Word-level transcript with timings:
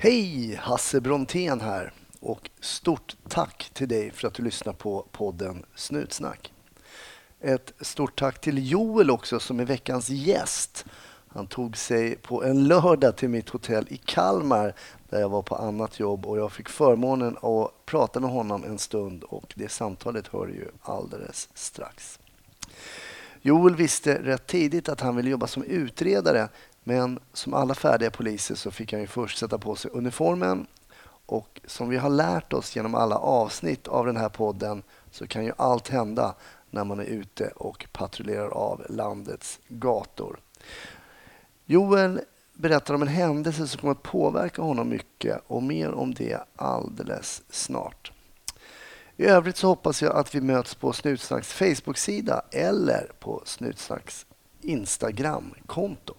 Hej! 0.00 0.54
Hasse 0.54 1.00
Brontén 1.00 1.60
här. 1.60 1.92
Och 2.20 2.50
stort 2.60 3.16
tack 3.28 3.70
till 3.74 3.88
dig 3.88 4.10
för 4.10 4.28
att 4.28 4.34
du 4.34 4.42
lyssnar 4.42 4.72
på 4.72 5.06
podden 5.12 5.64
Snutsnack. 5.74 6.52
Ett 7.40 7.72
stort 7.80 8.18
tack 8.18 8.40
till 8.40 8.70
Joel 8.70 9.10
också 9.10 9.40
som 9.40 9.60
är 9.60 9.64
veckans 9.64 10.08
gäst. 10.08 10.84
Han 11.28 11.46
tog 11.46 11.76
sig 11.76 12.16
på 12.16 12.44
en 12.44 12.68
lördag 12.68 13.16
till 13.16 13.28
mitt 13.28 13.48
hotell 13.48 13.86
i 13.90 13.96
Kalmar 13.96 14.74
där 15.08 15.20
jag 15.20 15.28
var 15.28 15.42
på 15.42 15.54
annat 15.54 16.00
jobb 16.00 16.26
och 16.26 16.38
jag 16.38 16.52
fick 16.52 16.68
förmånen 16.68 17.36
att 17.42 17.86
prata 17.86 18.20
med 18.20 18.30
honom 18.30 18.64
en 18.64 18.78
stund 18.78 19.24
och 19.24 19.52
det 19.56 19.68
samtalet 19.68 20.28
hör 20.28 20.46
ju 20.46 20.64
alldeles 20.82 21.48
strax. 21.54 22.18
Joel 23.42 23.76
visste 23.76 24.22
rätt 24.22 24.46
tidigt 24.46 24.88
att 24.88 25.00
han 25.00 25.16
ville 25.16 25.30
jobba 25.30 25.46
som 25.46 25.62
utredare 25.62 26.48
men 26.88 27.18
som 27.32 27.54
alla 27.54 27.74
färdiga 27.74 28.10
poliser 28.10 28.54
så 28.54 28.70
fick 28.70 28.92
han 28.92 29.00
ju 29.00 29.06
först 29.06 29.38
sätta 29.38 29.58
på 29.58 29.76
sig 29.76 29.90
uniformen 29.94 30.66
och 31.26 31.60
som 31.66 31.88
vi 31.88 31.96
har 31.96 32.10
lärt 32.10 32.52
oss 32.52 32.76
genom 32.76 32.94
alla 32.94 33.16
avsnitt 33.16 33.88
av 33.88 34.06
den 34.06 34.16
här 34.16 34.28
podden 34.28 34.82
så 35.10 35.26
kan 35.26 35.44
ju 35.44 35.52
allt 35.56 35.88
hända 35.88 36.34
när 36.70 36.84
man 36.84 37.00
är 37.00 37.04
ute 37.04 37.48
och 37.56 37.86
patrullerar 37.92 38.48
av 38.48 38.86
landets 38.88 39.58
gator. 39.68 40.40
Joel 41.64 42.20
berättar 42.54 42.94
om 42.94 43.02
en 43.02 43.08
händelse 43.08 43.68
som 43.68 43.80
kommer 43.80 43.92
att 43.92 44.02
påverka 44.02 44.62
honom 44.62 44.88
mycket 44.88 45.42
och 45.46 45.62
mer 45.62 45.90
om 45.90 46.14
det 46.14 46.40
alldeles 46.56 47.42
snart. 47.50 48.12
I 49.16 49.24
övrigt 49.24 49.56
så 49.56 49.66
hoppas 49.66 50.02
jag 50.02 50.16
att 50.16 50.34
vi 50.34 50.40
möts 50.40 50.74
på 50.74 50.92
Snutsnacks 50.92 51.52
Facebook-sida 51.52 52.42
eller 52.50 53.10
på 53.20 53.42
Snutsnacks 53.44 54.26
Instagram-konto. 54.60 56.14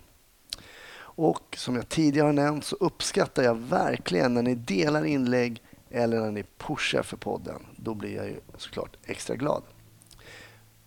Och 1.21 1.57
som 1.57 1.75
jag 1.75 1.89
tidigare 1.89 2.25
har 2.25 2.33
nämnt 2.33 2.65
så 2.65 2.75
uppskattar 2.75 3.43
jag 3.43 3.55
verkligen 3.55 4.33
när 4.33 4.43
ni 4.43 4.55
delar 4.55 5.05
inlägg 5.05 5.61
eller 5.89 6.19
när 6.19 6.31
ni 6.31 6.43
pushar 6.57 7.03
för 7.03 7.17
podden. 7.17 7.65
Då 7.75 7.93
blir 7.93 8.15
jag 8.15 8.25
ju 8.25 8.39
såklart 8.57 8.97
extra 9.03 9.35
glad. 9.35 9.63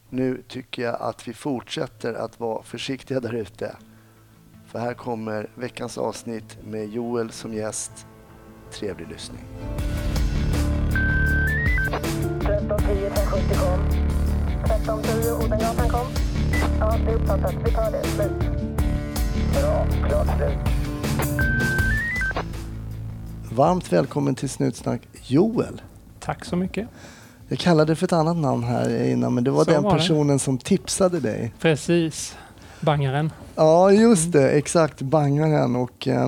Nu 0.08 0.42
tycker 0.48 0.82
jag 0.82 0.96
att 1.00 1.28
vi 1.28 1.34
fortsätter 1.34 2.14
att 2.14 2.40
vara 2.40 2.62
försiktiga 2.62 3.20
där 3.20 3.34
ute. 3.34 3.76
För 4.66 4.78
här 4.78 4.94
kommer 4.94 5.50
veckans 5.54 5.98
avsnitt 5.98 6.58
med 6.64 6.88
Joel 6.88 7.30
som 7.30 7.54
gäst. 7.54 8.06
Trevlig 8.70 9.08
lyssning. 9.08 9.44
1310 12.40 13.06
1070 13.06 13.54
kom. 13.60 13.80
1310 14.64 15.44
Odengatan 15.44 15.88
kom. 15.88 16.06
Ja, 16.80 16.96
det 17.04 17.12
är 17.12 17.16
uppfattat. 17.16 17.54
Vi 17.64 17.72
tar 17.72 17.90
det. 17.90 18.04
Slut. 18.04 18.71
Bra. 19.52 19.86
Klart 20.08 20.26
slut. 20.36 20.58
Varmt 23.52 23.92
välkommen 23.92 24.34
till 24.34 24.48
Snutsnack 24.48 25.00
Joel. 25.26 25.80
Tack 26.20 26.44
så 26.44 26.56
mycket. 26.56 26.88
Jag 27.48 27.58
kallade 27.58 27.96
för 27.96 28.04
ett 28.06 28.12
annat 28.12 28.36
namn 28.36 28.64
här 28.64 29.04
innan 29.04 29.34
men 29.34 29.44
det 29.44 29.50
var 29.50 29.64
Så 29.64 29.70
den 29.70 29.82
var 29.82 29.90
det. 29.92 29.96
personen 29.98 30.38
som 30.38 30.58
tipsade 30.58 31.20
dig. 31.20 31.52
Precis. 31.60 32.36
Bangaren. 32.80 33.32
Ja, 33.54 33.90
just 33.92 34.32
det. 34.32 34.50
Exakt. 34.50 35.02
Bangaren. 35.02 35.76
Och, 35.76 36.08
eh, 36.08 36.24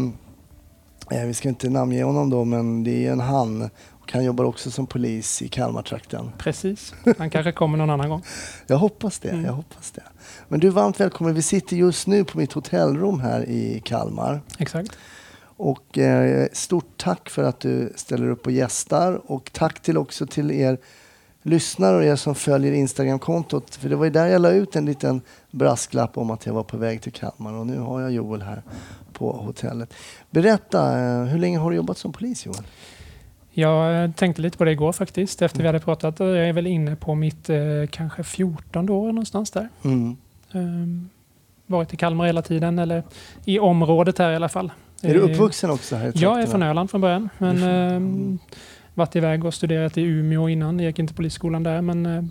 eh, 1.11 1.27
vi 1.27 1.35
ska 1.35 1.49
inte 1.49 1.71
namnge 1.71 2.03
honom 2.05 2.31
då, 2.31 2.45
men 2.45 2.85
det 2.85 3.07
är 3.07 3.13
en 3.13 3.21
han. 3.21 3.71
Och 4.05 4.13
han 4.13 4.25
jobbar 4.25 4.45
också 4.45 4.71
som 4.71 4.87
polis 4.87 5.43
i 5.43 5.49
Kalmartrakten. 5.49 6.33
Precis. 6.39 6.95
Han 7.19 7.31
kanske 7.31 7.53
kommer 7.53 7.79
någon 7.79 7.91
annan 7.91 8.09
gång. 8.09 8.23
Jag 8.67 8.77
hoppas 8.77 9.19
det. 9.19 9.31
Mm. 9.31 9.45
Jag 9.45 9.53
hoppas 9.53 9.91
det. 9.91 10.03
Men 10.49 10.61
du 10.61 10.67
är 10.67 10.71
varmt 10.71 11.01
välkommen. 11.01 11.35
Vi 11.35 11.43
sitter 11.43 11.77
just 11.77 12.07
nu 12.07 12.25
på 12.25 12.39
mitt 12.39 12.53
hotellrum 12.53 13.21
här 13.21 13.49
i 13.49 13.83
Kalmar. 13.85 14.41
Exakt. 14.59 14.99
Och 15.57 15.99
eh, 15.99 16.49
stort 16.53 16.97
tack 16.97 17.31
för 17.31 17.43
att 17.43 17.61
du 17.61 17.93
ställer 17.97 18.31
upp 18.31 18.47
och 18.47 18.53
gästar. 18.53 19.33
Och 19.33 19.51
tack 19.53 19.83
till 19.83 19.99
också 19.99 20.27
till 20.27 20.51
er 20.51 20.79
lyssnare 21.43 21.97
och 21.97 22.05
er 22.05 22.17
som 22.17 22.35
följer 22.35 22.73
Instagramkontot. 22.73 23.75
För 23.75 23.89
det 23.89 23.97
var 23.97 24.05
ju 24.05 24.11
där 24.11 24.27
jag 24.27 24.43
la 24.43 24.51
ut 24.51 24.77
en 24.77 24.87
liten 24.87 25.21
brasklapp 25.51 26.19
om 26.19 26.31
att 26.31 26.47
jag 26.47 26.55
var 26.55 26.63
på 26.63 26.77
väg 26.77 27.03
till 27.03 27.13
Kalmar. 27.13 27.53
Och 27.53 27.67
nu 27.67 27.79
har 27.79 28.01
jag 28.01 28.11
Joel 28.13 28.43
här 28.43 28.63
på 29.13 29.33
hotellet. 29.33 29.95
Berätta, 30.31 30.99
eh, 30.99 31.25
hur 31.25 31.39
länge 31.39 31.59
har 31.59 31.71
du 31.71 31.77
jobbat 31.77 31.99
som 31.99 32.13
polis 32.13 32.47
Joel? 32.47 32.65
Jag 33.57 34.05
eh, 34.05 34.11
tänkte 34.11 34.43
lite 34.43 34.59
på 34.59 34.65
det 34.65 34.73
igår 34.73 34.93
faktiskt 34.93 35.43
efter 35.43 35.61
vi 35.61 35.67
hade 35.67 35.81
pratat. 35.81 36.21
Jag 36.21 36.49
är 36.49 36.53
väl 36.53 36.67
inne 36.67 36.97
på 36.97 37.15
mitt 37.15 37.51
eh, 37.51 37.59
kanske 37.91 38.23
14 38.23 38.91
år 38.91 39.07
någonstans 39.07 39.51
där. 39.51 39.69
Mm. 39.85 40.17
Ehm, 40.53 41.09
varit 41.67 41.95
i 41.95 41.97
Kalmar 41.97 42.27
hela 42.27 42.43
tiden 42.43 42.79
eller 42.79 43.03
i 43.45 43.59
området 43.59 44.19
här 44.19 44.33
i 44.33 44.37
alla 44.37 44.49
fall. 44.49 44.73
Är 45.03 45.15
du 45.15 45.21
Eh, 45.21 45.31
uppvuxen 45.31 45.71
också 45.71 45.97
här 45.97 46.09
i 46.09 46.13
Jag 46.15 46.43
är 46.43 46.47
från 46.47 46.63
Öland 46.63 46.91
från 46.91 47.01
början. 47.01 47.29
Men 47.39 47.63
mm. 47.63 48.39
varit 48.95 49.17
iväg 49.17 49.45
och 49.45 49.55
studerat 49.55 49.99
i 49.99 50.03
Umeå 50.03 50.49
innan. 50.49 50.79
Jag 50.79 50.87
gick 50.87 50.99
inte 50.99 51.15
polisskolan 51.15 51.63
där 51.63 51.81
men 51.81 52.07
eh, 52.07 52.25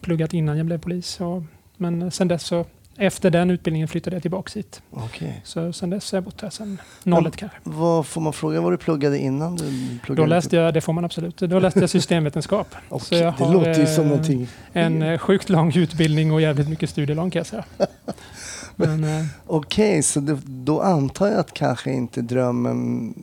pluggat 0.00 0.34
innan 0.34 0.56
jag 0.56 0.66
blev 0.66 0.78
polis. 0.78 1.20
Och, 1.20 1.42
men 1.76 2.10
sen 2.10 2.28
dess 2.28 2.42
så 2.42 2.64
efter 3.00 3.30
den 3.30 3.50
utbildningen 3.50 3.88
flyttade 3.88 4.16
jag 4.16 4.22
tillbaka 4.22 4.50
hit. 4.54 4.82
Okej. 4.90 5.40
Så 5.44 5.72
sen 5.72 5.90
dess 5.90 6.12
har 6.12 6.16
jag 6.16 6.24
bott 6.24 6.40
här 6.40 6.50
sen 6.50 6.80
01 7.04 7.36
kanske. 7.36 7.58
Vad 7.62 8.06
får 8.06 8.20
man 8.20 8.32
fråga 8.32 8.60
vad 8.60 8.72
du 8.72 8.76
pluggade 8.76 9.18
innan 9.18 9.56
du 9.56 9.98
pluggade? 10.04 10.26
Då 10.26 10.26
läste 10.26 10.56
jag, 10.56 10.74
det 10.74 10.80
får 10.80 10.92
man 10.92 11.04
absolut, 11.04 11.36
då 11.36 11.58
läste 11.58 11.80
jag 11.80 11.90
systemvetenskap. 11.90 12.74
Och 12.88 13.02
så 13.02 13.14
jag 13.14 13.34
det 13.38 13.44
har, 13.44 13.52
låter 13.52 13.74
ju 13.74 13.82
eh, 13.82 13.94
som 13.94 14.08
någonting... 14.08 14.48
En 14.72 15.02
eh, 15.02 15.18
sjukt 15.18 15.48
lång 15.48 15.76
utbildning 15.76 16.32
och 16.32 16.40
jävligt 16.40 16.68
mycket 16.68 16.90
studielång 16.90 17.30
kan 17.30 17.40
jag 17.40 17.46
säga. 17.46 17.64
Eh, 18.78 19.24
Okej, 19.46 20.02
så 20.02 20.20
det, 20.20 20.38
då 20.44 20.80
antar 20.80 21.26
jag 21.26 21.38
att 21.38 21.52
kanske 21.52 21.92
inte 21.92 22.22
drömmen 22.22 23.14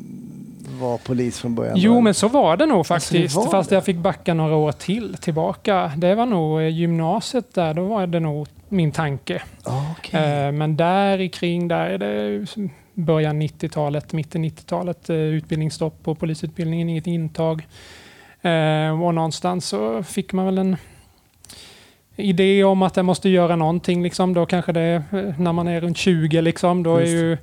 var 0.79 0.97
polis 0.97 1.39
från 1.39 1.55
början? 1.55 1.75
jo, 1.77 2.01
men 2.01 2.13
så 2.13 2.27
var 2.27 2.57
det 2.57 2.65
nog 2.65 2.77
Alltså, 2.77 2.93
faktiskt. 2.93 3.35
var 3.35 3.51
fast 3.51 3.69
det? 3.69 3.75
jag 3.75 3.85
fick 3.85 3.97
backa 3.97 4.33
några 4.33 4.55
år 4.55 4.71
till 4.71 5.17
tillbaka. 5.17 5.91
Det 5.97 6.15
var 6.15 6.25
nog 6.25 6.61
eh, 6.61 6.67
gymnasiet 6.67 7.53
där, 7.53 7.73
då 7.73 7.85
var 7.85 8.07
det 8.07 8.19
nog 8.19 8.47
min 8.69 8.91
tanke. 8.91 9.41
Ah, 9.63 9.81
okej. 9.97 10.21
Eh, 10.23 10.51
Men 10.51 10.77
där 10.77 11.27
kring, 11.27 11.67
där 11.67 11.89
är 11.89 11.97
det 11.97 12.45
början 12.93 13.41
90-talet, 13.41 14.13
mitten 14.13 14.45
90-talet, 14.45 15.09
eh, 15.09 15.15
utbildningsstopp 15.15 16.03
på 16.03 16.15
polisutbildningen, 16.15 16.89
inget 16.89 17.07
intag. 17.07 17.67
Och 19.03 19.13
någonstans 19.15 19.65
så 19.67 20.03
fick 20.03 20.33
man 20.33 20.45
väl 20.45 20.57
en 20.57 20.77
idé 22.15 22.63
om 22.63 22.81
att 22.81 22.95
jag 22.95 23.05
måste 23.05 23.29
göra 23.29 23.55
någonting. 23.55 24.03
Liksom. 24.03 24.33
Då 24.33 24.45
kanske 24.45 24.71
det 24.71 24.81
är 24.81 25.03
när 25.37 25.53
man 25.53 25.67
är 25.67 25.81
runt 25.81 25.97
20, 25.97 26.41
liksom, 26.41 26.83
då 26.83 26.97
är 26.97 27.05
ju 27.05 27.37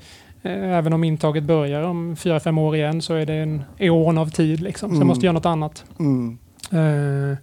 Även 0.49 0.93
om 0.93 1.05
intaget 1.05 1.45
börjar 1.45 1.83
om 1.83 2.17
4-5 2.17 2.59
år 2.61 2.77
igen 2.77 3.03
så 3.03 3.15
är 3.15 3.27
det 3.27 3.35
en 3.35 3.65
eon 3.79 4.19
av 4.19 4.31
tid. 4.31 4.61
Liksom. 4.61 4.89
Så 4.89 4.95
Mm. 4.95 5.01
jag 5.01 5.07
måste 5.07 5.27
göra 5.27 5.33
något 5.33 5.47
annat. 5.47 5.85
Mm. 5.99 6.39
Eh, 6.73 7.37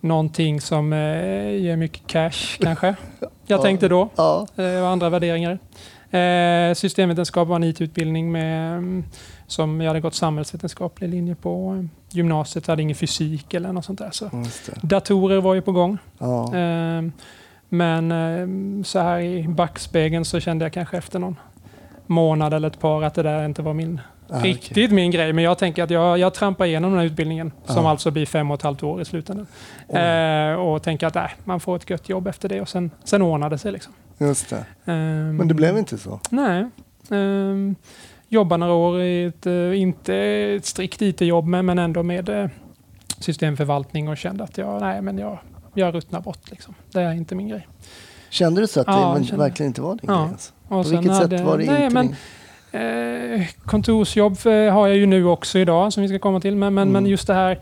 någonting 0.00 0.60
som 0.60 0.92
eh, 0.92 1.50
ger 1.50 1.76
mycket 1.76 2.06
cash 2.06 2.30
kanske. 2.60 2.94
Jag 3.20 3.30
Ja. 3.46 3.62
tänkte 3.62 3.88
då. 3.88 4.08
Ja. 4.16 4.46
Eh, 4.56 4.82
och 4.82 4.88
andra 4.88 5.08
värderingar. 5.10 5.58
Eh, 6.10 6.74
systemvetenskap 6.74 7.48
var 7.48 7.56
en 7.56 7.64
IT-utbildning 7.64 8.32
med, 8.32 8.72
mm, 8.72 9.04
som 9.46 9.80
jag 9.80 9.88
hade 9.88 10.00
gått 10.00 10.14
samhällsvetenskaplig 10.14 11.08
linje 11.08 11.34
på. 11.34 11.76
eh, 11.78 11.84
Gymnasiet 12.16 12.66
hade 12.66 12.82
ingen 12.82 12.96
fysik 12.96 13.54
eller 13.54 13.72
något 13.72 13.84
sånt 13.84 13.98
där. 13.98 14.10
Så. 14.12 14.30
Datorer 14.82 15.40
var 15.40 15.54
ju 15.54 15.62
på 15.62 15.72
gång. 15.72 15.98
Ja. 16.18 16.56
Eh, 16.56 17.02
men 17.68 18.12
eh, 18.12 18.82
så 18.84 18.98
här 18.98 19.20
i 19.20 19.48
backspegeln 19.48 20.24
så 20.24 20.40
kände 20.40 20.64
jag 20.64 20.72
kanske 20.72 20.96
efter 20.98 21.18
någon 21.18 21.36
månad 22.10 22.54
eller 22.54 22.68
ett 22.68 22.80
par 22.80 23.02
att 23.02 23.14
det 23.14 23.22
där 23.22 23.44
inte 23.44 23.62
var 23.62 23.74
min, 23.74 24.00
Ah, 24.32 24.38
riktigt 24.40 24.90
min 24.92 25.10
grej. 25.10 25.32
Men 25.32 25.44
jag 25.44 25.58
tänker 25.58 25.82
att 25.82 25.90
jag, 25.90 26.18
jag 26.18 26.34
trampar 26.34 26.64
igenom 26.64 26.90
den 26.90 26.98
här 27.00 27.06
utbildningen 27.06 27.52
som 27.64 27.84
Ja. 27.84 27.90
alltså 27.90 28.10
blir 28.10 28.26
fem 28.26 28.50
och 28.50 28.54
ett 28.54 28.62
halvt 28.62 28.82
år 28.82 29.00
i 29.00 29.04
slutändan. 29.04 29.46
Oj, 29.88 29.98
Eh, 30.00 30.54
och 30.54 30.82
tänker 30.82 31.06
att 31.06 31.16
äh, 31.16 31.24
man 31.44 31.60
får 31.60 31.76
ett 31.76 31.90
gött 31.90 32.08
jobb 32.08 32.26
efter 32.26 32.48
det 32.48 32.60
och 32.60 32.68
sen, 32.68 32.90
sen 33.04 33.22
ordnar 33.22 33.50
det 33.50 33.58
sig. 33.58 33.72
Liksom. 33.72 33.92
Just 34.18 34.50
det. 34.50 34.64
Ehm, 34.92 35.36
Men 35.36 35.48
det 35.48 35.54
blev 35.54 35.78
inte 35.78 35.98
så? 35.98 36.20
Nej. 36.30 36.66
Um, 37.08 37.74
jobbar 38.28 38.58
några 38.58 38.72
år 38.72 39.00
i 39.02 39.24
ett, 39.24 39.46
eh, 39.46 39.80
inte 39.80 40.14
ett 40.16 40.64
strikt 40.66 41.02
IT-jobb, 41.02 41.46
men, 41.46 41.66
men 41.66 41.78
ändå 41.78 42.02
med 42.02 42.28
eh, 42.28 42.48
systemförvaltning 43.18 44.08
och 44.08 44.16
kände 44.16 44.44
att 44.44 44.58
jag, 44.58 44.80
nej, 44.80 45.02
men 45.02 45.18
jag, 45.18 45.38
jag 45.74 45.94
ruttnar 45.94 46.20
bort. 46.20 46.50
Liksom. 46.50 46.74
Det 46.92 47.00
är 47.00 47.12
inte 47.12 47.34
min 47.34 47.48
grej. 47.48 47.68
Kände 48.30 48.60
du 48.60 48.66
så 48.66 48.80
att 48.80 48.86
Ja, 48.86 49.16
det 49.18 49.26
jag 49.30 49.38
verkligen 49.38 49.70
inte 49.70 49.80
var 49.82 49.94
din 49.94 50.00
Ja. 50.10 50.14
grej? 50.22 50.28
Alltså? 50.32 50.52
Och 50.70 50.84
På 50.84 50.90
vilket 50.90 51.12
sätt 51.16 51.22
hade- 51.22 51.42
var 51.42 51.58
det 51.58 51.64
nej, 51.64 51.84
inte 51.84 51.94
men? 51.94 52.14
Eh, 52.72 53.46
kontorsjobb 53.64 54.32
eh, 54.46 54.72
har 54.72 54.88
jag 54.88 54.96
ju 54.96 55.06
nu 55.06 55.24
också 55.24 55.58
idag, 55.58 55.92
som 55.92 56.02
vi 56.02 56.08
ska 56.08 56.18
komma 56.18 56.40
till. 56.40 56.56
Men, 56.56 56.74
men, 56.74 56.88
Mm. 56.88 56.92
men 57.02 57.10
just 57.10 57.26
det 57.26 57.34
här 57.34 57.58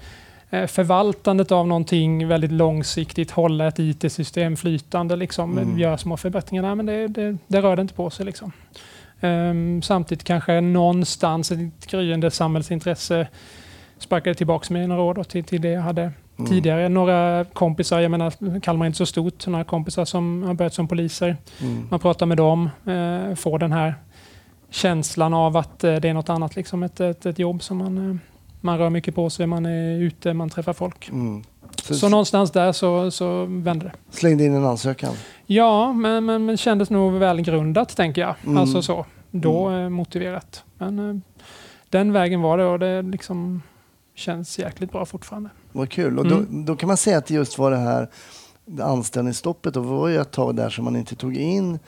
eh, 0.51 0.67
förvaltandet 0.67 1.53
av 1.53 1.67
någonting 1.69 2.29
väldigt 2.29 2.53
långsiktigt, 2.53 3.31
hålla 3.31 3.69
ett 3.69 3.79
IT-system 3.79 4.57
flytande, 4.57 5.17
liksom, 5.17 5.59
Mm. 5.59 5.79
göra 5.79 5.99
små 5.99 6.17
förbättringar. 6.17 6.63
Nej, 6.63 6.75
men 6.75 6.87
det, 6.87 7.09
det, 7.09 7.37
det 7.47 7.61
rör 7.63 7.77
det 7.77 7.83
inte 7.83 7.95
på 7.95 8.11
sig. 8.11 8.27
Liksom. 8.27 8.53
Ehm, 9.21 9.83
samtidigt 9.83 10.25
kanske 10.25 10.61
någonstans 10.61 11.51
ett 11.53 11.87
gryende 11.91 12.31
samhällsintresse 12.31 13.29
sparkade 13.99 14.35
tillbaka 14.35 14.73
mig 14.75 14.87
några 14.87 15.03
år 15.03 15.15
då, 15.15 15.25
till, 15.25 15.45
till 15.45 15.61
det 15.61 15.69
jag 15.71 15.83
hade 15.83 16.13
Mm. 16.39 16.51
tidigare. 16.51 16.89
Några 16.89 17.45
kompisar, 17.53 18.01
jag 18.01 18.11
menar 18.11 18.61
Kalmar 18.61 18.85
är 18.85 18.87
inte 18.87 18.97
så 18.99 19.07
stort, 19.07 19.47
några 19.47 19.65
kompisar 19.65 20.05
som 20.05 20.43
har 20.43 20.55
börjat 20.55 20.75
som 20.75 20.89
poliser. 20.89 21.37
Mm. 21.61 21.87
Man 21.91 22.01
pratar 22.01 22.27
med 22.27 22.37
dem, 22.37 22.71
eh, 22.87 23.35
får 23.35 23.59
den 23.59 23.73
här 23.73 23.95
känslan 24.71 25.35
av 25.35 25.57
att 25.57 25.85
eh, 25.85 25.97
det 25.97 26.09
är 26.09 26.15
något 26.15 26.29
annat. 26.29 26.57
Liksom 26.57 26.83
ett, 26.83 27.01
ett, 27.01 27.27
ett 27.27 27.39
jobb 27.39 27.63
som 27.63 27.77
man, 27.77 28.11
eh, 28.11 28.17
man 28.61 28.79
rör 28.79 28.91
mycket 28.91 29.15
på 29.15 29.31
sig, 29.31 29.47
man 29.47 29.67
är 29.67 29.99
ute, 29.99 30.35
man 30.35 30.51
träffar 30.51 30.73
folk. 30.73 31.09
Mm. 31.09 31.43
Så, 31.83 31.95
Så 31.95 32.09
någonstans 32.09 32.51
där 32.51 32.73
så, 32.73 33.11
så 33.11 33.45
vände 33.45 33.85
det. 33.85 33.93
slängde 34.17 34.45
in 34.45 34.55
en 34.55 34.65
ansökan. 34.65 35.15
Ja, 35.47 35.93
men, 35.93 36.25
men, 36.25 36.45
men 36.45 36.57
kändes 36.57 36.91
nog 36.91 37.13
välgrundat 37.13 37.97
tänker 37.97 38.21
jag. 38.21 38.35
Mm. 38.45 38.59
Alltså 38.59 38.83
så. 38.83 39.07
Då 39.31 39.71
eh, 39.71 39.89
motiverat. 39.89 40.65
Men 40.79 41.23
den 41.91 42.13
vägen 42.13 42.41
var 42.43 42.59
det 42.59 42.65
och 42.65 42.79
det 42.79 43.03
liksom 43.03 43.63
känns 44.15 44.59
jäkligt 44.59 44.93
bra 44.93 45.07
fortfarande. 45.07 45.51
Vad 45.73 45.91
kul. 45.91 46.19
Och 46.19 46.27
Mm. 46.27 46.47
då, 46.51 46.73
då 46.73 46.77
kan 46.77 46.87
man 46.87 46.97
säga 46.97 47.19
att 47.19 47.27
det 47.27 47.35
just 47.35 47.59
var 47.59 47.71
det 47.71 47.77
här 47.77 48.09
anställningsstoppet. 48.83 49.77
Och 49.77 49.83
det 49.83 49.89
var 49.89 50.09
ju 50.09 50.21
ett 50.21 50.31
tag 50.31 50.55
där 50.57 50.71
som 50.71 50.85
man 50.85 50.97
inte 50.97 51.15
tog 51.15 51.37
in 51.37 51.79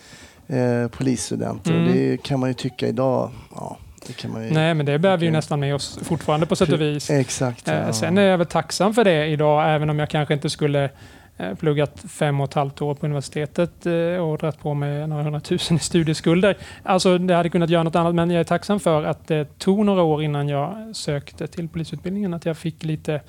eh, 0.46 0.88
polisstudenter. 0.90 1.70
Mm. 1.70 1.86
Och 1.86 1.92
det 1.94 2.22
kan 2.22 2.40
man 2.40 2.48
ju 2.50 2.54
tycka 2.54 2.88
idag. 2.88 3.30
Ja, 3.54 3.76
det 4.06 4.12
kan 4.12 4.32
man 4.32 4.44
ju. 4.44 4.50
Nej, 4.50 4.74
men 4.74 4.86
det 4.86 4.98
bär 4.98 5.16
vi 5.16 5.26
ju 5.26 5.32
nästan 5.32 5.60
med 5.60 5.74
oss 5.74 5.98
fortfarande 6.02 6.46
på 6.46 6.56
sätt 6.56 6.72
och 6.72 6.80
vis. 6.80 7.10
Exakt. 7.10 7.68
Eh, 7.68 7.74
ja. 7.74 7.92
Sen 7.92 8.18
är 8.18 8.22
jag 8.22 8.38
väl 8.38 8.46
tacksam 8.46 8.94
för 8.94 9.04
det 9.04 9.26
idag, 9.26 9.74
även 9.74 9.90
om 9.90 9.98
jag 9.98 10.10
kanske 10.10 10.34
inte 10.34 10.50
skulle 10.50 10.90
eh, 11.36 11.54
pluggat 11.54 12.04
fem 12.08 12.40
och 12.40 12.48
ett 12.48 12.54
halvt 12.54 12.82
år 12.82 12.94
på 12.94 13.06
universitetet 13.06 13.86
eh, 13.86 13.92
och 13.92 14.38
dragit 14.38 14.58
på 14.60 14.74
mig 14.74 15.06
några 15.06 15.22
hundratusen 15.22 15.76
i 15.76 15.80
studieskulder. 15.80 16.56
Alltså 16.82 17.18
det 17.18 17.34
hade 17.34 17.48
kunnat 17.48 17.70
göra 17.70 17.82
något 17.82 17.96
annat, 17.96 18.14
men 18.14 18.30
jag 18.30 18.40
är 18.40 18.44
tacksam 18.44 18.80
för 18.80 19.04
att 19.04 19.26
det 19.26 19.58
tog 19.58 19.84
några 19.84 20.02
år 20.02 20.22
innan 20.22 20.48
jag 20.48 20.96
sökte 20.96 21.46
till 21.46 21.68
polisutbildningen, 21.68 22.34
att 22.34 22.46
jag 22.46 22.56
fick 22.56 22.84
lite 22.84 23.20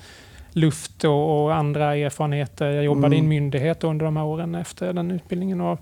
luft 0.52 1.04
och, 1.04 1.44
och 1.44 1.54
andra 1.54 1.96
erfarenheter. 1.96 2.70
Jag 2.70 2.84
jobbade 2.84 3.06
Mm. 3.06 3.12
i 3.16 3.18
en 3.18 3.28
myndighet 3.28 3.84
under 3.84 4.04
de 4.04 4.16
här 4.16 4.24
åren 4.24 4.54
efter 4.54 4.92
den 4.92 5.10
utbildningen 5.10 5.60
och 5.60 5.80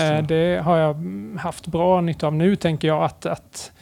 Eh, 0.00 0.22
det. 0.22 0.62
Har 0.64 0.76
jag 0.76 0.90
mm, 0.90 1.38
haft 1.38 1.66
bra 1.66 2.00
nytta 2.00 2.26
av 2.26 2.34
nu, 2.34 2.56
tänker 2.56 2.88
jag. 2.88 3.04
Att, 3.04 3.26
att 3.26 3.72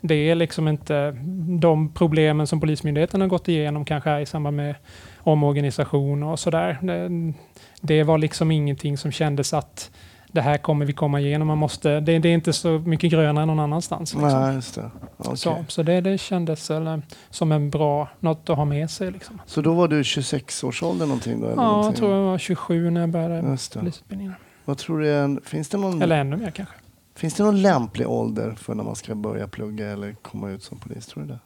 det 0.00 0.14
är 0.14 0.34
liksom 0.34 0.68
inte 0.68 1.16
de 1.60 1.92
problemen 1.92 2.46
som 2.46 2.60
Polismyndigheten 2.60 3.20
har 3.20 3.28
gått 3.28 3.48
igenom 3.48 3.84
kanske 3.84 4.20
i 4.20 4.26
samband 4.26 4.56
med 4.56 4.74
omorganisation 5.18 6.22
och 6.22 6.38
sådär. 6.38 6.78
Det, 6.82 7.32
det 7.80 8.02
var 8.02 8.18
liksom 8.18 8.50
ingenting 8.50 8.98
som 8.98 9.12
kändes 9.12 9.54
att 9.54 9.90
det 10.36 10.42
här 10.42 10.58
kommer 10.58 10.86
vi 10.86 10.92
komma 10.92 11.20
igenom. 11.20 11.48
Man 11.48 11.58
måste, 11.58 12.00
det, 12.00 12.18
det 12.18 12.28
är 12.28 12.32
inte 12.34 12.52
så 12.52 12.68
mycket 12.68 13.10
grönare 13.10 13.46
någon 13.46 13.58
annanstans. 13.60 14.14
Liksom. 14.14 14.40
Nej, 14.40 14.54
just 14.54 14.74
det. 14.74 14.90
Okej. 15.16 15.36
Så, 15.36 15.64
så 15.68 15.82
det, 15.82 16.00
det 16.00 16.18
kändes 16.18 16.70
eller, 16.70 17.02
som 17.30 17.52
en 17.52 17.70
bra, 17.70 18.08
något 18.20 18.50
att 18.50 18.56
ha 18.56 18.64
med 18.64 18.90
sig. 18.90 19.10
Liksom. 19.10 19.40
Så 19.46 19.60
då 19.60 19.74
var 19.74 19.88
du 19.88 20.02
26-årsåldern 20.02 21.08
någonting 21.08 21.40
då? 21.40 21.46
Eller 21.46 21.56
Ja, 21.56 21.62
jag 21.62 21.72
någonting? 21.72 21.98
tror 21.98 22.12
jag 22.14 22.22
var 22.22 22.38
27 22.38 22.90
när 22.90 23.00
jag 23.00 23.10
började 23.10 23.42
polisutbildningen. 23.74 24.34
Vad 24.64 24.78
tror 24.78 25.00
du, 25.00 25.14
en- 25.14 25.40
finns 25.44 25.68
det, 25.68 25.78
någon, 25.78 26.02
Eller 26.02 26.16
ännu 26.20 26.36
mer 26.36 26.50
kanske. 26.50 26.74
finns 27.16 27.34
det 27.34 27.42
någon 27.44 27.62
lämplig 27.62 28.08
ålder 28.08 28.54
för 28.58 28.74
när 28.74 28.84
man 28.84 28.96
ska 28.96 29.14
börja 29.14 29.48
plugga 29.48 29.86
eller 29.90 30.12
komma 30.22 30.50
ut 30.50 30.62
som 30.62 30.78
polis? 30.78 31.06
Tror 31.06 31.22
du 31.22 31.28
det? 31.28 31.38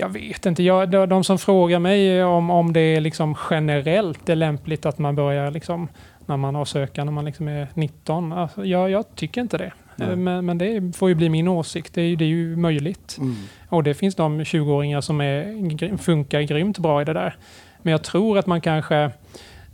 Jag 0.00 0.08
vet 0.08 0.46
inte. 0.46 0.62
Jag, 0.62 0.90
de, 0.90 1.08
de 1.08 1.24
som 1.24 1.38
frågar 1.38 1.78
mig 1.78 2.24
om, 2.24 2.50
om 2.50 2.72
det 2.72 2.80
är 2.80 3.00
liksom 3.00 3.34
generellt 3.50 4.28
är 4.28 4.36
lämpligt 4.36 4.86
att 4.86 4.98
man 4.98 5.16
börjar 5.16 5.50
liksom 5.50 5.88
när 6.28 6.36
man 6.36 6.54
har 6.54 6.64
söka 6.64 7.04
när 7.04 7.12
man 7.12 7.24
liksom 7.24 7.48
är 7.48 7.68
19. 7.74 8.32
Alltså, 8.32 8.64
jag, 8.64 8.90
jag 8.90 9.14
tycker 9.14 9.40
inte 9.40 9.58
det. 9.58 9.72
Eh, 10.00 10.16
Men, 10.16 10.46
men 10.46 10.58
det 10.58 10.96
får 10.96 11.08
ju 11.08 11.14
bli 11.14 11.28
min 11.28 11.48
åsikt. 11.48 11.94
Det 11.94 12.00
är, 12.02 12.06
ju- 12.06 12.16
det 12.16 12.24
är 12.24 12.28
ju 12.28 12.56
möjligt. 12.56 13.16
Mm. 13.18 13.34
Och 13.68 13.82
det 13.82 13.94
finns 13.94 14.14
de 14.14 14.40
20-åringar 14.40 15.00
som 15.00 15.20
är, 15.20 15.96
funkar 15.96 16.40
grymt 16.40 16.78
bra 16.78 17.02
i 17.02 17.04
det 17.04 17.12
där. 17.12 17.36
Men 17.82 17.92
jag 17.92 18.02
tror 18.04 18.38
att 18.38 18.46
man 18.46 18.60
kanske 18.60 18.96
eh, 18.96 19.10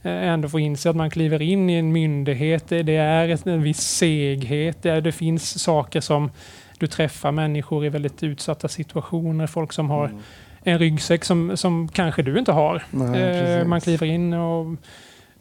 ändå 0.02 0.48
får 0.48 0.60
inse 0.60 0.90
att 0.90 0.96
man 0.96 1.10
kliver 1.10 1.42
in 1.42 1.70
i 1.70 1.74
en 1.74 1.92
myndighet. 1.92 2.68
Det 2.68 2.96
är 2.96 3.48
en 3.48 3.62
viss 3.62 3.80
seghet. 3.80 4.82
Det, 4.82 4.90
är- 4.90 5.00
det 5.00 5.12
finns 5.12 5.62
saker 5.62 6.00
som 6.00 6.30
du 6.78 6.86
träffar 6.86 7.32
människor 7.32 7.86
i 7.86 7.88
väldigt 7.88 8.22
utsatta 8.22 8.68
situationer. 8.68 9.46
Folk 9.46 9.72
som 9.72 9.90
har 9.90 10.04
Mm. 10.06 10.20
en 10.66 10.78
ryggsäck 10.78 11.24
som, 11.24 11.56
som 11.56 11.88
kanske 11.88 12.22
du 12.22 12.38
inte 12.38 12.52
har. 12.52 12.82
Nej, 12.90 13.20
Eh, 13.60 13.64
man 13.66 13.80
kliver 13.80 14.06
in 14.06 14.32
och 14.32 14.76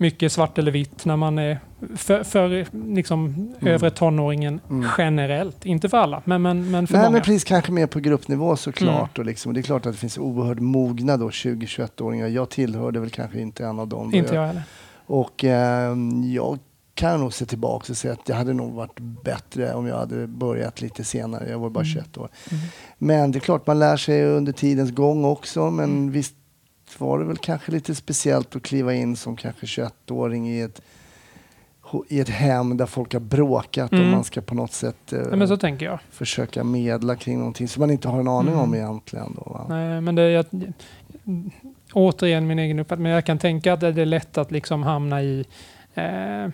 mycket 0.04 0.32
svart 0.32 0.58
eller 0.58 0.72
vitt 0.72 1.06
när 1.06 1.16
man 1.18 1.38
är 1.40 1.60
för, 1.96 2.24
för 2.24 2.66
liksom 2.94 3.50
övre 3.62 3.90
tonåringen 3.90 4.60
Mm. 4.70 4.90
generellt. 4.98 5.66
Inte 5.66 5.90
för 5.90 5.98
alla, 5.98 6.22
men, 6.26 6.42
men, 6.42 6.72
men 6.72 6.88
för 6.88 6.94
Nej, 6.94 7.02
många. 7.04 7.12
men 7.12 7.22
precis 7.22 7.44
kanske 7.44 7.72
mer 7.72 7.88
på 7.88 8.00
gruppnivå 8.00 8.56
såklart. 8.56 9.20
Och 9.20 9.26
liksom, 9.26 9.50
och 9.50 9.54
det 9.54 9.60
är 9.60 9.62
klart 9.62 9.86
att 9.86 9.92
det 9.92 9.98
finns 10.00 10.18
oerhört 10.18 10.60
mogna 10.60 11.18
då, 11.18 11.30
20-21-åringar. 11.30 12.28
Jag 12.28 12.50
tillhörde 12.50 13.00
väl 13.00 13.10
kanske 13.10 13.40
inte 13.42 13.66
en 13.66 13.80
av 13.80 13.88
dem. 13.88 14.14
Inte 14.16 14.36
jag 14.36 14.48
heller. 14.48 14.64
Och 15.06 15.44
eh, 15.44 15.96
jag 16.34 16.60
kan 16.96 17.20
nog 17.20 17.34
se 17.34 17.46
tillbaka 17.46 17.92
och 17.94 17.98
säga 17.98 18.14
att 18.14 18.26
det 18.26 18.34
hade 18.34 18.54
nog 18.54 18.74
varit 18.74 19.00
bättre 19.00 19.74
om 19.74 19.88
jag 19.88 19.98
hade 19.98 20.28
börjat 20.28 20.82
lite 20.82 21.04
senare. 21.04 21.50
Jag 21.50 21.60
var 21.60 21.70
bara 21.70 21.80
Mm. 21.84 21.94
21 21.94 22.18
år. 22.18 22.30
Mm. 22.52 22.64
Men 22.98 23.32
det 23.32 23.38
är 23.38 23.40
klart, 23.40 23.68
man 23.68 23.80
lär 23.80 23.98
sig 23.98 24.26
under 24.26 24.52
tidens 24.52 24.92
gång 24.92 25.26
också. 25.26 25.70
Men 25.72 25.86
Mm. 25.90 26.12
visst 26.12 26.36
var 27.00 27.20
det 27.20 27.26
väl 27.26 27.38
kanske 27.38 27.72
lite 27.72 27.96
speciellt 27.96 28.56
att 28.56 28.64
kliva 28.64 28.94
in 28.94 29.16
som 29.16 29.36
kanske 29.36 29.66
21-åring 29.66 30.50
i 30.50 30.62
ett, 30.62 30.82
i 32.10 32.20
ett 32.20 32.30
hem 32.30 32.78
där 32.78 32.86
folk 32.86 33.14
har 33.14 33.20
bråkat 33.20 33.92
och 33.92 33.98
Mm. 34.00 34.12
man 34.12 34.24
ska 34.24 34.42
på 34.42 34.56
något 34.56 34.72
sätt 34.74 35.14
eh, 35.14 35.20
jag. 35.86 36.00
försöka 36.12 36.64
medla 36.64 37.16
kring 37.16 37.38
någonting 37.38 37.68
som 37.68 37.80
man 37.80 37.92
inte 37.92 38.08
har 38.10 38.20
en 38.20 38.28
aning 38.28 38.56
om 38.56 38.74
Mm. 38.74 38.80
egentligen. 38.80 39.34
Då, 39.36 39.52
va? 39.52 39.66
Nej, 39.70 40.02
men 40.02 40.16
det, 40.16 40.30
jag, 40.32 40.46
återigen 41.94 42.48
min 42.48 42.60
egen 42.60 42.80
uppfattning, 42.80 43.04
men 43.04 43.12
jag 43.12 43.26
kan 43.26 43.38
tänka 43.40 43.74
att 43.74 43.80
det 43.80 43.88
är 44.02 44.06
lätt 44.06 44.38
att 44.38 44.52
liksom 44.52 44.84
hamna 44.84 45.22
i 45.24 45.46
eh, 45.94 46.48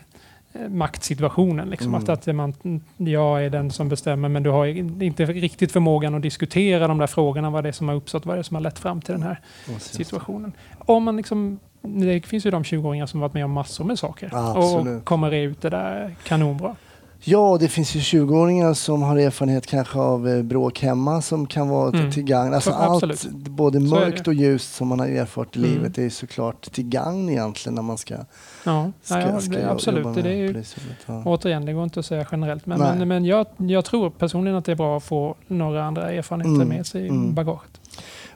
maktsituationen. 0.69 1.69
Liksom. 1.69 1.88
Mm. 1.88 2.03
Att, 2.03 2.09
att 2.09 2.35
man, 2.35 2.53
jag 2.97 3.45
är 3.45 3.50
den 3.50 3.71
som 3.71 3.89
bestämmer, 3.89 4.29
men 4.29 4.44
du 4.44 4.50
har 4.50 4.65
inte 5.03 5.25
riktigt 5.25 5.71
förmågan 5.71 6.15
att 6.15 6.21
diskutera 6.21 6.88
de 6.88 6.97
där 6.97 7.07
frågorna, 7.07 7.50
vad 7.50 7.63
det 7.63 7.67
är 7.67 7.73
som 7.73 7.88
har 7.88 7.95
uppstått, 7.95 8.25
vad 8.25 8.35
det 8.35 8.39
är 8.39 8.44
som 8.44 8.56
har 8.56 8.61
lett 8.61 8.79
fram 8.79 9.01
till 9.01 9.13
den 9.13 9.23
här 9.23 9.39
situationen. 9.79 10.51
Om 10.79 11.03
man 11.03 11.17
liksom, 11.17 11.59
det 11.81 12.25
finns 12.25 12.45
ju 12.45 12.51
de 12.51 12.63
20-åringar 12.63 13.06
som 13.06 13.19
varit 13.19 13.33
med 13.33 13.45
om 13.45 13.51
massor 13.51 13.83
med 13.83 14.00
saker 14.00 14.29
absolut. 14.33 15.00
och 15.01 15.06
kommer 15.06 15.31
ut 15.31 15.61
det 15.61 15.69
där 15.69 16.15
kanonbra. 16.23 16.75
Ja, 17.24 17.57
det 17.60 17.68
finns 17.68 17.95
ju 17.95 18.00
20-åringar 18.00 18.74
som 18.74 19.01
har 19.01 19.18
erfarenhet 19.18 19.68
kanske 19.68 20.00
av 20.00 20.27
eh, 20.27 20.42
bråk 20.44 20.80
hemma 20.80 21.21
som 21.21 21.48
kan 21.48 21.69
vara 21.69 21.89
Mm. 22.00 22.12
till 22.12 22.24
gagn. 22.24 22.54
Alltså 22.54 22.71
allt, 22.71 23.30
både 23.31 23.80
mörkt 23.80 24.27
och 24.27 24.33
ljust 24.33 24.75
som 24.75 24.88
man 24.88 25.00
har 25.00 25.07
erfart 25.07 25.56
i 25.56 25.60
Mm. 25.60 25.71
livet 25.71 25.98
är 25.98 26.10
såklart 26.10 26.71
till 26.71 26.83
gagn 26.89 27.30
egentligen 27.30 27.75
när 27.75 27.81
man 27.81 27.98
ska, 27.98 28.16
Ja, 28.63 28.92
ska, 29.01 29.19
ja, 29.19 29.39
ska 29.42 29.51
det, 29.51 29.60
jobba 29.60 29.71
absolut. 29.74 30.06
med 30.06 30.24
Det 30.24 30.30
är 30.30 30.36
ju. 30.36 30.63
Ja. 31.06 31.21
återigen, 31.25 31.66
det 31.66 31.74
går 31.74 31.83
inte 31.83 32.00
att 32.00 32.06
säga 32.06 32.25
generellt. 32.31 32.66
Men, 32.66 32.80
Nej. 32.80 32.95
men, 32.98 33.07
men 33.07 33.25
jag, 33.25 33.45
jag 33.57 33.86
tror 33.86 34.10
personligen 34.10 34.57
att 34.57 34.65
det 34.65 34.72
är 34.72 34.75
bra 34.75 34.98
att 34.98 35.04
få 35.04 35.36
några 35.48 35.83
andra 35.83 36.12
erfarenheter 36.12 36.56
Mm, 36.56 36.68
med 36.68 36.88
sig 36.88 37.01
i 37.06 37.07
mm. 37.10 37.33
bagaget. 37.33 37.80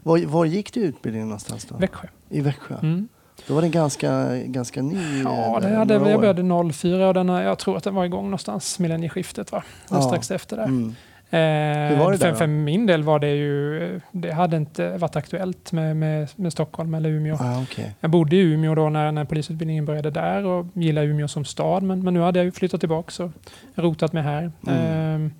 Var, 0.03 0.25
var 0.25 0.45
gick 0.45 0.73
du 0.73 0.79
utbildningen 0.79 1.27
någonstans 1.27 1.65
då? 1.69 1.75
Växjö. 1.77 2.07
I 2.29 2.41
Växjö? 2.41 2.75
Mm. 2.81 3.07
Då 3.47 3.53
var 3.53 3.61
den 3.61 3.71
ganska, 3.71 4.37
ganska 4.45 4.81
ny? 4.81 5.21
Ja, 5.23 5.55
eh, 5.55 5.61
det 5.61 5.75
hade, 5.75 5.97
några 5.97 6.11
jag 6.11 6.19
började 6.19 6.73
04 6.73 7.07
och 7.07 7.13
den, 7.13 7.27
jag 7.27 7.59
tror 7.59 7.77
att 7.77 7.83
den 7.83 7.95
var 7.95 8.05
igång 8.05 8.23
någonstans 8.23 8.79
millennieskiftet. 8.79 9.51
Va? 9.51 9.63
Ja. 9.89 10.01
Strax 10.01 10.31
efter 10.31 10.57
där. 10.57 10.63
Mm. 10.63 10.95
Eh, 11.33 11.99
var 11.99 12.11
det 12.11 12.17
för, 12.17 12.27
där 12.27 12.33
för 12.33 12.47
min 12.47 12.85
del 12.85 13.03
var 13.03 13.19
det 13.19 13.35
ju, 13.35 14.01
det 14.11 14.31
hade 14.31 14.57
inte 14.57 14.97
varit 14.97 15.15
aktuellt 15.15 15.71
med, 15.71 15.97
med, 15.97 16.29
med 16.35 16.51
Stockholm 16.51 16.93
eller 16.93 17.09
Umeå. 17.09 17.37
Ah, 17.39 17.61
okay. 17.61 17.85
Jag 17.99 18.11
bodde 18.11 18.35
i 18.35 18.39
Umeå 18.39 18.75
då 18.75 18.89
när, 18.89 19.11
när 19.11 19.25
polisutbildningen 19.25 19.85
började 19.85 20.09
där 20.09 20.45
och 20.45 20.65
gillade 20.73 21.07
Umeå 21.07 21.27
som 21.27 21.45
stad. 21.45 21.83
Men, 21.83 22.03
men 22.03 22.13
nu 22.13 22.19
hade 22.19 22.39
jag 22.39 22.45
ju 22.45 22.51
flyttat 22.51 22.79
tillbaka 22.79 23.23
och 23.23 23.31
rotat 23.75 24.13
mig 24.13 24.23
här. 24.23 24.51
Mm. 24.67 25.25
Eh, 25.25 25.31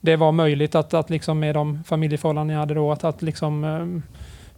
det 0.00 0.16
var 0.16 0.32
möjligt 0.32 0.74
att, 0.74 0.94
att 0.94 1.10
liksom 1.10 1.40
med 1.40 1.54
de 1.54 1.84
familjeförhållanden 1.84 2.54
jag 2.54 2.60
hade 2.60 2.74
då, 2.74 2.92
att, 2.92 3.04
att 3.04 3.22
liksom, 3.22 3.64
eh, 3.64 4.02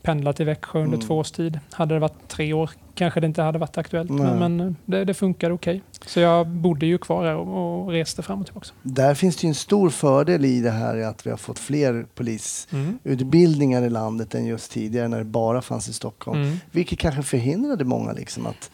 pendla 0.06 0.32
till 0.32 0.46
Växjö 0.46 0.78
under 0.78 0.96
Mm. 0.96 1.06
två 1.06 1.18
års 1.18 1.30
tid. 1.30 1.60
Hade 1.72 1.94
det 1.94 1.98
varit 2.00 2.28
tre 2.28 2.52
år 2.52 2.70
kanske 2.94 3.20
det 3.20 3.26
inte 3.26 3.42
hade 3.42 3.58
varit 3.58 3.78
aktuellt. 3.78 4.10
Nej. 4.10 4.34
Men, 4.34 4.56
men 4.56 4.76
det, 4.84 5.04
det 5.04 5.14
funkar 5.14 5.50
okej. 5.50 5.82
Så 6.06 6.20
jag 6.20 6.46
bodde 6.48 6.86
ju 6.86 6.98
kvar 6.98 7.26
här 7.26 7.34
och, 7.36 7.84
och 7.84 7.90
reste 7.92 8.22
fram 8.22 8.40
och 8.40 8.46
tillbaka. 8.46 8.66
Där 8.82 9.14
finns 9.14 9.36
det 9.36 9.42
ju 9.42 9.48
en 9.48 9.54
stor 9.54 9.90
fördel 9.90 10.44
i 10.44 10.60
det 10.60 10.70
här 10.70 10.96
att 10.96 11.26
vi 11.26 11.30
har 11.30 11.36
fått 11.36 11.58
fler 11.58 12.06
polisutbildningar 12.14 13.82
i 13.82 13.90
landet 13.90 14.34
än 14.34 14.46
just 14.46 14.70
tidigare 14.72 15.08
när 15.08 15.18
det 15.18 15.24
bara 15.24 15.62
fanns 15.62 15.88
i 15.88 15.92
Stockholm. 15.92 16.42
Mm. 16.42 16.56
Vilket 16.70 16.98
kanske 16.98 17.22
förhindrade 17.22 17.84
många 17.84 18.12
liksom 18.12 18.46
att, 18.46 18.70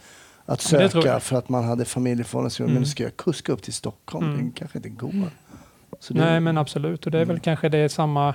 att 0.47 0.61
söka 0.61 1.21
för 1.21 1.37
att 1.37 1.49
man 1.49 1.65
hade 1.65 1.85
familjeförhållanden. 1.85 2.51
som 2.51 2.65
Mm. 2.65 2.75
Men 2.75 2.83
nu 2.83 2.89
ska 2.89 3.03
jag 3.03 3.17
kuska 3.17 3.53
upp 3.53 3.63
till 3.63 3.73
Stockholm, 3.73 4.27
Mm. 4.33 4.45
det 4.47 4.53
kanske 4.59 4.79
inte 4.79 4.89
går. 4.89 5.13
Det- 6.09 6.15
Nej, 6.15 6.41
men 6.41 6.59
absolut. 6.59 7.07
Och 7.07 7.13
det 7.13 7.19
är 7.19 7.25
väl 7.25 7.31
Mm. 7.31 7.41
kanske 7.41 7.69
det 7.69 7.79
är 7.79 7.89
samma 7.89 8.35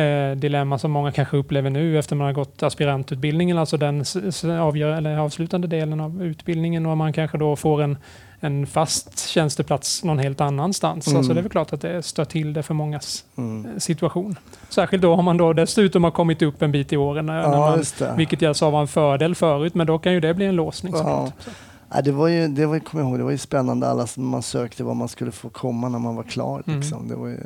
eh, 0.00 0.36
dilemma 0.36 0.78
som 0.78 0.90
många 0.90 1.12
kanske 1.12 1.36
upplever 1.36 1.70
nu 1.70 1.98
efter 1.98 2.16
man 2.16 2.26
har 2.26 2.32
gått 2.32 2.62
aspirantutbildningen, 2.62 3.58
alltså 3.58 3.76
den 3.76 4.04
avgör, 4.60 5.18
avslutande 5.18 5.66
delen 5.68 6.00
av 6.00 6.22
utbildningen 6.22 6.86
och 6.86 6.96
man 6.96 7.12
kanske 7.12 7.38
då 7.38 7.56
får 7.56 7.82
en, 7.82 7.96
en 8.40 8.66
fast 8.66 9.28
tjänsteplats 9.28 10.04
någon 10.04 10.18
helt 10.18 10.40
annanstans. 10.40 11.06
Mm. 11.06 11.16
Alltså 11.18 11.32
det 11.34 11.40
är 11.40 11.42
väl 11.42 11.50
klart 11.50 11.72
att 11.72 11.80
det 11.80 12.02
stör 12.02 12.24
till 12.24 12.52
det 12.52 12.62
för 12.62 12.74
mångas 12.74 13.24
Mm. 13.36 13.66
eh, 13.66 13.78
situation. 13.78 14.36
Särskilt 14.68 15.02
då 15.02 15.12
om 15.14 15.24
man 15.24 15.36
då 15.36 15.52
dessutom 15.52 16.04
har 16.04 16.10
kommit 16.10 16.42
upp 16.42 16.62
en 16.62 16.72
bit 16.72 16.92
i 16.92 16.96
åren, 16.96 17.26
när, 17.26 17.34
när 17.42 17.52
Ja, 17.52 17.58
man, 17.58 17.78
just 17.78 17.98
det. 17.98 18.14
vilket 18.16 18.42
jag 18.42 18.56
sa 18.56 18.70
var 18.70 18.80
en 18.80 18.88
fördel 18.88 19.34
förut, 19.34 19.74
men 19.74 19.86
då 19.86 19.98
kan 19.98 20.12
ju 20.12 20.20
det 20.20 20.34
bli 20.34 20.46
en 20.46 20.56
låsning. 20.56 20.92
Ja. 20.96 21.32
det 22.04 22.12
var 22.12 22.28
ju, 22.28 22.48
det 22.48 22.66
var, 22.66 22.74
jag 22.92 23.00
ihåg, 23.02 23.18
det 23.18 23.24
var 23.24 23.30
ju 23.30 23.38
spännande 23.38 23.88
alla 23.88 24.06
som 24.06 24.26
man 24.28 24.42
sökte 24.42 24.84
vad 24.84 24.96
man 24.96 25.08
skulle 25.08 25.32
få 25.32 25.48
komma 25.48 25.88
när 25.88 25.98
man 25.98 26.16
var 26.16 26.22
klar. 26.22 26.62
Mm. 26.66 26.80
Liksom. 26.80 27.08
Det 27.08 27.14
var 27.14 27.28
ju, 27.28 27.40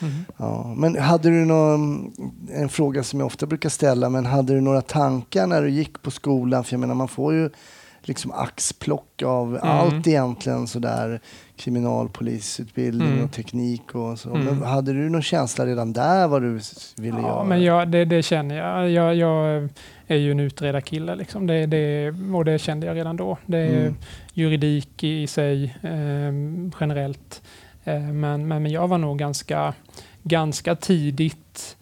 Mhm. 0.00 0.24
ja. 0.36 0.74
Men 0.76 0.98
hade 0.98 1.28
du 1.28 1.44
någon, 1.44 2.12
en 2.52 2.68
fråga 2.68 3.02
som 3.02 3.20
jag 3.20 3.26
ofta 3.26 3.46
brukar 3.46 3.68
ställa, 3.68 4.08
men 4.08 4.26
hade 4.26 4.54
du 4.54 4.60
några 4.60 4.80
tankar 4.82 5.46
när 5.46 5.62
du 5.62 5.70
gick 5.70 6.02
på 6.02 6.10
skolan? 6.10 6.64
För 6.64 6.72
jag 6.74 6.80
menar, 6.80 6.94
man 6.94 7.08
får 7.08 7.32
ju 7.34 7.50
liksom 8.02 8.30
axplock 8.32 9.22
av 9.22 9.58
allt 9.62 10.06
egentligen 10.06 10.66
sådär 10.66 11.20
kriminalpolisutbildning 11.56 13.08
Mm. 13.12 13.24
och 13.24 13.32
teknik 13.32 13.94
och 13.94 14.18
så. 14.18 14.30
Mm. 14.34 14.44
Men 14.44 14.62
hade 14.62 14.92
du 14.92 15.08
någon 15.10 15.22
känsla 15.22 15.66
redan 15.66 15.92
där 15.92 16.28
vad 16.28 16.42
du 16.42 16.60
ville 16.96 17.18
Ja, 17.18 17.28
göra? 17.28 17.44
men 17.44 17.62
jag, 17.62 17.88
det, 17.90 18.04
det 18.04 18.22
känner 18.22 18.54
jag. 18.56 18.90
jag. 18.90 19.14
Jag 19.14 19.68
är 20.06 20.16
ju 20.16 20.30
en 20.30 20.40
utredarkille 20.40 21.14
liksom. 21.16 21.46
det, 21.46 21.66
det, 21.66 22.14
och 22.34 22.44
det 22.44 22.58
kände 22.58 22.86
jag 22.86 22.96
redan 22.96 23.16
då. 23.16 23.38
Det 23.46 23.58
är 23.58 23.80
Mm. 23.80 23.94
juridik 24.34 25.04
i, 25.04 25.22
i 25.22 25.26
sig 25.26 25.64
eh, 25.82 26.70
generellt. 26.80 27.42
Eh, 27.84 28.00
men, 28.00 28.48
men 28.48 28.62
men 28.62 28.66
jag 28.72 28.88
var 28.88 28.98
nog 28.98 29.18
ganska, 29.18 29.74
ganska 30.22 30.74
tidigt 30.74 31.76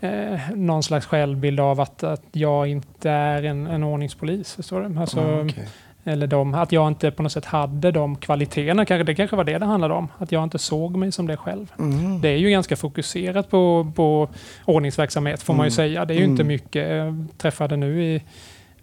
eh, 0.00 0.40
någon 0.54 0.82
slags 0.82 1.06
självbild 1.06 1.60
av 1.60 1.80
att, 1.80 2.02
att 2.02 2.22
jag 2.32 2.66
inte 2.68 3.10
är 3.10 3.42
en, 3.42 3.66
en 3.66 3.82
ordningspolis. 3.82 4.54
Förstår 4.54 4.80
du? 4.88 5.00
Alltså, 5.00 5.20
Ja, 5.20 5.40
okej. 5.42 5.68
Eller 6.08 6.26
de, 6.26 6.54
att 6.54 6.72
jag 6.72 6.88
inte 6.88 7.10
på 7.10 7.22
något 7.22 7.32
sätt 7.32 7.44
hade 7.44 7.90
de 7.90 8.16
kvaliteterna. 8.16 8.84
Kanske, 8.84 9.04
det 9.04 9.14
kanske 9.14 9.36
var 9.36 9.44
det 9.44 9.58
det 9.58 9.66
handlade 9.66 9.94
om. 9.94 10.08
Att 10.18 10.32
jag 10.32 10.44
inte 10.44 10.58
såg 10.58 10.96
mig 10.96 11.12
som 11.12 11.26
det 11.26 11.36
själv. 11.36 11.72
Mhm. 11.76 12.20
Det 12.20 12.28
är 12.28 12.36
ju 12.36 12.50
ganska 12.50 12.76
fokuserat 12.76 13.50
på, 13.50 13.92
på 13.96 14.28
ordningsverksamhet 14.64 15.42
får 15.42 15.54
man 15.54 15.64
ju 15.66 15.68
Mm. 15.68 15.70
säga. 15.70 16.04
Det 16.04 16.14
är 16.14 16.18
ju 16.18 16.24
inte 16.24 16.42
Mm. 16.42 16.46
mycket. 16.46 16.88
Jag 16.90 17.26
träffade 17.38 17.76
nu 17.76 18.04
i, 18.04 18.22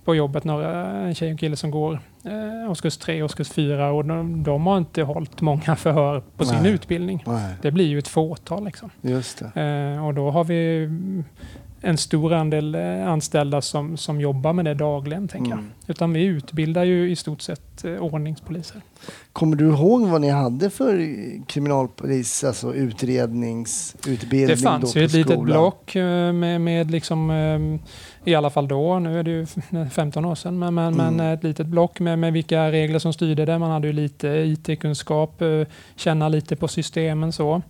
på 0.05 0.15
jobbet 0.15 0.43
några, 0.43 0.85
en 0.85 1.15
tjej 1.15 1.33
och 1.33 1.39
kille 1.39 1.55
som 1.55 1.71
går 1.71 1.99
eh, 2.25 2.71
årskurs 2.71 2.97
3 2.97 3.23
årskurs 3.23 3.49
4 3.49 3.91
och 3.91 4.05
de, 4.05 4.43
de 4.43 4.67
har 4.67 4.77
inte 4.77 5.03
hållit 5.03 5.41
många 5.41 5.75
förhör 5.75 6.23
på 6.37 6.45
sin 6.45 6.61
Nej. 6.63 6.71
utbildning. 6.71 7.23
Nej, 7.27 7.55
Det 7.61 7.71
blir 7.71 7.85
ju 7.87 7.99
ett 7.99 8.07
fåtal. 8.07 8.65
Liksom. 8.65 8.89
just 9.01 9.43
det. 9.53 9.61
Eh, 9.95 10.05
och 10.05 10.13
då 10.13 10.31
har 10.31 10.43
vi 10.43 10.89
en 11.85 11.97
stor 11.97 12.33
andel 12.33 12.75
eh, 12.75 13.07
anställda 13.07 13.61
som, 13.61 13.97
som 13.97 14.21
jobbar 14.21 14.53
med 14.53 14.65
det 14.65 14.73
dagligen. 14.73 15.27
Tänker 15.27 15.49
jag. 15.51 15.59
Mm. 15.59 15.71
Utan 15.87 16.13
vi 16.13 16.23
utbildar 16.23 16.83
ju 16.83 17.11
i 17.11 17.15
stort 17.15 17.41
sett 17.41 17.83
eh, 17.85 17.91
ordningspoliser. 17.91 18.81
Kommer 19.33 19.55
du 19.55 19.67
ihåg 19.69 20.07
vad 20.07 20.21
ni 20.21 20.29
hade 20.29 20.69
för 20.69 20.97
kriminalpolis, 21.47 22.43
alltså 22.43 22.73
utredningsutbildning 22.73 24.47
Det 24.47 24.57
fanns 24.57 24.93
då 24.93 24.99
ju 24.99 25.05
på 25.05 25.05
ett 25.09 25.13
litet 25.13 25.31
skolan? 25.33 25.45
block 25.45 25.95
eh, 25.95 26.33
med, 26.33 26.61
med 26.61 26.91
liksom, 26.91 27.31
i 28.25 28.35
alla 28.35 28.49
fall 28.49 28.67
då, 28.67 28.99
nu 28.99 29.19
är 29.19 29.23
det 29.23 29.31
ju 29.31 29.41
f- 29.57 29.93
15 29.93 30.25
år 30.25 30.35
sedan, 30.35 30.59
men, 30.59 30.73
men, 30.73 30.93
Mm. 30.93 31.15
men 31.15 31.33
ett 31.33 31.43
litet 31.43 31.67
block 31.67 31.99
med, 31.99 32.19
med 32.19 32.33
vilka 32.33 32.71
regler 32.71 32.99
som 32.99 33.13
styrde 33.13 33.45
det. 33.45 33.59
Man 33.59 33.71
hade 33.71 33.87
ju 33.87 33.93
lite 33.93 34.27
IT-kunskap, 34.27 35.41
känna 35.95 36.29
lite 36.29 36.55
på 36.55 36.67
systemen 36.67 37.31
så. 37.31 37.61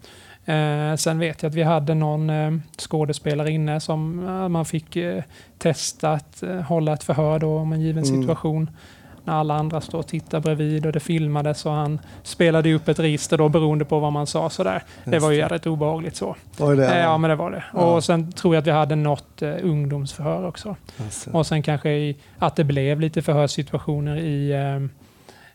Eh, 0.46 0.96
sen 0.96 1.20
vet 1.20 1.44
jag 1.44 1.50
att 1.50 1.56
vi 1.56 1.64
hade 1.64 1.94
någon 1.94 2.30
eh, 2.30 2.52
skådespelare 2.78 3.52
inne 3.52 3.80
som 3.80 4.28
eh, 4.28 4.48
man 4.50 4.66
fick 4.66 4.96
eh, 4.96 5.24
testa 5.58 6.12
att 6.12 6.44
eh, 6.44 6.56
hålla 6.62 6.94
ett 6.94 7.04
förhör 7.04 7.40
då 7.40 7.58
om 7.58 7.74
en 7.74 7.82
given 7.82 8.04
Mm. 8.04 8.22
situation. 8.22 8.70
När 9.26 9.34
alla 9.34 9.56
andra 9.56 9.82
står 9.82 10.00
och 10.00 10.08
tittar 10.08 10.40
bredvid 10.40 10.86
och 10.86 10.92
det 10.92 11.00
filmades 11.00 11.66
och 11.66 11.72
han 11.72 12.00
spelade 12.24 12.74
upp 12.74 12.88
ett 12.88 13.00
register 13.00 13.38
då 13.38 13.50
beroende 13.50 13.86
på 13.86 14.00
vad 14.00 14.14
man 14.14 14.28
sa 14.28 14.50
sådär. 14.50 14.84
Det 15.06 15.12
Just 15.12 15.24
var 15.24 15.32
ju 15.32 15.38
det. 15.38 15.42
jävligt 15.42 15.68
obehagligt 15.68 16.16
så. 16.16 16.36
Var 16.58 16.76
det 16.76 16.86
Eh, 16.86 16.90
det? 16.92 17.00
Ja, 17.00 17.18
men 17.18 17.30
det 17.30 17.36
var 17.36 17.52
det. 17.52 17.64
Ja. 17.74 17.80
Och 17.80 18.04
sen 18.04 18.32
tror 18.32 18.56
jag 18.56 18.62
att 18.62 18.68
vi 18.68 18.72
hade 18.72 18.96
något 18.96 19.42
ungdomsförhör 19.42 20.48
också. 20.48 20.76
Alltså. 21.04 21.30
Och 21.32 21.48
sen 21.48 21.64
kanske 21.64 21.90
i, 21.92 22.16
att 22.40 22.56
det 22.56 22.64
blev 22.64 23.00
lite 23.00 23.22
förhörssituationer 23.22 24.18
i 24.18 24.54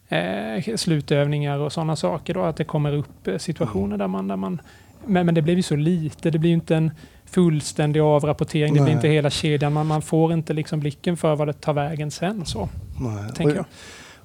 eh, 0.08 0.76
slutövningar 0.76 1.58
och 1.58 1.72
sådana 1.72 1.96
saker. 1.96 2.34
Då, 2.34 2.42
att 2.42 2.56
det 2.56 2.64
kommer 2.64 2.94
upp 2.94 3.28
eh, 3.28 3.38
situationer 3.38 3.84
Mm. 3.86 3.98
där 3.98 4.06
man... 4.08 4.28
Där 4.28 4.36
man 4.36 4.60
men, 5.06 5.26
men 5.26 5.34
det 5.34 5.42
blev 5.42 5.56
ju 5.56 5.62
så 5.62 5.76
lite. 5.76 6.30
Det 6.30 6.38
blir 6.38 6.50
ju 6.50 6.54
inte 6.54 6.76
en 6.76 6.90
fullständig 7.24 8.00
avrapportering. 8.00 8.74
Det 8.74 8.80
blir 8.80 8.84
Nej. 8.84 8.92
inte 8.94 9.08
hela 9.08 9.30
kedjan. 9.30 9.72
Man, 9.72 9.86
man 9.86 10.02
får 10.02 10.32
inte 10.32 10.52
liksom 10.52 10.80
blicken 10.80 11.16
för 11.16 11.36
vad 11.36 11.48
det 11.48 11.52
tar 11.52 11.72
vägen 11.72 12.10
sen. 12.10 12.46
Så, 12.46 12.68
Nej. 13.00 13.32
tänker 13.34 13.56
jag. 13.56 13.64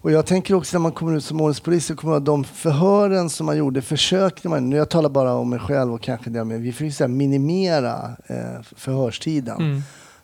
och 0.01 0.11
jag 0.11 0.25
tänker 0.25 0.53
också 0.53 0.77
när 0.77 0.81
man 0.81 0.91
kommer 0.91 1.17
ut 1.17 1.23
som 1.23 1.41
ordningspolis 1.41 1.85
så 1.85 1.95
kommer 1.95 2.13
jag 2.13 2.21
de 2.21 2.43
förhören 2.43 3.29
som 3.29 3.45
man 3.45 3.57
gjorde 3.57 3.81
försökte 3.81 4.49
man, 4.49 4.69
nu 4.69 4.75
jag 4.75 4.89
talar 4.89 5.09
bara 5.09 5.33
om 5.33 5.49
mig 5.49 5.59
själv 5.59 5.93
och 5.93 6.01
kanske 6.01 6.29
det, 6.29 6.43
men 6.43 6.61
vi 6.61 6.71
här 6.71 7.07
minimera 7.07 8.11
eh, 8.27 8.61
förhörstiden. 8.75 9.57
Mm. 9.57 9.81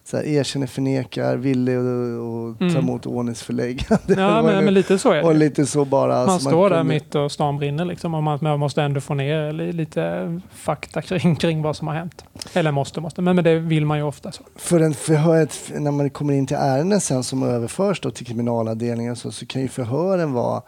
Så 0.10 0.18
här, 0.18 0.24
erkänner, 0.24 0.68
förnekar, 0.68 1.38
ville 1.38 1.78
och, 1.78 2.50
och 2.50 2.60
ta 2.60 2.66
Mm. 2.66 2.78
emot 2.78 3.06
ordningsförläggande. 3.06 4.14
Ja, 4.18 4.42
men, 4.46 4.66
men 4.66 4.74
lite 4.74 4.98
så 5.00 5.12
är 5.12 5.24
och 5.24 5.34
det. 5.34 5.40
lite 5.40 5.66
så 5.66 5.86
bara. 5.86 6.26
Man 6.26 6.40
så 6.40 6.50
står 6.50 6.70
där 6.70 6.78
kunde- 6.78 6.94
mitt 6.94 7.16
och 7.16 7.32
stan 7.32 7.58
brinner 7.58 7.86
liksom 7.86 8.14
och 8.14 8.24
man, 8.24 8.40
man 8.42 8.60
måste 8.60 8.82
ändå 8.84 9.02
få 9.02 9.14
ner 9.14 9.52
li- 9.54 9.72
lite 9.72 10.42
fakta 10.52 11.02
kring, 11.02 11.36
kring 11.36 11.62
vad 11.62 11.76
som 11.76 11.88
har 11.88 11.96
hänt. 11.96 12.26
Eller 12.54 12.72
måste, 12.72 13.02
måste. 13.02 13.22
Men, 13.22 13.36
men 13.36 13.44
det 13.44 13.60
vill 13.60 13.86
man 13.86 13.98
ju 13.98 14.04
ofta. 14.04 14.32
Så. 14.32 14.44
För 14.56 14.80
en 14.80 14.94
förhöret, 14.94 15.72
när 15.76 15.92
man 15.92 16.10
kommer 16.10 16.34
in 16.34 16.48
till 16.48 16.58
ärenden 16.58 17.02
sen 17.02 17.24
som 17.24 17.44
överförs 17.44 18.00
till 18.00 18.26
kriminalavdelningen 18.26 19.16
så, 19.16 19.32
så 19.32 19.46
kan 19.46 19.62
ju 19.62 19.68
förhören 19.68 20.34
vara 20.34 20.62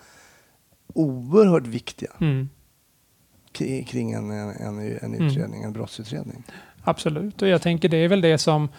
oerhört 0.93 1.67
viktiga 1.67 2.11
Mm. 2.21 2.49
kring 3.85 4.11
en, 4.11 4.31
en, 4.31 4.49
en, 4.49 4.79
en 4.79 5.13
Mm. 5.13 5.27
utredning, 5.27 5.63
en 5.63 5.73
brottsutredning. 5.73 6.43
Absolut, 6.83 7.41
och 7.41 7.47
jag 7.47 7.61
tänker 7.61 7.89
det 7.89 7.97
är 7.97 8.07
väl 8.07 8.21
det 8.21 8.37
som 8.37 8.69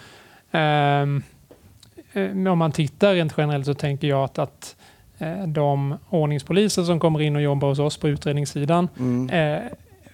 om 2.53 2.59
man 2.59 2.73
tittar 2.73 3.15
rent 3.15 3.35
generellt 3.37 3.67
så 3.67 3.75
tänker 3.75 4.09
jag 4.09 4.25
att, 4.25 4.39
att 4.39 4.77
eh, 5.19 5.47
de 5.47 5.99
ordningspoliser 6.09 6.83
som 6.83 7.01
kommer 7.01 7.21
in 7.21 7.37
och 7.37 7.43
jobbar 7.43 7.69
hos 7.69 7.79
oss 7.79 7.97
på 7.97 8.09
utredningssidan 8.09 8.89
Mm. 8.99 9.31
eh, 9.31 9.63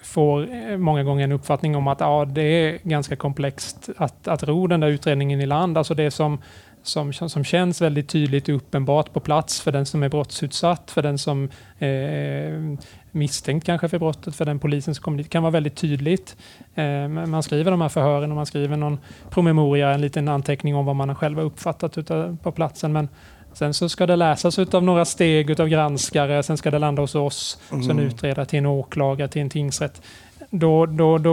får 0.02 0.54
eh, 0.54 0.76
många 0.76 1.02
gånger 1.02 1.24
en 1.24 1.32
uppfattning 1.32 1.76
om 1.76 1.88
att 1.88 2.00
ja, 2.00 2.24
det 2.24 2.42
är 2.42 2.78
ganska 2.82 3.16
komplext 3.16 3.88
att, 3.96 4.28
att 4.28 4.42
ro 4.42 4.66
den 4.66 4.80
där 4.80 4.88
utredningen 4.88 5.40
i 5.40 5.46
land. 5.46 5.78
Alltså 5.78 5.94
det 5.94 6.10
som, 6.10 6.38
som, 6.82 7.12
som 7.12 7.44
känns 7.44 7.80
väldigt 7.80 8.08
tydligt 8.08 8.48
och 8.48 8.54
uppenbart 8.54 9.12
på 9.12 9.20
plats 9.20 9.60
för 9.60 9.72
den 9.72 9.86
som 9.86 10.02
är 10.02 10.08
brottsutsatt, 10.08 10.90
för 10.90 11.02
den 11.02 11.18
som 11.18 11.48
eh, 11.78 12.78
misstänkt 13.18 13.66
kanske 13.66 13.88
för 13.88 13.98
brottet, 13.98 14.36
för 14.36 14.44
den 14.44 14.58
polisen 14.58 14.94
som 14.94 15.02
kommer 15.02 15.18
dit, 15.18 15.30
kan 15.30 15.42
vara 15.42 15.50
väldigt 15.50 15.76
tydligt. 15.76 16.36
Eh, 16.74 17.08
man 17.08 17.42
skriver 17.42 17.70
de 17.70 17.80
här 17.80 17.88
förhören 17.88 18.30
och 18.30 18.36
man 18.36 18.46
skriver 18.46 18.76
någon 18.76 18.98
promemoria, 19.30 19.90
en 19.90 20.00
liten 20.00 20.28
anteckning 20.28 20.74
om 20.76 20.86
vad 20.86 20.96
man 20.96 21.08
har 21.08 21.16
själva 21.16 21.42
uppfattat 21.42 21.98
på 22.42 22.52
platsen. 22.52 22.92
Men 22.92 23.08
Sen 23.52 23.74
så 23.74 23.88
ska 23.88 24.06
det 24.06 24.16
läsas 24.16 24.58
av 24.58 24.82
några 24.82 25.04
steg 25.04 25.50
utav 25.50 25.68
granskare, 25.68 26.42
sen 26.42 26.56
ska 26.56 26.70
det 26.70 26.78
landa 26.78 27.02
hos 27.02 27.14
oss, 27.14 27.58
sen 27.68 27.90
Mm. 27.90 27.98
utreda 27.98 28.44
till 28.44 28.58
en 28.58 28.66
åklagare, 28.66 29.28
till 29.28 29.42
en 29.42 29.50
tingsrätt. 29.50 30.02
Då, 30.50 30.86
då, 30.86 31.18
då 31.18 31.30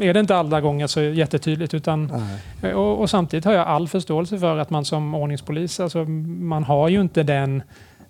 är 0.00 0.14
det 0.14 0.20
inte 0.20 0.36
alla 0.36 0.60
gånger 0.60 0.86
så 0.86 1.00
jättetydligt. 1.00 1.74
Utan, 1.74 2.12
och, 2.74 3.00
och 3.00 3.10
samtidigt 3.10 3.44
har 3.44 3.52
jag 3.52 3.66
all 3.66 3.88
förståelse 3.88 4.38
för 4.38 4.58
att 4.58 4.70
man 4.70 4.84
som 4.84 5.14
ordningspolis, 5.14 5.80
alltså, 5.80 6.04
man 6.04 6.64
har 6.64 6.88
ju 6.88 7.00
inte 7.00 7.22
den... 7.22 7.62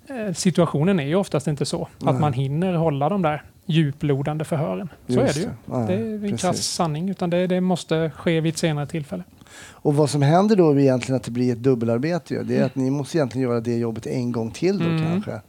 eh, 0.09 0.33
Situationen 0.33 0.99
är 0.99 1.05
ju 1.05 1.15
oftast 1.15 1.47
inte 1.47 1.65
så 1.65 1.87
Nej. 1.99 2.13
att 2.13 2.19
man 2.21 2.33
hinner 2.33 2.73
hålla 2.73 3.09
de 3.09 3.21
där 3.21 3.43
djuplodande 3.65 4.45
förhören. 4.45 4.89
Så 5.07 5.13
Just 5.13 5.37
är 5.37 5.41
det 5.41 5.45
ju. 5.45 5.49
Ja, 5.71 5.77
Det 5.77 5.93
är 5.93 6.25
en 6.31 6.37
krass 6.37 6.57
sanning, 6.63 7.09
utan 7.09 7.29
det, 7.29 7.47
det 7.47 7.61
måste 7.61 8.11
ske 8.15 8.41
vid 8.41 8.53
ett 8.53 8.57
senare 8.59 8.85
tillfälle. 8.87 9.23
Och 9.71 9.95
vad 9.95 10.09
som 10.09 10.21
händer 10.21 10.55
då 10.55 10.71
är 10.71 10.79
egentligen 10.79 11.15
att 11.15 11.23
det 11.23 11.31
blir 11.31 11.51
ett 11.53 11.63
dubbelarbete. 11.63 12.33
ju. 12.33 12.43
Det 12.43 12.57
är 12.57 12.65
att 12.65 12.75
ni 12.75 12.89
måste 12.89 13.17
egentligen 13.17 13.49
göra 13.49 13.59
det 13.61 13.77
jobbet 13.77 14.05
en 14.07 14.31
gång 14.31 14.51
till 14.51 14.79
då 14.79 14.85
Mm. 14.85 15.03
kanske. 15.11 15.41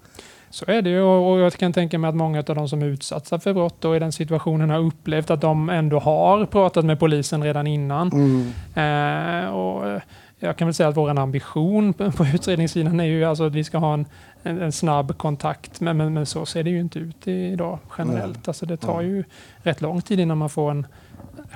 Så 0.53 0.65
är 0.69 0.83
det 0.83 0.91
ju 0.91 1.01
och 1.01 1.33
och 1.33 1.39
jag 1.41 1.53
kan 1.53 1.73
tänka 1.73 1.99
mig 1.99 2.09
att 2.09 2.15
många 2.17 2.39
av 2.39 2.55
de 2.55 2.69
som 2.69 2.83
är 2.83 2.87
utsatta 2.87 3.39
för 3.39 3.53
brott 3.55 3.77
då 3.81 3.97
i 3.97 3.99
den 3.99 4.13
situationen 4.13 4.71
har 4.71 4.79
upplevt 4.79 5.31
att 5.31 5.41
de 5.41 5.69
ändå 5.71 5.99
har 5.99 6.47
pratat 6.47 6.85
med 6.85 6.99
polisen 7.01 7.45
redan 7.45 7.67
innan. 7.67 8.11
Mm. 8.13 9.45
Eh, 9.45 9.51
och 9.51 10.01
jag 10.39 10.57
kan 10.57 10.67
väl 10.67 10.75
säga 10.75 10.89
att 10.89 10.97
vår 10.97 11.19
ambition 11.19 11.93
på 11.93 12.27
utredningssidan 12.35 13.01
är 13.01 13.05
ju 13.05 13.25
alltså 13.25 13.45
att 13.47 13.53
vi 13.53 13.65
ska 13.65 13.79
ha 13.79 13.95
en, 13.95 14.07
en, 14.43 14.63
en 14.63 14.73
snabb 14.73 15.19
kontakt. 15.19 15.81
Men, 15.81 15.97
men, 15.97 16.13
men 16.15 16.27
så 16.27 16.47
ser 16.47 16.63
det 16.63 16.71
ju 16.71 16.81
inte 16.81 16.99
ut 16.99 17.29
idag 17.29 17.79
generellt. 17.99 18.49
Alltså 18.49 18.67
det 18.67 18.77
tar 18.77 18.97
Nej. 18.97 19.07
ju 19.07 19.25
rätt 19.63 19.81
lång 19.81 20.03
tid 20.03 20.21
innan 20.21 20.39
man 20.39 20.51
får 20.51 20.71
en 20.71 20.87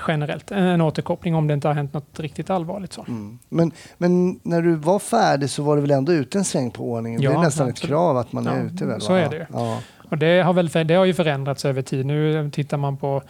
generellt 0.09 0.51
en, 0.51 0.81
återkoppling 0.81 1.35
om 1.35 1.47
det 1.47 1.55
inte 1.55 1.69
har 1.69 1.75
hänt 1.75 1.93
något 1.93 2.21
riktigt 2.21 2.51
allvarligt. 2.51 2.93
Så. 2.93 3.05
Mm. 3.09 3.39
Men, 3.49 3.73
men 3.99 4.41
när 4.43 4.63
du 4.63 4.75
var 4.75 4.99
färdig 4.99 5.51
så 5.51 5.63
var 5.63 5.77
du 5.77 5.83
väl 5.83 5.91
ändå 5.91 6.13
ute 6.13 6.39
en 6.39 6.45
sväng 6.45 6.71
på 6.71 6.93
ordningen? 6.93 7.21
det 7.21 7.25
Ja, 7.25 7.31
är 7.31 7.45
nästan 7.45 7.69
absolut. 7.69 7.85
ett 7.85 7.89
krav 7.89 8.17
att 8.17 8.33
man 8.33 8.47
är 8.47 8.57
Ja, 8.59 8.63
ute 8.63 8.87
väl? 8.87 9.01
så 9.01 9.13
va? 9.13 9.19
är 9.19 9.31
det 9.31 9.37
ju. 9.37 9.47
Ja. 9.53 9.79
Och 10.11 10.19
det 10.19 10.43
har, 10.43 10.53
väl, 10.53 10.87
det 10.87 10.95
har 10.95 11.05
ju 11.05 11.15
förändrats 11.15 11.65
över 11.65 11.83
tid. 11.83 12.07
Nu 12.07 12.51
tittar 12.51 12.77
man 12.77 12.97
på 12.97 13.23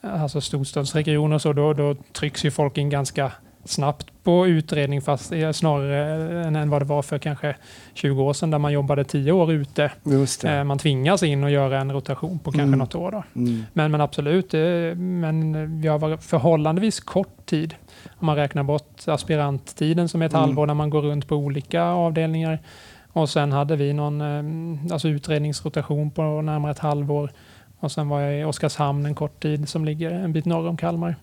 alltså 0.00 0.40
storstadsregioner 0.40 1.34
och 1.34 1.42
så, 1.42 1.52
då, 1.52 1.72
då 1.72 1.94
trycks 2.12 2.44
ju 2.44 2.50
folk 2.50 2.78
in 2.78 2.90
ganska 2.90 3.32
snabbt 3.64 4.06
på 4.22 4.46
utredning 4.46 5.02
fast 5.02 5.32
snarare 5.52 6.44
än, 6.46 6.70
vad 6.70 6.80
det 6.82 6.86
var 6.86 7.02
för 7.02 7.18
kanske 7.18 7.56
20 7.94 8.22
år 8.22 8.32
sedan 8.32 8.50
där 8.50 8.58
man 8.58 8.72
jobbade 8.72 9.04
10 9.04 9.32
år 9.32 9.52
ute. 9.52 9.90
Eh, 10.44 10.64
Man 10.64 10.78
tvingas 10.78 11.22
in 11.22 11.44
och 11.44 11.50
göra 11.50 11.80
en 11.80 11.92
rotation 11.92 12.38
på 12.38 12.50
kanske 12.52 12.62
Mm. 12.66 12.78
något 12.78 12.94
år. 12.94 13.10
Då. 13.10 13.22
Mm. 13.36 13.62
Men, 13.72 13.90
men 13.90 14.00
absolut, 14.00 14.54
eh, 14.54 14.60
men 14.96 15.80
vi 15.80 15.88
har 15.88 15.98
varit 15.98 16.22
förhållandevis 16.24 17.00
kort 17.00 17.46
tid. 17.46 17.74
Om 18.18 18.26
man 18.26 18.36
räknar 18.36 18.62
bort 18.62 19.00
aspiranttiden 19.06 20.08
som 20.08 20.22
är 20.22 20.26
ett 20.26 20.32
Mm. 20.32 20.42
halvår 20.44 20.66
när 20.66 20.74
man 20.74 20.90
går 20.90 21.02
runt 21.02 21.28
på 21.28 21.36
olika 21.36 21.82
avdelningar 21.82 22.58
Och 23.12 23.28
sen 23.28 23.52
hade 23.52 23.76
vi 23.76 23.92
någon 23.92 24.20
eh, 24.20 24.92
alltså 24.92 25.08
utredningsrotation 25.08 26.10
på 26.10 26.22
närmare 26.42 26.72
ett 26.72 26.78
halvår. 26.78 27.30
Och 27.80 27.92
sen 27.92 28.08
var 28.08 28.20
jag 28.20 28.40
i 28.40 28.44
Oskarshamn 28.44 29.06
en 29.06 29.14
kort 29.14 29.42
tid 29.42 29.68
som 29.68 29.84
ligger 29.84 30.10
en 30.10 30.32
bit 30.32 30.44
norr 30.44 30.68
om 30.68 30.76
Kalmar. 30.76 31.16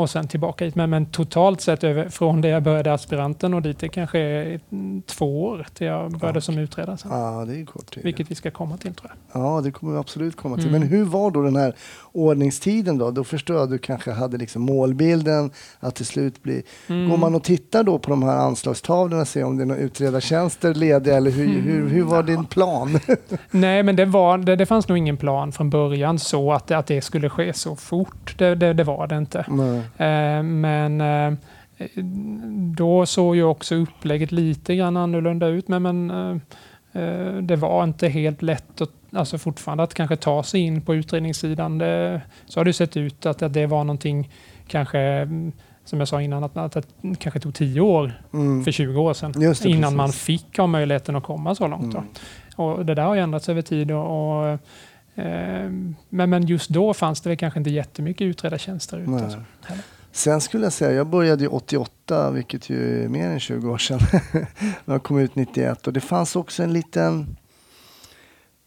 Och 0.00 0.10
sen 0.10 0.28
tillbaka 0.28 0.64
hit. 0.64 0.74
Men, 0.74 0.90
men 0.90 1.06
totalt 1.06 1.60
sett 1.60 1.84
över, 1.84 2.08
från 2.08 2.40
det 2.40 2.48
jag 2.48 2.62
började 2.62 2.92
aspiranten 2.92 3.54
och 3.54 3.62
dit 3.62 3.78
det 3.78 3.88
kanske 3.88 4.18
är 4.18 4.60
två 5.06 5.44
år 5.44 5.66
till 5.74 5.86
jag 5.86 6.18
började 6.18 6.36
Ja. 6.36 6.40
som 6.40 6.58
utredare. 6.58 6.96
Sen. 6.98 7.10
Ja, 7.10 7.44
det 7.48 7.60
är 7.60 7.64
kort 7.64 7.94
tid. 7.94 8.04
Vilket 8.04 8.30
vi 8.30 8.34
ska 8.34 8.50
komma 8.50 8.76
till 8.76 8.94
tror 8.94 9.10
jag. 9.32 9.42
Ja, 9.42 9.60
det 9.60 9.70
kommer 9.70 9.92
vi 9.92 9.98
absolut 9.98 10.36
komma 10.36 10.56
till. 10.56 10.68
Mm. 10.68 10.80
Men 10.80 10.88
hur 10.88 11.04
var 11.04 11.30
då 11.30 11.42
den 11.42 11.56
här 11.56 11.74
ordningstiden 12.12 12.98
då? 12.98 13.10
Då 13.10 13.24
förstår 13.24 13.56
jag 13.56 13.62
att 13.64 13.70
du 13.70 13.78
kanske 13.78 14.10
hade 14.12 14.36
liksom 14.38 14.62
målbilden 14.62 15.50
att 15.80 15.94
till 15.94 16.06
slut 16.06 16.42
bli... 16.42 16.62
Mm. 16.86 17.10
Går 17.10 17.16
man 17.16 17.34
och 17.34 17.42
tittar 17.44 17.82
då 17.82 17.98
på 17.98 18.10
de 18.10 18.22
här 18.22 18.36
anslagstavlorna 18.36 19.20
och 19.22 19.28
ser 19.28 19.44
om 19.44 19.56
det 19.56 19.62
är 19.64 19.66
några 19.66 19.80
utredartjänster 19.80 20.74
lediga 20.74 21.16
eller 21.16 21.30
hur, 21.30 21.44
Mm. 21.50 21.62
hur, 21.62 21.88
hur 21.88 22.02
var 22.02 22.22
din 22.22 22.44
plan? 22.44 22.98
Nej, 23.50 23.82
men 23.82 23.96
det, 23.96 24.04
var, 24.04 24.38
det, 24.38 24.56
det 24.56 24.66
fanns 24.66 24.88
nog 24.88 24.98
ingen 24.98 25.16
plan 25.16 25.52
från 25.52 25.70
början 25.70 26.18
så 26.18 26.52
att, 26.52 26.70
att 26.70 26.86
det 26.86 27.02
skulle 27.02 27.28
ske 27.30 27.52
så 27.52 27.76
fort. 27.76 28.34
Det, 28.38 28.54
det, 28.54 28.72
det 28.72 28.84
var 28.84 29.06
det 29.06 29.16
inte. 29.16 29.44
Nej. 29.48 29.82
Eh, 29.96 30.42
men 30.42 31.00
eh, 31.00 31.32
då 32.74 33.06
såg 33.06 33.36
ju 33.36 33.42
också 33.42 33.74
upplägget 33.74 34.32
lite 34.32 34.76
grann 34.76 34.96
annorlunda 34.96 35.46
ut. 35.46 35.68
Men, 35.68 35.82
men 35.82 36.10
eh, 36.92 37.34
det 37.42 37.56
var 37.56 37.84
inte 37.84 38.08
helt 38.08 38.42
lätt 38.42 38.80
att, 38.80 38.90
alltså 39.12 39.38
fortfarande 39.38 39.84
att 39.84 39.94
kanske 39.94 40.16
ta 40.16 40.42
sig 40.42 40.60
in 40.60 40.82
på 40.82 40.94
utredningssidan. 40.94 41.78
Det, 41.78 42.20
så 42.46 42.60
har 42.60 42.64
det 42.64 42.72
sett 42.72 42.96
ut 42.96 43.26
att, 43.26 43.42
att 43.42 43.52
det 43.52 43.66
var 43.66 43.84
någonting 43.84 44.30
kanske 44.66 45.28
som 45.84 45.98
jag 45.98 46.08
sa 46.08 46.22
innan, 46.22 46.44
att, 46.44 46.56
att 46.56 46.72
det 46.72 47.18
kanske 47.18 47.40
tog 47.40 47.54
tio 47.54 47.80
år 47.80 48.12
Mm. 48.32 48.64
för 48.64 48.72
20 48.72 49.00
år 49.00 49.14
sedan 49.14 49.32
det, 49.32 49.64
innan 49.64 49.82
precis. 49.82 49.96
man 49.96 50.12
fick 50.12 50.58
ha 50.58 50.66
möjligheten 50.66 51.16
att 51.16 51.24
komma 51.24 51.54
så 51.54 51.66
långt. 51.66 51.92
Då. 51.92 51.98
Mm. 51.98 52.10
Och 52.56 52.86
det 52.86 52.94
där 52.94 53.02
har 53.02 53.14
ju 53.14 53.20
ändrats 53.20 53.48
över 53.48 53.62
tid. 53.62 53.90
Och, 53.90 54.52
och, 54.52 54.58
men, 56.08 56.30
men 56.30 56.46
just 56.46 56.70
då 56.70 56.94
fanns 56.94 57.20
det 57.20 57.28
väl 57.28 57.38
kanske 57.38 57.58
inte 57.60 57.70
jättemycket 57.70 58.24
utredartjänster 58.24 58.98
ute. 58.98 59.10
Nej. 59.10 59.24
Alltså. 59.24 59.40
Sen 60.12 60.40
skulle 60.40 60.64
jag 60.64 60.72
säga, 60.72 60.92
jag 60.92 61.06
började 61.06 61.42
ju 61.42 61.48
88, 61.48 62.30
vilket 62.30 62.70
ju 62.70 63.04
är 63.04 63.08
mer 63.08 63.28
än 63.28 63.40
20 63.40 63.70
år 63.70 63.78
sedan. 63.78 64.00
jag 64.84 65.02
kom 65.02 65.18
ut 65.18 65.34
91 65.34 65.86
och 65.86 65.92
det 65.92 66.00
fanns 66.00 66.36
också 66.36 66.62
en 66.62 66.72
liten, 66.72 67.36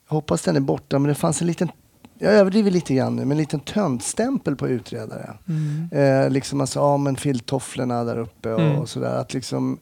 jag 0.07 0.13
hoppas 0.15 0.41
den 0.41 0.55
är 0.55 0.59
borta, 0.59 0.99
men 0.99 1.09
det 1.09 1.15
fanns 1.15 1.41
en 1.41 1.47
liten, 1.47 1.71
jag 2.19 2.33
överdriver 2.33 2.71
lite 2.71 2.93
grann 2.93 3.15
nu, 3.15 3.21
men 3.21 3.31
en 3.31 3.37
liten 3.37 3.59
töntstämpel 3.59 4.55
på 4.55 4.67
utredare. 4.67 5.33
Mm. 5.47 5.89
Eh, 5.91 6.29
liksom 6.29 6.61
alltså, 6.61 6.79
ja 6.79 6.97
men 6.97 7.15
filttofflorna 7.15 8.03
där 8.03 8.17
uppe 8.17 8.53
och, 8.53 8.61
Mm. 8.61 8.75
och 8.79 8.89
sådär. 8.89 9.15
Att 9.15 9.33
liksom, 9.33 9.79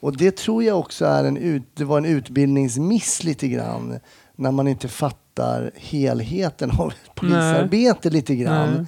och 0.00 0.16
det 0.16 0.36
tror 0.36 0.64
jag 0.64 0.78
också 0.78 1.04
är 1.04 1.24
en, 1.24 1.36
ut, 1.36 1.62
det 1.74 1.84
var 1.84 1.98
en 1.98 2.04
utbildningsmiss 2.04 3.24
lite 3.24 3.48
grann. 3.48 3.98
När 4.36 4.50
man 4.50 4.68
inte 4.68 4.88
fattar 4.88 5.70
helheten 5.76 6.70
av 6.70 6.88
ett 6.88 7.14
polisarbete 7.14 8.10
lite 8.10 8.34
grann. 8.34 8.86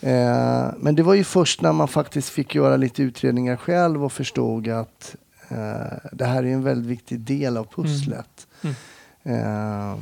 Nej. 0.00 0.14
Eh, 0.14 0.70
men 0.76 0.94
det 0.94 1.02
var 1.02 1.14
ju 1.14 1.24
först 1.24 1.60
när 1.62 1.72
man 1.72 1.88
faktiskt 1.88 2.28
fick 2.28 2.54
göra 2.54 2.76
lite 2.76 3.02
utredningar 3.02 3.56
själv 3.56 4.04
och 4.04 4.12
förstod 4.12 4.68
att 4.68 5.16
eh, 5.48 5.96
det 6.12 6.24
här 6.24 6.42
är 6.42 6.52
en 6.52 6.64
väldigt 6.64 6.90
viktig 6.90 7.20
del 7.20 7.56
av 7.56 7.64
pusslet. 7.64 8.46
Mm. 8.62 8.74
Eh, 9.22 9.96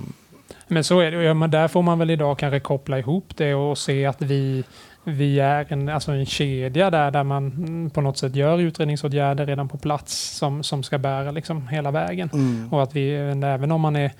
Men 0.68 0.84
så 0.84 1.00
är 1.00 1.10
det. 1.10 1.22
Ja, 1.22 1.34
men 1.34 1.50
där 1.50 1.68
får 1.68 1.82
man 1.82 1.98
väl 1.98 2.10
idag 2.10 2.38
kanske 2.38 2.60
koppla 2.60 2.98
ihop 2.98 3.36
det 3.36 3.54
och 3.54 3.78
se 3.78 4.06
att 4.06 4.22
vi, 4.22 4.64
vi 5.04 5.40
är 5.40 5.72
en, 5.72 5.88
alltså 5.88 6.12
en 6.12 6.26
kedja 6.26 6.90
där, 6.90 7.10
där 7.10 7.24
man 7.24 7.46
mm, 7.46 7.90
på 7.90 8.00
något 8.00 8.18
sätt 8.18 8.34
gör 8.34 8.58
utredningsåtgärder 8.58 9.46
redan 9.46 9.68
på 9.68 9.78
plats 9.78 10.36
som, 10.36 10.62
som 10.62 10.82
ska 10.82 10.98
bära 10.98 11.30
liksom 11.30 11.68
hela 11.68 11.90
vägen. 11.90 12.30
mm. 12.32 12.72
Och 12.72 12.82
att 12.82 12.96
vi, 12.96 13.14
även 13.44 13.72
om 13.72 13.80
man 13.80 13.96
är 13.96 14.12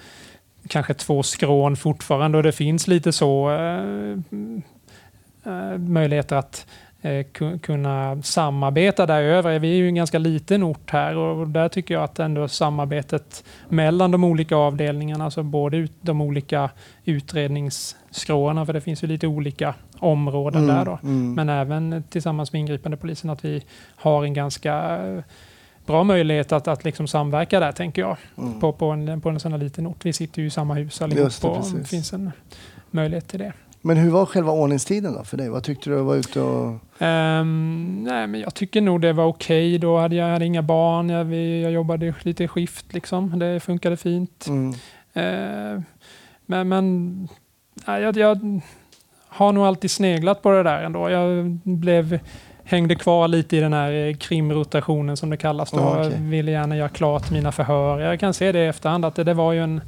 kanske 0.68 0.94
två 0.94 1.22
skrån 1.22 1.76
fortfarande 1.76 2.38
och 2.38 2.44
det 2.44 2.52
finns 2.52 2.88
lite 2.88 3.12
så 3.12 3.50
eh, 3.50 4.18
eh, 5.52 5.78
möjligheter 5.78 6.36
att 6.36 6.66
eh, 7.02 7.10
ku- 7.10 7.58
kunna 7.58 8.22
samarbeta 8.22 9.06
däröver. 9.06 9.58
Vi 9.58 9.72
är 9.72 9.76
ju 9.76 9.88
en 9.88 9.94
ganska 9.94 10.18
liten 10.18 10.62
ort 10.62 10.90
här 10.90 11.16
och 11.16 11.49
där 11.49 11.68
tycker 11.68 11.94
jag 11.94 12.02
att 12.04 12.18
ändå 12.18 12.49
samarbetet 12.49 13.44
mellan 13.68 14.10
de 14.10 14.25
olika 14.25 14.56
avdelningarna, 14.56 15.25
alltså 15.25 15.42
både 15.42 15.76
ut, 15.76 15.92
de 16.00 16.20
olika 16.20 16.70
utredningsskråna, 17.04 18.66
för 18.66 18.73
det 18.73 18.80
finns 18.80 19.02
ju 19.02 19.06
lite 19.06 19.26
olika 19.26 19.75
områden 19.99 20.66
där 20.66 20.84
då. 20.84 20.99
Mm. 21.02 21.34
Men 21.34 21.49
även 21.49 22.04
tillsammans 22.10 22.52
med 22.52 22.60
ingripande 22.60 22.96
polisen 22.96 23.30
att 23.30 23.44
vi 23.44 23.62
har 23.96 24.25
en 24.25 24.34
ganska 24.34 24.99
bra 25.86 26.04
möjlighet 26.04 26.52
att, 26.52 26.69
att 26.69 26.84
liksom 26.84 27.06
samverka 27.06 27.60
där, 27.60 27.73
tänker 27.73 28.02
jag, 28.02 28.16
Mm. 28.38 28.60
på, 28.60 28.73
på, 28.73 28.86
en, 28.86 29.21
på 29.21 29.28
en 29.28 29.40
sån 29.40 29.52
här 29.52 29.58
liten 29.58 29.86
ort. 29.86 30.04
Vi 30.04 30.12
sitter 30.12 30.43
ju 30.43 30.47
i 30.49 30.50
samma 30.50 30.75
hus 30.75 31.02
allihop 31.02 31.32
det, 31.43 31.49
och 31.49 31.64
det 31.78 31.84
finns 31.84 32.12
en 32.12 32.32
möjlighet 32.90 33.28
till 33.28 33.38
det. 33.38 33.52
Men 33.82 33.97
hur 33.97 34.10
var 34.10 34.26
själva 34.26 34.52
ordningstiden 34.52 35.14
då 35.14 35.25
för 35.25 35.36
dig? 35.36 35.49
Vad 35.49 35.62
tyckte 35.64 35.90
du 35.90 35.97
vara 35.97 36.16
ute 36.16 36.40
och... 36.40 36.78
Ehm, 36.99 38.04
nej, 38.08 38.26
men 38.26 38.40
jag 38.40 38.54
tycker 38.54 38.80
nog 38.80 39.00
det 39.00 39.12
var 39.12 39.25
okej. 39.25 39.78
Då 39.78 39.99
hade 39.99 40.16
jag 40.16 40.32
hade 40.32 40.45
inga 40.45 40.62
barn. 40.62 41.08
Jag, 41.08 41.25
vi, 41.25 41.62
jag 41.62 41.73
jobbade 41.73 42.14
lite 42.23 42.49
skift 42.49 42.93
liksom. 42.95 43.38
Det 43.38 43.60
funkade 43.60 43.97
fint. 43.97 44.47
Mm. 44.49 44.75
Ehm, 45.14 45.84
men 46.47 46.69
men 46.69 47.28
nej, 47.86 48.02
jag, 48.02 48.16
jag 48.16 48.60
har 49.28 49.52
nog 49.52 49.64
alltid 49.66 49.90
sneglat 49.90 50.43
på 50.43 50.50
det 50.50 50.62
där 50.62 50.82
ändå. 50.82 51.10
Jag 51.10 51.45
blev, 51.64 52.21
hängde 52.71 52.95
kvar 52.95 53.28
lite 53.28 53.56
i 53.56 53.61
den 53.61 53.73
här 53.73 53.93
eh, 53.93 54.17
krimrotationen 54.17 55.17
som 55.17 55.30
det 55.30 55.37
kallas. 55.37 55.71
Då. 55.71 55.78
Ja, 55.78 55.91
okej. 56.06 56.13
Jag 56.13 56.19
ville 56.30 56.50
gärna 56.50 56.76
göra 56.76 56.89
klart 56.89 57.30
mina 57.30 57.52
förhör. 57.52 58.00
Jag 58.00 58.21
kan 58.21 58.35
se 58.35 58.52
det 58.52 58.59
i 58.65 58.67
efterhand 58.67 59.04
att 59.04 59.15
det, 59.15 59.25
det 59.25 59.35
var 59.35 59.52
ju 59.52 59.63
en 59.63 59.80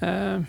eh, 0.00 0.40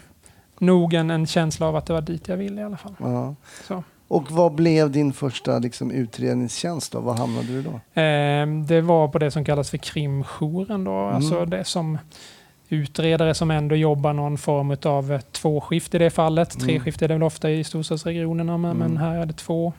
nog 0.59 0.93
en, 0.93 1.09
en 1.11 1.27
känsla 1.27 1.67
av 1.67 1.75
att 1.75 1.85
det 1.85 1.93
var 1.93 2.01
dit 2.01 2.27
jag 2.27 2.37
ville 2.37 2.61
i 2.61 2.63
alla 2.63 2.77
fall. 2.77 2.95
Ja. 2.99 3.35
Så. 3.67 3.83
Och 4.07 4.31
vad 4.31 4.51
blev 4.55 4.91
din 4.91 5.13
första 5.13 5.59
liksom, 5.59 5.91
utredningstjänst 5.91 6.91
då? 6.91 6.99
Var 6.99 7.13
hamnade 7.13 7.47
du 7.47 7.61
då? 7.61 8.01
Eh, 8.01 8.47
det 8.67 8.81
var 8.81 9.07
på 9.07 9.19
det 9.19 9.31
som 9.31 9.45
kallas 9.45 9.69
för 9.69 9.77
krimjouren 9.77 10.83
då. 10.83 10.91
Mm. 10.91 11.15
Alltså 11.15 11.45
det 11.45 11.63
som 11.63 11.97
utredare 12.69 13.33
som 13.33 13.51
ändå 13.51 13.75
jobbar 13.75 14.13
någon 14.13 14.37
form 14.37 14.77
av 14.85 15.19
tvåskift 15.19 15.95
i 15.95 15.97
det 15.97 16.09
fallet. 16.09 16.55
Mm. 16.55 16.67
Treskift 16.67 17.01
är 17.01 17.07
det 17.07 17.13
väl 17.13 17.23
ofta 17.23 17.51
i 17.51 17.63
storstadsregionerna 17.63 18.57
men, 18.57 18.71
Mm. 18.71 18.87
men 18.91 18.97
här 18.97 19.15
är 19.17 19.25
det 19.25 19.33
två. 19.33 19.73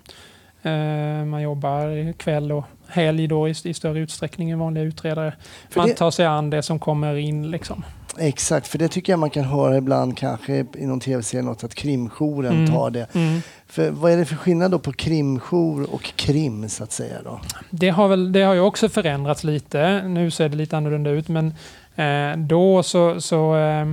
Eh, 0.67 1.25
man 1.25 1.43
jobbar 1.43 2.13
kväll 2.13 2.53
och 2.53 2.65
helg 2.89 3.27
då 3.27 3.49
i, 3.49 3.55
i 3.65 3.75
större 3.75 3.99
utsträckning 3.99 4.51
än 4.51 4.59
vanliga 4.59 4.85
utredare. 4.85 5.33
För 5.71 5.81
man 5.81 5.89
det- 5.89 5.95
tar 5.95 6.11
sig 6.11 6.27
an 6.27 6.51
det 6.51 6.63
som 6.63 6.79
kommer 6.79 7.15
in 7.17 7.51
liksom. 7.51 7.85
Exakt, 8.19 8.67
för 8.67 8.79
det 8.79 8.89
tycker 8.89 9.13
jag 9.13 9.21
man 9.21 9.31
kan 9.31 9.45
höra 9.45 9.77
ibland 9.77 10.19
kanske 10.19 10.55
i 10.75 10.87
någon 10.87 11.01
tv-serie 11.01 11.43
något 11.45 11.65
att 11.65 11.75
krimjouren 11.75 12.53
Mm. 12.53 12.73
tar 12.73 12.91
det. 12.91 13.15
Mm. 13.15 13.41
För 13.67 13.91
vad 13.91 14.13
är 14.13 14.17
det 14.17 14.25
för 14.25 14.37
skillnad 14.37 14.71
då 14.71 14.79
på 14.79 14.93
krimjour 14.93 15.95
och 15.95 16.03
krim 16.03 16.69
så 16.69 16.85
att 16.85 16.93
säga 16.93 17.15
då? 17.25 17.41
Det 17.71 17.89
har, 17.89 18.09
väl, 18.09 18.33
det 18.33 18.43
har 18.43 18.55
ju 18.55 18.61
också 18.61 18.89
förändrats 18.89 19.45
lite. 19.45 20.03
Nu 20.09 20.31
ser 20.31 20.49
det 20.49 20.57
lite 20.57 20.77
annorlunda 20.77 21.11
ut, 21.11 21.29
men 21.29 21.55
eh, 21.97 22.39
då 22.39 22.83
så, 22.83 23.21
så 23.21 23.57
eh, 23.57 23.87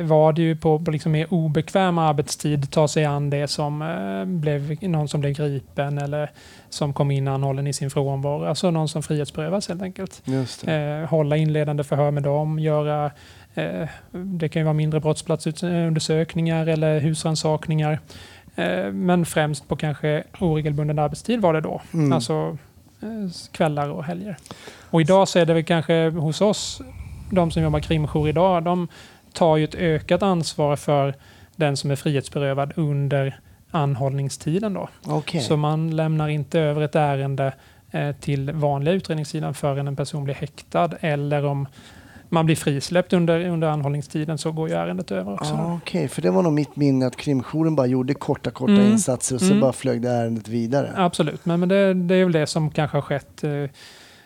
var 0.00 0.32
det 0.32 0.42
ju 0.42 0.56
på, 0.56 0.78
på 0.78 0.90
liksom 0.90 1.12
mer 1.12 1.26
obekväm 1.34 1.98
arbetstid 1.98 2.70
ta 2.70 2.88
sig 2.88 3.04
an 3.04 3.30
det 3.30 3.48
som 3.48 3.82
eh, 3.82 4.24
blev 4.24 4.84
någon 4.88 5.08
som 5.08 5.20
blev 5.20 5.32
gripen 5.32 5.98
eller 5.98 6.30
som 6.68 6.92
kom 6.92 7.10
in 7.10 7.28
anhållen 7.28 7.66
i 7.66 7.72
sin 7.72 7.90
frånvaro. 7.90 8.44
Alltså 8.44 8.70
någon 8.70 8.88
som 8.88 9.02
frihetsberövas 9.02 9.68
helt 9.68 9.82
enkelt. 9.82 10.22
Eh, 10.66 11.08
hålla 11.08 11.36
inledande 11.36 11.84
förhör 11.84 12.10
med 12.10 12.22
dem, 12.22 12.58
göra 12.58 13.10
eh, 13.54 13.88
det 14.10 14.48
kan 14.48 14.60
ju 14.60 14.64
vara 14.64 14.74
mindre 14.74 15.00
brottsplatsundersökningar 15.00 16.66
eller 16.66 17.00
husrannsakningar. 17.00 18.00
Eh, 18.54 18.92
men 18.92 19.26
främst 19.26 19.68
på 19.68 19.76
kanske 19.76 20.24
oregelbunden 20.40 20.98
arbetstid 20.98 21.40
var 21.40 21.52
det 21.52 21.60
då. 21.60 21.82
Mm. 21.94 22.12
Alltså 22.12 22.58
eh, 23.02 23.30
kvällar 23.52 23.88
och 23.88 24.04
helger. 24.04 24.36
Och 24.90 25.00
idag 25.00 25.28
så 25.28 25.38
är 25.38 25.46
det 25.46 25.54
väl 25.54 25.64
kanske 25.64 26.10
hos 26.10 26.40
oss, 26.40 26.82
de 27.30 27.50
som 27.50 27.62
jobbar 27.62 27.80
krimjour 27.80 28.28
idag, 28.28 28.62
de 28.62 28.88
tar 29.32 29.56
ju 29.56 29.64
ett 29.64 29.74
ökat 29.74 30.22
ansvar 30.22 30.76
för 30.76 31.14
den 31.56 31.76
som 31.76 31.90
är 31.90 31.96
frihetsberövad 31.96 32.72
under 32.76 33.40
anhållningstiden. 33.70 34.74
Då. 34.74 34.88
Okej. 35.06 35.40
Så 35.40 35.56
man 35.56 35.96
lämnar 35.96 36.28
inte 36.28 36.60
över 36.60 36.80
ett 36.82 36.94
ärende 36.96 37.52
eh, 37.90 38.12
till 38.20 38.52
vanliga 38.52 38.94
utredningssidan 38.94 39.54
förrän 39.54 39.88
en 39.88 39.96
person 39.96 40.24
blir 40.24 40.34
häktad 40.34 40.90
eller 41.00 41.44
om 41.44 41.66
man 42.28 42.46
blir 42.46 42.56
frisläppt 42.56 43.12
under, 43.12 43.46
under 43.48 43.68
anhållningstiden 43.68 44.38
så 44.38 44.52
går 44.52 44.68
ju 44.68 44.74
ärendet 44.74 45.10
över 45.10 45.32
också. 45.34 45.54
Ah. 45.54 45.74
Okej, 45.82 46.08
för 46.08 46.22
det 46.22 46.30
var 46.30 46.42
nog 46.42 46.52
mitt 46.52 46.76
minne 46.76 47.06
att 47.06 47.16
krimjouren 47.16 47.76
bara 47.76 47.86
gjorde 47.86 48.14
korta, 48.14 48.50
korta 48.50 48.72
Mm. 48.72 48.92
insatser 48.92 49.34
och 49.34 49.40
så 49.40 49.46
Mm. 49.46 49.60
bara 49.60 49.72
flög 49.72 50.02
det 50.02 50.10
ärendet 50.10 50.48
vidare. 50.48 50.90
Absolut, 50.96 51.44
men, 51.44 51.60
men 51.60 51.68
det, 51.68 51.94
det 51.94 52.14
är 52.14 52.24
väl 52.24 52.32
det 52.32 52.46
som 52.46 52.70
kanske 52.70 52.96
har 52.96 53.02
skett 53.02 53.44
eh, 53.44 53.50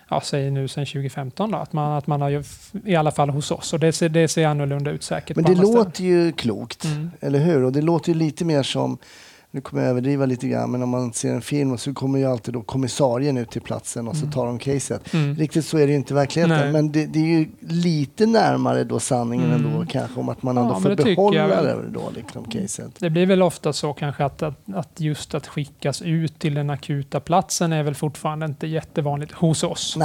ja, 0.09 0.21
säg 0.21 0.51
nu 0.51 0.69
sedan 0.69 0.87
2015 0.87 1.51
då, 1.51 1.59
att 1.59 1.73
man, 1.73 1.93
att 1.93 2.07
man 2.07 2.21
har 2.21 2.29
ju, 2.29 2.43
i 2.85 2.97
alla 2.97 3.11
fall 3.11 3.31
hos 3.31 3.51
oss, 3.51 3.73
och 3.73 3.81
det 3.81 3.93
ser, 3.93 4.09
det 4.09 4.29
ser 4.29 4.47
annorlunda 4.47 4.91
ut 4.91 5.03
säkert 5.03 5.37
Men 5.37 5.45
det 5.45 5.55
låter 5.55 6.05
ju 6.05 6.33
klokt, 6.33 6.79
ställen. 6.79 6.99
Mm. 6.99 7.11
eller 7.21 7.39
hur? 7.39 7.65
Och 7.65 7.73
det 7.73 7.83
låter 7.83 8.13
ju 8.13 8.19
lite 8.19 8.45
mer 8.45 8.63
som 8.63 8.99
nu 9.57 9.63
kommer 9.63 9.83
jag 9.83 9.91
överdriva 9.91 10.27
lite 10.27 10.49
grann, 10.49 10.71
men 10.71 10.83
om 10.83 10.89
man 10.89 11.13
ser 11.13 11.33
en 11.35 11.43
film 11.43 11.79
så 11.79 11.95
kommer 11.95 12.19
ju 12.19 12.25
alltid 12.25 12.55
då 12.55 12.63
kommissarien 12.63 13.37
ut 13.37 13.51
till 13.51 13.63
platsen 13.63 14.09
och 14.09 14.17
så 14.17 14.23
Mm. 14.23 14.33
tar 14.33 14.47
de 14.47 14.59
caset. 14.59 15.15
Mm. 15.15 15.35
Riktigt 15.37 15.65
så 15.65 15.79
är 15.79 15.87
det 15.87 15.91
ju 15.91 15.95
inte 15.97 16.13
i 16.13 16.17
verkligheten, 16.17 16.59
Nej. 16.59 16.73
men 16.73 16.93
det, 16.93 17.07
det 17.07 17.19
är 17.19 17.25
ju 17.39 17.47
lite 17.61 18.27
närmare 18.27 18.85
då 18.85 19.01
sanningen 19.01 19.53
Mm. 19.53 19.67
ändå 19.67 19.87
kanske 19.89 20.21
om 20.21 20.29
att 20.29 20.43
man 20.43 20.57
Ja, 20.57 20.63
ändå 20.63 20.81
får 20.81 20.89
det 20.91 20.97
behålla 21.05 21.63
det 21.63 21.77
då, 21.91 22.11
liksom, 22.15 22.45
caset. 22.45 22.91
Det 22.99 23.11
blir 23.11 23.27
väl 23.27 23.43
ofta 23.43 23.73
så 23.73 23.93
kanske 23.93 24.25
att, 24.25 24.43
att, 24.43 24.55
att 24.75 25.01
just 25.01 25.35
att 25.35 25.47
skickas 25.47 26.03
ut 26.03 26.39
till 26.39 26.55
den 26.55 26.71
akuta 26.71 27.21
platsen 27.21 27.73
är 27.73 27.83
väl 27.83 27.95
fortfarande 27.95 28.47
inte 28.47 28.67
jättevanligt 28.67 29.33
hos 29.33 29.63
oss. 29.63 29.97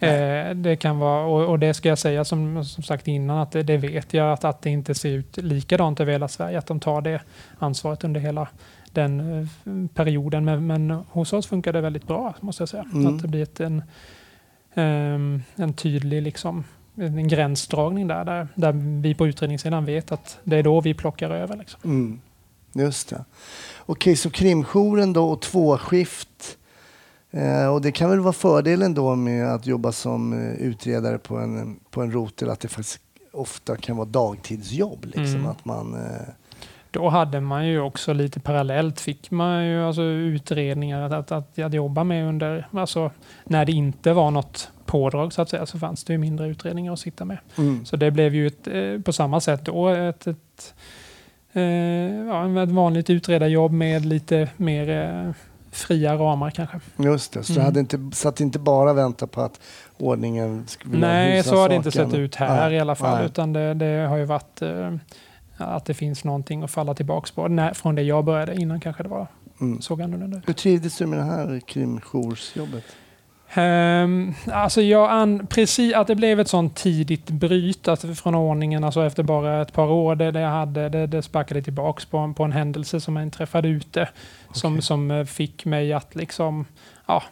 Nej. 0.00 0.48
Eh, 0.50 0.54
det 0.54 0.76
kan 0.76 0.98
vara, 0.98 1.24
och, 1.26 1.48
och 1.50 1.58
det 1.58 1.74
ska 1.74 1.88
jag 1.88 1.98
säga 1.98 2.24
som, 2.24 2.64
som 2.64 2.82
sagt 2.82 3.08
innan, 3.08 3.38
att 3.38 3.52
det, 3.52 3.62
det 3.62 3.76
vet 3.76 4.14
jag 4.14 4.32
att, 4.32 4.44
att 4.44 4.62
det 4.62 4.70
inte 4.70 4.94
ser 4.94 5.08
ut 5.10 5.36
likadant 5.36 6.00
över 6.00 6.12
hela 6.12 6.28
Sverige, 6.28 6.58
att 6.58 6.66
de 6.66 6.80
tar 6.80 7.00
det 7.00 7.20
ansvaret 7.58 8.04
under 8.04 8.20
hela 8.20 8.48
den 8.98 9.40
eh, 9.40 9.88
perioden. 9.94 10.44
Men, 10.44 10.66
men 10.66 10.90
hos 10.90 11.32
oss 11.32 11.46
funkar 11.46 11.72
det 11.72 11.80
väldigt 11.80 12.06
bra, 12.06 12.34
måste 12.40 12.62
jag 12.62 12.68
säga. 12.68 12.86
Mm. 12.92 13.06
Att 13.16 13.22
det 13.22 13.28
blir 13.28 13.42
ett, 13.42 13.60
en, 13.60 13.82
ehm, 14.74 15.42
en 15.56 15.72
tydlig 15.72 16.22
liksom, 16.22 16.64
en 16.96 17.28
gränsdragning 17.28 18.06
där, 18.08 18.24
där, 18.24 18.48
där 18.54 18.72
vi 19.02 19.14
på 19.14 19.26
utredningssidan 19.26 19.84
vet 19.84 20.12
att 20.12 20.38
det 20.44 20.56
är 20.56 20.62
då 20.62 20.80
vi 20.80 20.94
plockar 20.94 21.30
över. 21.30 21.56
Liksom. 21.56 21.80
Mm. 21.84 22.20
Just 22.72 23.08
det. 23.08 23.24
Okej, 23.86 24.16
så 24.16 24.30
krimjouren 24.30 25.12
då 25.12 25.28
och 25.30 25.42
tvåskift. 25.42 26.58
Eh, 27.30 27.66
och 27.66 27.82
det 27.82 27.92
kan 27.92 28.10
väl 28.10 28.20
vara 28.20 28.32
fördelen 28.32 28.94
då 28.94 29.14
med 29.14 29.46
att 29.54 29.66
jobba 29.66 29.92
som 29.92 30.32
eh, 30.32 30.52
utredare 30.52 31.18
på 31.18 31.36
en, 31.36 31.80
på 31.90 32.02
en 32.02 32.12
rotel 32.12 32.50
att 32.50 32.60
det 32.60 32.68
faktiskt 32.68 33.00
ofta 33.32 33.76
kan 33.76 33.96
vara 33.96 34.08
dagtidsjobb. 34.08 35.04
Liksom, 35.04 35.34
Mm. 35.34 35.46
att 35.46 35.64
man, 35.64 35.94
eh, 35.94 36.28
Då 36.90 37.08
hade 37.08 37.40
man 37.40 37.66
ju 37.66 37.80
också 37.80 38.12
lite 38.12 38.40
parallellt, 38.40 39.00
fick 39.00 39.30
man 39.30 39.64
ju 39.66 39.84
alltså 39.84 40.02
utredningar 40.02 41.02
att, 41.02 41.12
att, 41.12 41.32
att, 41.32 41.58
att 41.58 41.72
jobba 41.74 42.04
med 42.04 42.28
under, 42.28 42.68
alltså 42.72 43.10
när 43.44 43.64
det 43.64 43.72
inte 43.72 44.12
var 44.12 44.30
något 44.30 44.70
pådrag 44.86 45.32
så 45.32 45.42
att 45.42 45.48
säga, 45.48 45.66
så 45.66 45.78
fanns 45.78 46.04
det 46.04 46.12
ju 46.12 46.18
mindre 46.18 46.46
utredningar 46.48 46.92
att 46.92 46.98
sitta 47.00 47.24
med. 47.24 47.38
mm. 47.58 47.84
Så 47.84 47.96
det 47.96 48.10
blev 48.10 48.34
ju 48.34 48.46
ett, 48.46 48.66
eh, 48.66 49.00
på 49.04 49.12
samma 49.12 49.40
sätt 49.40 49.64
då 49.64 49.88
ett, 49.88 50.26
ett, 50.26 50.74
eh, 51.52 51.62
ja, 52.26 52.62
ett 52.62 52.68
vanligt 52.68 53.10
utredarjobb 53.10 53.72
med 53.72 54.06
lite 54.06 54.48
mer 54.56 54.88
eh, 54.90 55.32
fria 55.72 56.14
ramar 56.14 56.50
kanske. 56.50 56.80
Just 56.96 57.32
det, 57.32 57.42
så 57.42 57.52
Mm. 57.52 57.64
hade 57.64 57.80
inte, 57.80 58.10
satt 58.12 58.40
inte 58.40 58.58
bara 58.58 58.92
vänta 58.92 59.26
på 59.26 59.40
att 59.40 59.60
ordningen 59.98 60.64
skulle 60.66 60.98
Nej, 60.98 61.42
så 61.42 61.56
har 61.56 61.68
det 61.68 61.74
inte 61.74 61.90
sett 61.90 62.14
ut 62.14 62.34
här 62.34 62.68
Nej, 62.68 62.76
i 62.76 62.80
alla 62.80 62.94
fall. 62.94 63.16
nej. 63.18 63.26
Utan 63.26 63.52
det, 63.52 63.74
det 63.74 64.06
har 64.08 64.16
ju 64.16 64.24
varit 64.24 64.62
att 65.58 65.84
det 65.84 65.94
finns 65.94 66.24
någonting 66.24 66.62
att 66.62 66.70
falla 66.70 66.94
tillbaka 66.94 67.28
på. 67.34 67.48
När, 67.48 67.74
från 67.74 67.94
det 67.94 68.02
jag 68.02 68.24
började, 68.24 68.54
innan 68.56 68.80
kanske 68.80 69.02
det 69.02 69.08
var, 69.08 69.26
Mm. 69.60 69.80
såg 69.80 70.02
annorlunda 70.02 70.38
ut. 70.38 70.48
Hur 70.48 70.52
trivdes 70.54 70.98
du 70.98 71.06
med 71.06 71.18
det 71.18 71.24
här 71.24 71.60
krimjoursjobbet? 71.68 72.84
Um, 73.56 74.34
alltså 74.52 74.82
jag 74.82 75.10
an, 75.10 75.46
precis 75.50 75.94
att 75.94 76.06
det 76.06 76.14
blev 76.14 76.40
ett 76.40 76.48
sånt 76.48 76.76
tidigt 76.76 77.30
bryt 77.30 77.88
att 77.88 78.18
från 78.18 78.34
ordningen, 78.34 78.84
alltså 78.84 79.04
efter 79.06 79.22
bara 79.22 79.62
ett 79.62 79.72
par 79.72 79.86
år, 79.90 80.14
det, 80.14 80.30
det, 80.30 80.40
jag 80.40 80.50
hade, 80.50 80.88
det, 80.88 81.06
det 81.06 81.22
sparkade 81.22 81.62
tillbaks 81.62 82.04
på, 82.06 82.18
en- 82.18 82.34
på 82.34 82.44
en 82.44 82.52
händelse 82.52 83.00
som 83.00 83.16
jag 83.16 83.22
inträffade 83.22 83.68
ute. 83.68 84.08
Som, 84.52 84.72
Okej. 84.72 84.82
som 84.82 85.10
eh, 85.10 85.24
fick 85.24 85.64
mig 85.64 85.92
att 85.92 86.14
liksom, 86.14 86.64
ja, 87.06 87.22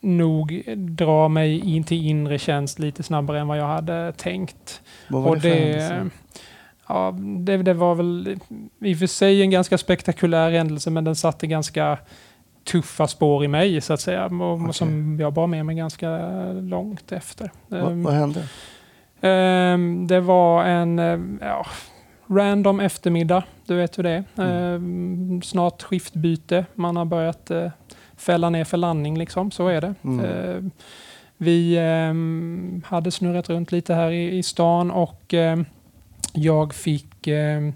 nog 0.00 0.62
dra 0.76 1.28
mig 1.28 1.60
in 1.76 1.84
till 1.84 2.06
inre 2.06 2.38
tjänst 2.38 2.78
lite 2.78 3.02
snabbare 3.02 3.40
än 3.40 3.48
vad 3.48 3.58
jag 3.58 3.66
hade 3.68 4.12
tänkt. 4.16 4.80
Vad 5.08 5.22
var 5.22 5.34
det 5.34 5.40
för 5.40 5.48
det, 5.48 5.54
händelse? 5.56 6.10
Ja, 6.88 7.14
det, 7.38 7.56
det 7.56 7.74
var 7.74 7.94
väl 7.94 8.38
i 8.80 8.94
och 8.94 8.98
för 8.98 9.06
sig 9.06 9.42
en 9.42 9.50
ganska 9.50 9.78
spektakulär 9.78 10.50
händelse, 10.50 10.90
men 10.90 11.04
den 11.04 11.16
satte 11.16 11.46
ganska 11.46 11.98
tuffa 12.64 13.06
spår 13.06 13.44
i 13.44 13.48
mig 13.48 13.80
så 13.80 13.92
att 13.92 14.00
säga. 14.00 14.26
Och, 14.26 14.60
Okej. 14.60 14.74
Som 14.74 15.18
jag 15.20 15.32
bar 15.32 15.46
med 15.46 15.66
mig 15.66 15.76
ganska 15.76 16.08
långt 16.52 17.12
efter. 17.12 17.50
Vad, 17.68 17.82
Ehm, 17.92 18.02
vad 18.02 18.14
hände? 18.14 18.42
ehm, 19.20 20.06
det 20.06 20.20
var 20.20 20.64
en 20.64 20.98
eh, 20.98 21.18
ja, 21.48 21.66
random 22.26 22.80
eftermiddag, 22.80 23.42
du 23.66 23.76
vet 23.76 23.98
hur 23.98 24.02
det 24.02 24.24
är. 24.36 24.74
Ehm, 24.74 25.42
snart 25.42 25.82
skiftbyte, 25.82 26.64
man 26.74 26.96
har 26.96 27.04
börjat 27.04 27.50
eh, 27.50 27.70
fälla 28.16 28.50
ner 28.50 28.64
för 28.64 28.76
landning 28.76 29.18
liksom, 29.18 29.50
så 29.50 29.68
är 29.68 29.80
det. 29.80 29.94
Mm. 30.04 30.24
Ehm, 30.24 30.70
vi 31.38 31.78
hade 32.86 33.10
snurrat 33.10 33.50
runt 33.50 33.72
lite 33.72 33.94
här 33.94 34.10
i, 34.10 34.38
i 34.38 34.42
stan 34.42 34.90
och 34.90 35.34
jag 36.36 36.74
fick 36.74 37.26
ehm, 37.26 37.72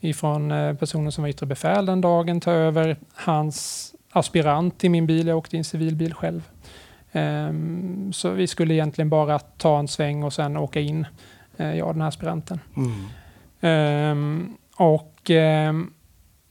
ifrån 0.00 0.50
eh, 0.50 0.74
personen 0.74 1.12
som 1.12 1.22
var 1.22 1.28
yttre 1.28 1.46
befäl 1.46 1.86
den 1.86 2.00
dagen 2.00 2.40
ta 2.40 2.52
över 2.52 2.96
hans 3.14 3.88
aspirant 4.10 4.84
i 4.84 4.88
min 4.88 5.06
bil. 5.06 5.26
Jag 5.26 5.38
åkte 5.38 5.56
i 5.56 5.58
en 5.58 5.64
civilbil 5.64 6.14
själv. 6.14 6.48
Ehm, 7.12 8.12
så 8.12 8.30
vi 8.30 8.46
skulle 8.46 8.74
egentligen 8.74 9.10
bara 9.10 9.38
ta 9.38 9.78
en 9.78 9.88
sväng 9.88 10.22
och 10.22 10.32
sen 10.32 10.56
åka 10.56 10.80
in, 10.80 11.06
eh, 11.56 11.74
jag 11.74 11.88
och 11.88 11.94
den 11.94 12.00
här 12.00 12.08
aspiranten. 12.08 12.60
Mm. 12.76 13.06
Ehm, 13.60 14.56
och 14.76 15.30
ehm, 15.30 15.92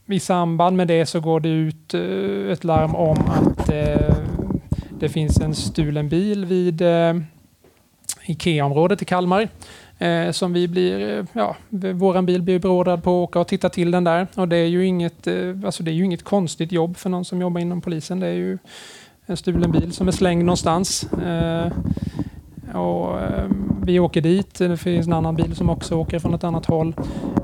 i 0.06 0.20
samband 0.20 0.76
med 0.76 0.88
det 0.88 1.06
så 1.06 1.20
går 1.20 1.40
det 1.40 1.48
ut 1.48 1.94
eh, 1.94 2.52
ett 2.52 2.64
larm 2.64 2.94
om 2.94 3.18
att 3.18 3.68
eh, 3.68 4.16
det 4.90 5.08
finns 5.08 5.40
en 5.40 5.54
stulen 5.54 6.08
bil 6.08 6.44
vid 6.44 6.82
eh, 6.82 7.14
Ikea-området 8.26 9.02
i 9.02 9.04
Kalmar. 9.04 9.48
Eh, 10.02 10.30
som 10.30 10.52
vi 10.52 10.68
blir, 10.68 11.18
eh, 11.18 11.24
ja, 11.32 11.56
våran 11.94 12.26
bil 12.26 12.42
blir 12.42 12.58
beordrad 12.58 13.02
på 13.02 13.10
att 13.10 13.28
åka 13.28 13.40
och 13.40 13.48
titta 13.48 13.68
till 13.68 13.90
den 13.90 14.04
där. 14.04 14.26
Och 14.34 14.48
det 14.48 14.56
är 14.56 14.66
ju 14.66 14.86
inget, 14.86 15.26
eh, 15.26 15.34
alltså 15.64 15.82
det 15.82 15.90
är 15.90 15.92
ju 15.92 16.04
inget 16.04 16.22
konstigt 16.22 16.72
jobb 16.72 16.96
för 16.96 17.10
någon 17.10 17.24
som 17.24 17.40
jobbar 17.40 17.60
inom 17.60 17.80
polisen. 17.80 18.20
Det 18.20 18.26
är 18.26 18.34
ju 18.34 18.58
en 19.26 19.36
stulen 19.36 19.72
bil 19.72 19.92
som 19.92 20.08
är 20.08 20.12
slängd 20.12 20.44
någonstans. 20.44 21.12
Eh, 21.12 21.72
och, 22.74 23.20
eh, 23.20 23.50
vi 23.84 23.98
åker 23.98 24.20
dit. 24.20 24.54
Det 24.54 24.76
finns 24.76 25.06
en 25.06 25.12
annan 25.12 25.34
bil 25.34 25.56
som 25.56 25.70
också 25.70 25.94
åker 25.94 26.18
från 26.18 26.34
ett 26.34 26.44
annat 26.44 26.66
håll. 26.66 26.94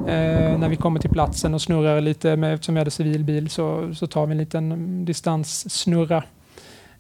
Eh, 0.07 0.59
när 0.59 0.69
vi 0.69 0.77
kommer 0.77 1.01
till 1.01 1.11
platsen 1.11 1.55
och 1.55 1.63
snurrar 1.63 2.01
lite, 2.01 2.37
med, 2.37 2.55
eftersom 2.55 2.75
vi 2.75 2.81
hade 2.81 2.91
civilbil, 2.91 3.51
så, 3.51 3.95
så 3.95 4.07
tar 4.07 4.27
vi 4.27 4.33
en 4.33 4.39
liten 4.39 4.73
mm, 4.73 5.05
distanssnurra. 5.05 6.23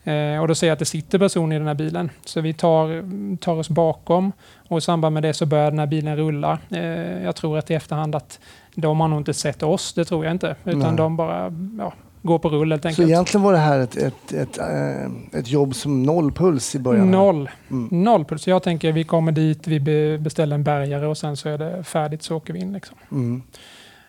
Eh, 0.04 0.40
och 0.40 0.48
då 0.48 0.54
ser 0.54 0.66
jag 0.66 0.72
att 0.72 0.78
det 0.78 0.84
sitter 0.84 1.18
person 1.18 1.52
i 1.52 1.58
den 1.58 1.66
här 1.66 1.74
bilen. 1.74 2.11
Så 2.24 2.40
vi 2.40 2.52
tar, 2.52 3.37
tar 3.37 3.56
oss 3.56 3.68
bakom 3.68 4.32
och 4.68 4.78
i 4.78 4.80
samband 4.80 5.14
med 5.14 5.22
det 5.22 5.34
så 5.34 5.46
börjar 5.46 5.70
den 5.70 5.78
här 5.78 5.87
bilen 5.87 6.16
rulla. 6.16 6.58
Eh, 6.70 7.22
jag 7.24 7.37
tror 7.37 7.58
att 7.58 7.70
i 7.70 7.74
efterhand 7.74 8.14
att 8.14 8.40
de 8.74 9.00
har 9.00 9.08
nog 9.08 9.20
inte 9.20 9.34
sett 9.34 9.62
oss, 9.62 9.92
det 9.94 10.04
tror 10.04 10.24
jag 10.24 10.34
inte. 10.34 10.56
Utan 10.64 10.78
Nej. 10.80 10.96
de 10.96 11.16
bara 11.16 11.52
ja, 11.78 11.92
går 12.22 12.38
på 12.38 12.48
rull 12.48 12.70
helt 12.72 12.82
Så 12.82 12.88
enkelt. 12.88 13.08
egentligen 13.08 13.42
var 13.44 13.52
det 13.52 13.58
här 13.58 13.78
ett, 13.78 13.96
ett, 13.96 14.32
ett, 14.32 14.58
eh, 14.58 15.38
ett 15.40 15.48
jobb 15.48 15.74
som 15.74 16.02
noll 16.02 16.32
puls 16.32 16.74
i 16.74 16.78
början? 16.78 17.11
Noll. 17.11 17.50
Mm. 17.70 18.04
Noll 18.04 18.24
puls. 18.24 18.46
Jag 18.48 18.62
tänker 18.62 18.92
vi 18.92 19.04
kommer 19.04 19.32
dit, 19.32 19.66
vi 19.66 19.80
be- 19.80 20.18
beställer 20.18 20.54
en 20.54 20.64
bärgare 20.64 21.06
och 21.06 21.18
sen 21.18 21.37
så 21.37 21.48
är 21.48 21.58
det 21.58 21.84
färdigt 21.84 22.22
så 22.22 22.37
åker 22.37 22.52
vi 22.52 22.58
in. 22.61 22.72
Liksom. 22.72 22.96
Mm. 23.12 23.42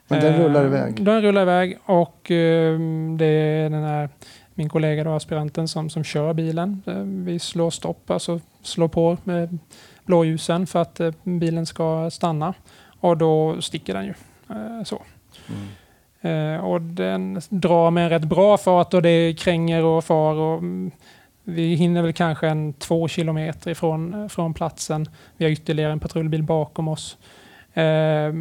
Men 0.08 0.20
den 0.22 0.44
rullar 0.44 0.66
iväg? 0.66 1.04
Den 1.06 1.22
rullar 1.22 1.42
iväg 1.42 1.78
och 1.86 2.22
det 3.18 3.26
är 3.26 3.70
den 3.70 3.84
här, 3.84 4.10
min 4.60 4.70
kollega 4.70 5.04
då, 5.04 5.12
aspiranten 5.12 5.68
som, 5.68 5.90
som 5.90 6.04
kör 6.04 6.34
bilen. 6.34 6.84
Eh, 6.88 7.02
vi 7.04 7.40
slår 7.40 7.70
stopp, 7.70 8.12
alltså 8.12 8.40
slår 8.62 8.88
på 8.88 9.18
med 9.24 9.58
blåljusen 10.04 10.68
för 10.68 10.82
att 10.82 11.00
eh, 11.00 11.12
bilen 11.24 11.66
ska 11.66 12.10
stanna. 12.10 12.54
Och 13.00 13.18
då 13.18 13.62
sticker 13.62 13.94
den 13.94 14.06
ju. 14.06 14.14
Eh, 14.50 14.84
så. 14.84 15.02
Mm. 15.50 16.62
Och 16.62 16.82
den 16.82 17.42
drar 17.50 17.92
med 17.92 18.04
en 18.04 18.10
rätt 18.10 18.24
bra 18.24 18.58
fart 18.58 18.94
och 18.94 19.02
det 19.02 19.40
kränger 19.40 19.84
och 19.84 20.04
far. 20.04 20.36
Och, 20.36 20.58
mm, 20.58 20.92
vi 21.44 21.76
hinner 21.76 22.02
väl 22.02 22.14
kanske 22.14 22.48
en 22.48 22.74
två 22.74 23.08
kilometer 23.08 23.72
ifrån 23.72 24.30
från 24.30 24.54
platsen. 24.54 25.06
Vi 25.38 25.46
har 25.46 25.52
ytterligare 25.52 25.92
en 25.92 26.00
patrullbil 26.00 26.44
bakom 26.44 26.88
oss. 26.88 27.18
Eh, 27.74 28.34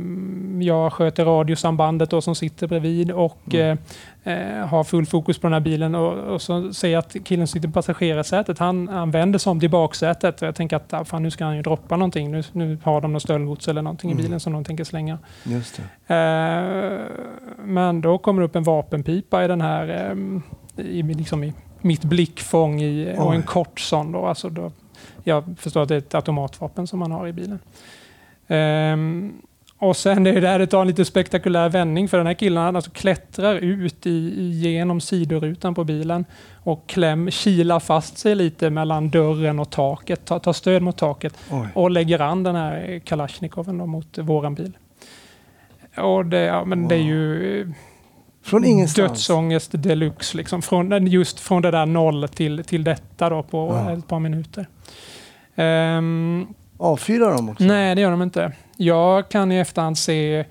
jag 0.60 0.92
sköter 0.92 1.24
radiosambandet 1.24 2.10
då 2.10 2.20
som 2.20 2.34
sitter 2.34 2.66
bredvid 2.66 3.10
och 3.10 3.54
Mm. 3.54 3.78
Eh, 4.24 4.66
har 4.66 4.84
full 4.84 5.06
fokus 5.06 5.38
på 5.38 5.46
den 5.46 5.52
här 5.52 5.60
bilen. 5.60 5.94
Och, 5.94 6.12
och 6.34 6.42
så 6.42 6.72
ser 6.72 6.88
jag 6.88 6.98
att 6.98 7.16
killen 7.24 7.46
som 7.46 7.52
sitter 7.52 7.68
på 7.68 7.72
passagerarsätet, 7.72 8.58
han, 8.58 8.88
han 8.88 9.10
vänder 9.10 9.38
sig 9.38 9.50
om 9.50 9.60
till 9.60 9.70
baksätet. 9.70 10.42
Och 10.42 10.48
jag 10.48 10.54
tänker 10.54 10.76
att 10.76 10.92
ah, 10.92 11.04
fan, 11.04 11.22
nu 11.22 11.30
ska 11.30 11.44
han 11.44 11.56
ju 11.56 11.62
droppa 11.62 11.96
någonting. 11.96 12.30
Nu, 12.30 12.42
nu 12.52 12.78
har 12.84 13.00
de 13.00 13.12
något 13.12 13.22
stöldgods 13.22 13.68
eller 13.68 13.82
någonting 13.82 14.10
Mm. 14.10 14.20
i 14.20 14.22
bilen 14.22 14.40
som 14.40 14.52
de 14.52 14.64
tänker 14.64 14.84
slänga. 14.84 15.18
Just. 15.44 15.78
Eh, 15.78 15.84
men 17.64 18.00
då 18.00 18.18
kommer 18.18 18.42
det 18.42 18.46
upp 18.46 18.56
en 18.56 18.62
vapenpipa 18.62 19.44
i 19.44 19.48
den 19.48 19.60
här, 19.60 20.10
eh, 20.76 20.84
i, 20.84 21.02
liksom 21.02 21.44
i 21.44 21.52
mitt 21.80 22.04
blickfång 22.04 22.80
i, 22.80 23.14
och 23.18 23.34
en 23.34 23.42
kort 23.42 23.80
sån. 23.80 24.12
Då, 24.12 24.26
alltså 24.26 24.48
då, 24.50 24.72
jag 25.24 25.54
förstår 25.58 25.82
att 25.82 25.88
det 25.88 25.94
är 25.94 25.98
ett 25.98 26.14
automatvapen 26.14 26.86
som 26.86 26.98
man 26.98 27.12
har 27.12 27.28
i 27.28 27.32
bilen. 27.32 27.58
Ehm, 28.48 29.32
och 29.78 29.96
sen 29.96 30.26
är 30.26 30.32
det 30.32 30.40
där 30.40 30.58
det 30.58 30.66
tar 30.66 30.80
en 30.80 30.86
lite 30.86 31.04
spektakulär 31.04 31.68
vändning 31.68 32.08
för 32.08 32.18
den 32.18 32.26
här 32.26 32.34
killen 32.34 32.62
han 32.62 32.76
alltså 32.76 32.90
klättrar 32.90 33.54
ut 33.54 34.06
i, 34.06 34.50
genom 34.52 35.00
sidorutan 35.00 35.74
på 35.74 35.84
bilen 35.84 36.24
och 36.54 36.86
kläm, 36.86 37.30
kilar 37.30 37.80
fast 37.80 38.18
sig 38.18 38.34
lite 38.34 38.70
mellan 38.70 39.10
dörren 39.10 39.58
och 39.58 39.70
taket, 39.70 40.24
tar, 40.24 40.38
tar 40.38 40.52
stöd 40.52 40.82
mot 40.82 40.96
taket 40.96 41.34
Oj. 41.50 41.66
och 41.74 41.90
lägger 41.90 42.20
an 42.20 42.42
den 42.42 42.56
här 42.56 43.00
Kalashnikoven 43.04 43.76
mot 43.88 44.18
våran 44.18 44.54
bil. 44.54 44.72
Och 45.96 46.26
det, 46.26 46.40
ja, 46.40 46.64
men 46.64 46.88
det 46.88 46.94
är 46.94 47.02
ju... 47.02 47.72
Från 48.42 48.64
ingenstans? 48.64 49.10
dödsångest 49.10 49.70
deluxe. 49.74 50.36
Liksom. 50.36 50.62
Från, 50.62 51.06
just 51.06 51.40
från 51.40 51.62
det 51.62 51.70
där 51.70 51.86
noll 51.86 52.28
till, 52.28 52.64
till 52.64 52.84
detta 52.84 53.30
då 53.30 53.42
på 53.42 53.82
Ja. 53.86 53.92
ett 53.92 54.06
par 54.08 54.18
minuter. 54.20 54.66
Ehm, 55.54 56.46
Avfyrar 56.78 57.32
de 57.32 57.48
också? 57.48 57.64
nej, 57.64 57.94
det 57.94 58.00
gör 58.00 58.10
de 58.10 58.22
inte. 58.22 58.52
Jag 58.76 59.28
kan 59.28 59.52
i 59.52 59.56
efterhand 59.56 59.98
se 59.98 60.44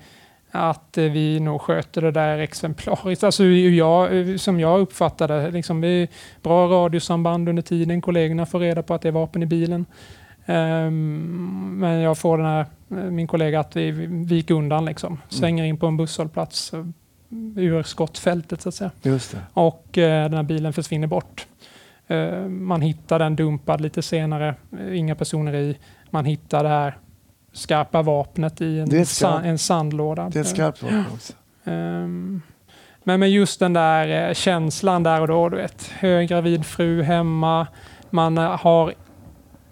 att 0.50 0.98
eh, 0.98 1.04
vi 1.04 1.40
nog 1.40 1.60
sköter 1.60 2.02
det 2.02 2.10
där 2.10 2.38
exemplariskt. 2.38 3.24
Alltså, 3.24 3.44
jag, 3.44 4.40
som 4.40 4.60
jag 4.60 4.80
uppfattade 4.80 5.42
det, 5.42 5.50
liksom, 5.50 6.06
bra 6.42 6.66
radiosamband 6.66 7.48
under 7.48 7.62
tiden. 7.62 8.00
Kollegorna 8.00 8.46
får 8.46 8.58
reda 8.60 8.82
på 8.82 8.94
att 8.94 9.02
det 9.02 9.08
är 9.08 9.12
vapen 9.12 9.42
i 9.42 9.46
bilen. 9.46 9.86
Ehm, 10.46 11.78
men 11.78 12.00
jag 12.00 12.18
får 12.18 12.38
den 12.38 12.46
här, 12.46 12.66
eh, 12.90 12.96
min 12.96 13.26
kollega 13.26 13.60
att 13.60 13.76
vi 13.76 13.90
vi 13.90 14.34
gick 14.34 14.50
undan. 14.50 14.84
Liksom. 14.84 15.20
Svänger 15.28 15.64
in 15.64 15.76
på 15.76 15.86
en 15.86 15.96
busshållplats 15.96 16.74
eh, 16.74 16.84
ur 17.56 17.82
skottfältet 17.82 18.62
så 18.62 18.68
att 18.68 18.74
säga. 18.74 18.90
Och 19.52 19.88
den 19.92 20.34
här 20.34 20.42
bilen 20.42 20.72
försvinner 20.72 21.06
bort. 21.06 21.46
Eh, 22.08 22.48
man 22.48 22.82
hittar 22.82 23.18
den 23.18 23.36
dumpad 23.36 23.80
lite 23.80 24.02
senare. 24.02 24.54
Inga 24.92 25.14
personer 25.14 25.54
i. 25.54 25.76
Man 26.10 26.24
hittar 26.24 26.62
det 26.62 26.68
här 26.68 26.98
skarpa 27.52 28.02
vapnet 28.02 28.60
i 28.60 28.78
en, 28.80 29.06
sa- 29.06 29.40
en 29.40 29.58
sandlåda. 29.58 30.28
Det 30.28 30.38
är 30.38 30.40
ett 30.40 30.48
skarpt 30.48 30.82
vapen 30.82 31.04
också. 31.14 31.32
Ehm, 31.64 32.42
men 33.04 33.20
med 33.20 33.30
just 33.30 33.60
den 33.60 33.72
där 33.72 34.28
eh, 34.28 34.34
känslan 34.34 35.02
där 35.02 35.20
och 35.20 35.28
då, 35.28 35.48
du 35.48 35.56
vet, 35.56 35.86
höggravid 35.86 36.66
fru 36.66 37.02
hemma, 37.02 37.66
man 38.10 38.38
eh, 38.38 38.44
har 38.60 38.94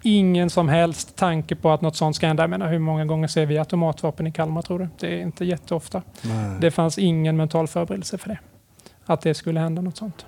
ingen 0.03 0.49
som 0.49 0.69
helst 0.69 1.15
tanke 1.15 1.55
på 1.55 1.71
att 1.71 1.81
något 1.81 1.95
sånt 1.95 2.15
ska 2.15 2.27
hända. 2.27 2.43
Jag 2.43 2.49
menar, 2.49 2.67
hur 2.67 2.79
många 2.79 3.05
gånger 3.05 3.27
ser 3.27 3.45
vi 3.45 3.57
automatvapen 3.57 4.27
i 4.27 4.31
Kalmar 4.31 4.61
tror 4.61 4.79
du? 4.79 4.87
Det 4.99 5.07
är 5.07 5.21
inte 5.21 5.45
jätteofta. 5.45 6.01
Nej. 6.21 6.57
Det 6.61 6.71
fanns 6.71 6.97
ingen 6.97 7.37
mental 7.37 7.67
förberedelse 7.67 8.17
för 8.17 8.29
det. 8.29 8.39
Att 9.05 9.21
det 9.21 9.33
skulle 9.33 9.59
hända 9.59 9.81
något 9.81 9.97
sånt. 9.97 10.25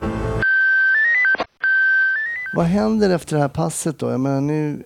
Vad 2.56 2.66
händer 2.66 3.10
efter 3.10 3.36
det 3.36 3.42
här 3.42 3.50
passet 3.50 4.00
då? 4.00 4.12
Jag 4.12 4.20
menar, 4.20 4.42
nu, 4.42 4.84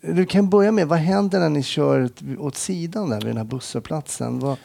du 0.00 0.26
kan 0.26 0.50
börja 0.50 0.72
med, 0.72 0.88
vad 0.88 0.98
händer 0.98 1.40
när 1.40 1.48
ni 1.48 1.62
kör 1.62 2.08
åt 2.38 2.56
sidan 2.56 3.10
där 3.10 3.16
vid 3.16 3.26
den 3.26 3.36
här 3.36 3.44
busshållplatsen? 3.44 4.38
Vad, 4.38 4.56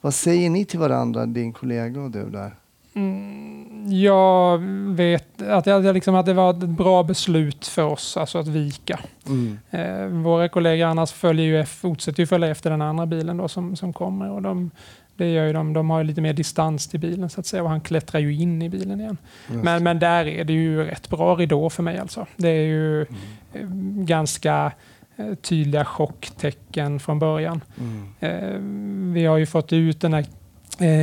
vad 0.00 0.14
säger 0.14 0.50
ni 0.50 0.64
till 0.64 0.78
varandra, 0.78 1.26
din 1.26 1.52
kollega 1.52 2.00
och 2.00 2.10
du 2.10 2.30
där? 2.30 2.56
Mm, 2.94 3.92
jag 3.92 4.58
vet 4.94 5.42
att, 5.42 5.66
jag, 5.66 5.94
liksom, 5.94 6.14
att 6.14 6.26
det 6.26 6.34
var 6.34 6.50
ett 6.50 6.68
bra 6.68 7.02
beslut 7.02 7.66
för 7.66 7.82
oss 7.82 8.16
alltså 8.16 8.38
att 8.38 8.48
vika. 8.48 9.00
Mm. 9.26 9.58
Eh, 9.70 10.22
våra 10.22 10.48
kollegor 10.48 10.86
annars 10.86 11.12
följer 11.12 11.46
ju, 11.46 11.64
fortsätter 11.64 12.22
ju 12.22 12.26
följa 12.26 12.48
efter 12.48 12.70
den 12.70 12.82
andra 12.82 13.06
bilen 13.06 13.36
då 13.36 13.48
som, 13.48 13.76
som 13.76 13.92
kommer. 13.92 14.30
Och 14.30 14.42
de, 14.42 14.70
det 15.16 15.32
gör 15.32 15.46
ju 15.46 15.52
de, 15.52 15.72
de 15.72 15.90
har 15.90 15.98
ju 15.98 16.04
lite 16.04 16.20
mer 16.20 16.32
distans 16.32 16.88
till 16.88 17.00
bilen 17.00 17.30
så 17.30 17.40
att 17.40 17.46
säga 17.46 17.62
och 17.62 17.68
han 17.68 17.80
klättrar 17.80 18.20
ju 18.20 18.34
in 18.34 18.62
i 18.62 18.68
bilen 18.68 19.00
igen. 19.00 19.16
Just 19.48 19.64
Men, 19.64 19.82
men 19.84 19.98
där 19.98 20.26
är 20.26 20.44
det 20.44 20.52
ju 20.52 20.84
rätt 20.84 21.08
bra 21.08 21.34
ridå 21.34 21.70
för 21.70 21.82
mig 21.82 21.98
alltså. 21.98 22.26
Det 22.36 22.48
är 22.48 22.66
ju 22.66 23.06
Mm. 23.52 23.98
eh, 23.98 24.04
ganska 24.04 24.72
eh, 25.16 25.34
tydliga 25.34 25.84
chocktecken 25.84 27.00
från 27.00 27.18
början. 27.18 27.60
Mm. 27.78 28.08
Eh, 28.20 28.60
vi 29.14 29.26
har 29.26 29.36
ju 29.36 29.46
fått 29.46 29.72
ut 29.72 30.00
den 30.00 30.12
här 30.14 30.26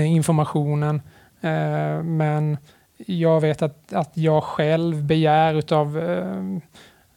informationen 0.06 1.02
men 2.04 2.58
jag 3.06 3.42
vet 3.42 3.62
att, 3.62 3.94
att 3.94 4.12
jag 4.18 4.44
själv 4.44 5.04
begär 5.04 5.54
utav 5.54 6.00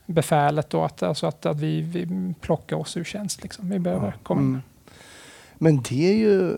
befälet 0.06 0.70
då 0.70 0.82
att, 0.82 1.02
alltså 1.02 1.26
att, 1.26 1.46
att 1.46 1.61
vi, 1.61 1.80
vi 1.80 2.35
plockar 2.40 2.76
oss 2.76 2.96
ur 2.96 3.04
tjänst. 3.04 3.42
Liksom. 3.42 3.70
Vi 3.70 3.78
behöver 3.78 4.14
komma 4.22 4.40
in. 4.40 4.46
Mm. 4.48 4.62
Men 5.59 5.82
det 5.88 6.11
är 6.11 6.16
ju 6.16 6.56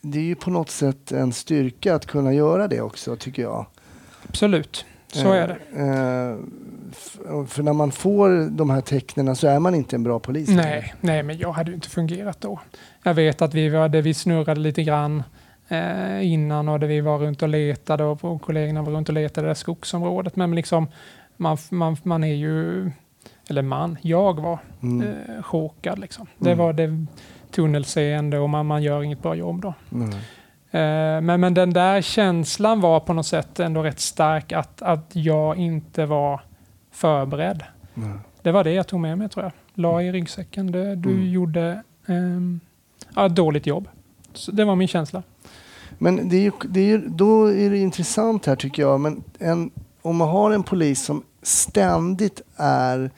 det 0.00 0.18
är 0.18 0.22
ju 0.22 0.34
på 0.34 0.50
något 0.50 0.70
sätt 0.70 1.12
en 1.12 1.32
styrka 1.32 1.94
att 1.94 2.06
kunna 2.06 2.32
göra 2.32 2.68
det 2.68 2.80
också, 2.80 3.16
tycker 3.16 3.42
jag. 3.42 3.66
Absolut, 4.28 4.84
så 5.12 5.32
är 5.32 5.48
det. 5.48 5.54
Eh, 5.80 6.36
för 7.46 7.62
när 7.62 7.72
man 7.72 7.92
får 7.92 8.50
de 8.50 8.70
här 8.70 8.80
tecknen 8.80 9.36
så 9.36 9.46
är 9.46 9.58
man 9.58 9.74
inte 9.74 9.96
en 9.96 10.02
bra 10.02 10.18
polis. 10.18 10.48
Nej, 10.48 10.94
nej, 11.00 11.22
men 11.22 11.38
jag 11.38 11.52
hade 11.52 11.70
ju 11.70 11.74
inte 11.74 11.88
fungerat 11.88 12.40
då. 12.40 12.60
Jag 13.02 13.14
vet 13.14 13.42
att 13.42 13.54
vi, 13.54 13.68
var, 13.68 13.88
det 13.88 14.02
vi 14.02 14.14
snurrade 14.14 14.60
lite 14.60 14.82
grann 14.82 15.22
eh, 15.68 16.32
innan 16.32 16.68
och 16.68 16.80
det 16.80 16.86
vi 16.86 17.00
var 17.00 17.18
runt 17.18 17.42
och 17.42 17.48
letade 17.48 18.04
och, 18.04 18.24
och 18.24 18.42
kollegorna 18.42 18.82
var 18.82 18.92
runt 18.92 19.08
och 19.08 19.14
letade 19.14 19.40
i 19.40 19.42
det 19.44 19.48
där 19.50 19.54
skogsområdet. 19.54 20.36
Men 20.36 20.54
liksom, 20.54 20.86
man, 21.36 21.56
man, 21.70 21.96
man 22.02 22.24
är 22.24 22.34
ju, 22.34 22.90
eller 23.50 23.62
man, 23.62 23.98
jag 24.02 24.40
var 24.40 24.58
Mm. 24.82 25.06
eh, 25.08 25.42
chockad. 25.42 25.98
Liksom. 25.98 26.26
Det 26.38 26.50
Mm. 26.52 26.58
var 26.64 26.72
det 26.72 27.06
tunnelseende 27.50 28.38
och 28.38 28.50
man, 28.50 28.66
man 28.66 28.82
gör 28.82 29.02
inget 29.02 29.22
bra 29.22 29.34
jobb 29.34 29.62
då. 29.62 29.68
Eh, 30.78 31.20
men, 31.20 31.40
men 31.40 31.54
den 31.54 31.72
där 31.72 32.02
känslan 32.02 32.80
var 32.80 33.00
på 33.00 33.12
något 33.12 33.26
sätt 33.26 33.60
ändå 33.60 33.82
rätt 33.82 34.00
stark 34.00 34.52
att, 34.52 34.82
att 34.82 35.10
jag 35.12 35.56
inte 35.56 36.06
var 36.06 36.40
förberedd. 36.92 37.62
Nej. 37.94 38.10
Det 38.42 38.52
var 38.52 38.64
det 38.64 38.72
jag 38.72 38.86
tog 38.86 39.00
med 39.00 39.18
mig 39.18 39.28
tror 39.28 39.44
jag. 39.44 39.52
La 39.74 40.02
i 40.02 40.12
ryggsäcken. 40.12 40.72
Det, 40.72 40.94
du 40.96 41.10
Mm. 41.10 41.30
gjorde 41.30 41.82
ja, 43.14 43.26
ett 43.26 43.34
dåligt 43.34 43.66
jobb. 43.66 43.88
Så 44.32 44.52
det 44.52 44.64
var 44.64 44.76
min 44.76 44.88
känsla. 44.88 45.22
Men 45.98 46.28
det 46.28 46.36
är 46.36 46.40
ju, 46.40 46.52
det 46.68 46.80
är 46.80 46.86
ju, 46.86 46.98
då 47.08 47.46
är 47.46 47.70
det 47.70 47.78
intressant 47.78 48.46
här 48.46 48.56
tycker 48.56 48.82
jag. 48.82 49.00
Men 49.00 49.22
en, 49.38 49.70
om 50.02 50.16
man 50.16 50.28
har 50.28 50.50
en 50.50 50.62
polis 50.62 51.04
som 51.04 51.22
ständigt 51.42 52.40
är 52.56 53.10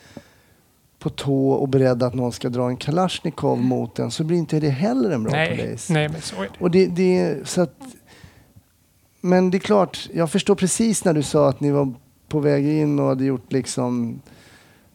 på 1.02 1.10
tå 1.10 1.50
och 1.50 1.68
beredd 1.68 2.02
att 2.02 2.14
någon 2.14 2.32
ska 2.32 2.48
dra 2.48 2.68
en 2.68 2.76
kalasjnikov 2.76 3.58
mot 3.58 3.98
en 3.98 4.10
så 4.10 4.24
blir 4.24 4.38
inte 4.38 4.60
det 4.60 4.68
heller 4.70 5.10
en 5.10 5.22
bra 5.22 5.32
nej, 5.32 5.56
polis. 5.58 5.90
nej, 5.90 6.08
men 6.08 6.20
så 6.20 6.36
är 6.36 6.42
det. 6.42 6.48
Och 6.64 6.70
det, 6.70 6.86
det 6.86 7.36
så 7.48 7.60
att, 7.62 7.74
men 9.20 9.50
det 9.50 9.56
är 9.56 9.60
klart, 9.60 10.08
jag 10.14 10.30
förstår 10.30 10.54
precis 10.54 11.04
när 11.04 11.12
du 11.14 11.22
sa 11.22 11.48
att 11.48 11.60
ni 11.60 11.70
var 11.70 11.94
på 12.28 12.40
väg 12.40 12.66
in 12.66 12.98
och 12.98 13.06
hade 13.06 13.24
gjort 13.24 13.52
liksom 13.52 14.20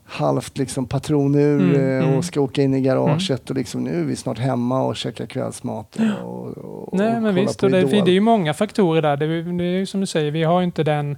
halvt 0.10 0.58
liksom 0.58 0.86
patronur 0.86 1.60
Mm, 1.60 1.98
eh, 1.98 2.04
och 2.04 2.10
mm. 2.10 2.24
ska 2.24 2.41
åka 2.41 2.62
in 2.63 2.74
i 2.74 2.82
garaget 2.82 3.50
och 3.50 3.56
liksom 3.56 3.84
nu 3.84 4.00
är 4.00 4.04
vi 4.04 4.15
snart 4.15 4.39
hemma 4.39 4.84
och 4.84 4.96
käkar 4.96 5.26
kvällsmat 5.26 5.98
och, 6.24 6.48
och, 6.58 6.93
och 6.93 6.98
Nej, 6.98 7.22
men 7.22 7.36
visst. 7.36 7.63
Och 7.63 7.72
det, 7.72 7.82
det 7.82 7.98
är 7.98 8.10
ju 8.10 8.20
många 8.22 8.54
faktorer 8.54 9.02
där. 9.02 9.17
Det, 9.17 9.26
är- 9.26 9.58
det 9.58 9.63
är 9.63 9.78
ju 9.78 9.86
som 9.86 10.00
du 10.00 10.06
säger, 10.08 10.32
vi 10.32 10.43
har 10.43 10.62
inte 10.62 10.84
den 10.84 11.17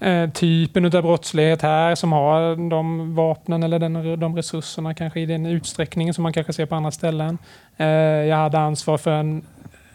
eh, 0.00 0.30
typen 0.30 0.84
av 0.84 0.90
brottslighet 0.90 1.62
här 1.62 1.94
som 1.94 2.12
har 2.12 2.70
de 2.70 3.14
vapnen 3.14 3.62
eller 3.62 3.78
den, 3.78 4.20
de 4.20 4.36
resurserna 4.36 4.94
kanske 4.94 5.20
i 5.20 5.26
den 5.26 5.46
utsträckningen 5.46 6.14
som 6.14 6.22
man 6.22 6.32
kanske 6.32 6.52
ser 6.52 6.66
på 6.66 6.74
andra 6.74 6.90
ställen. 6.90 7.38
Eh, 7.76 7.86
jag 7.86 8.36
hade 8.36 8.58
ansvar 8.58 8.98
för 8.98 9.10
en, 9.10 9.42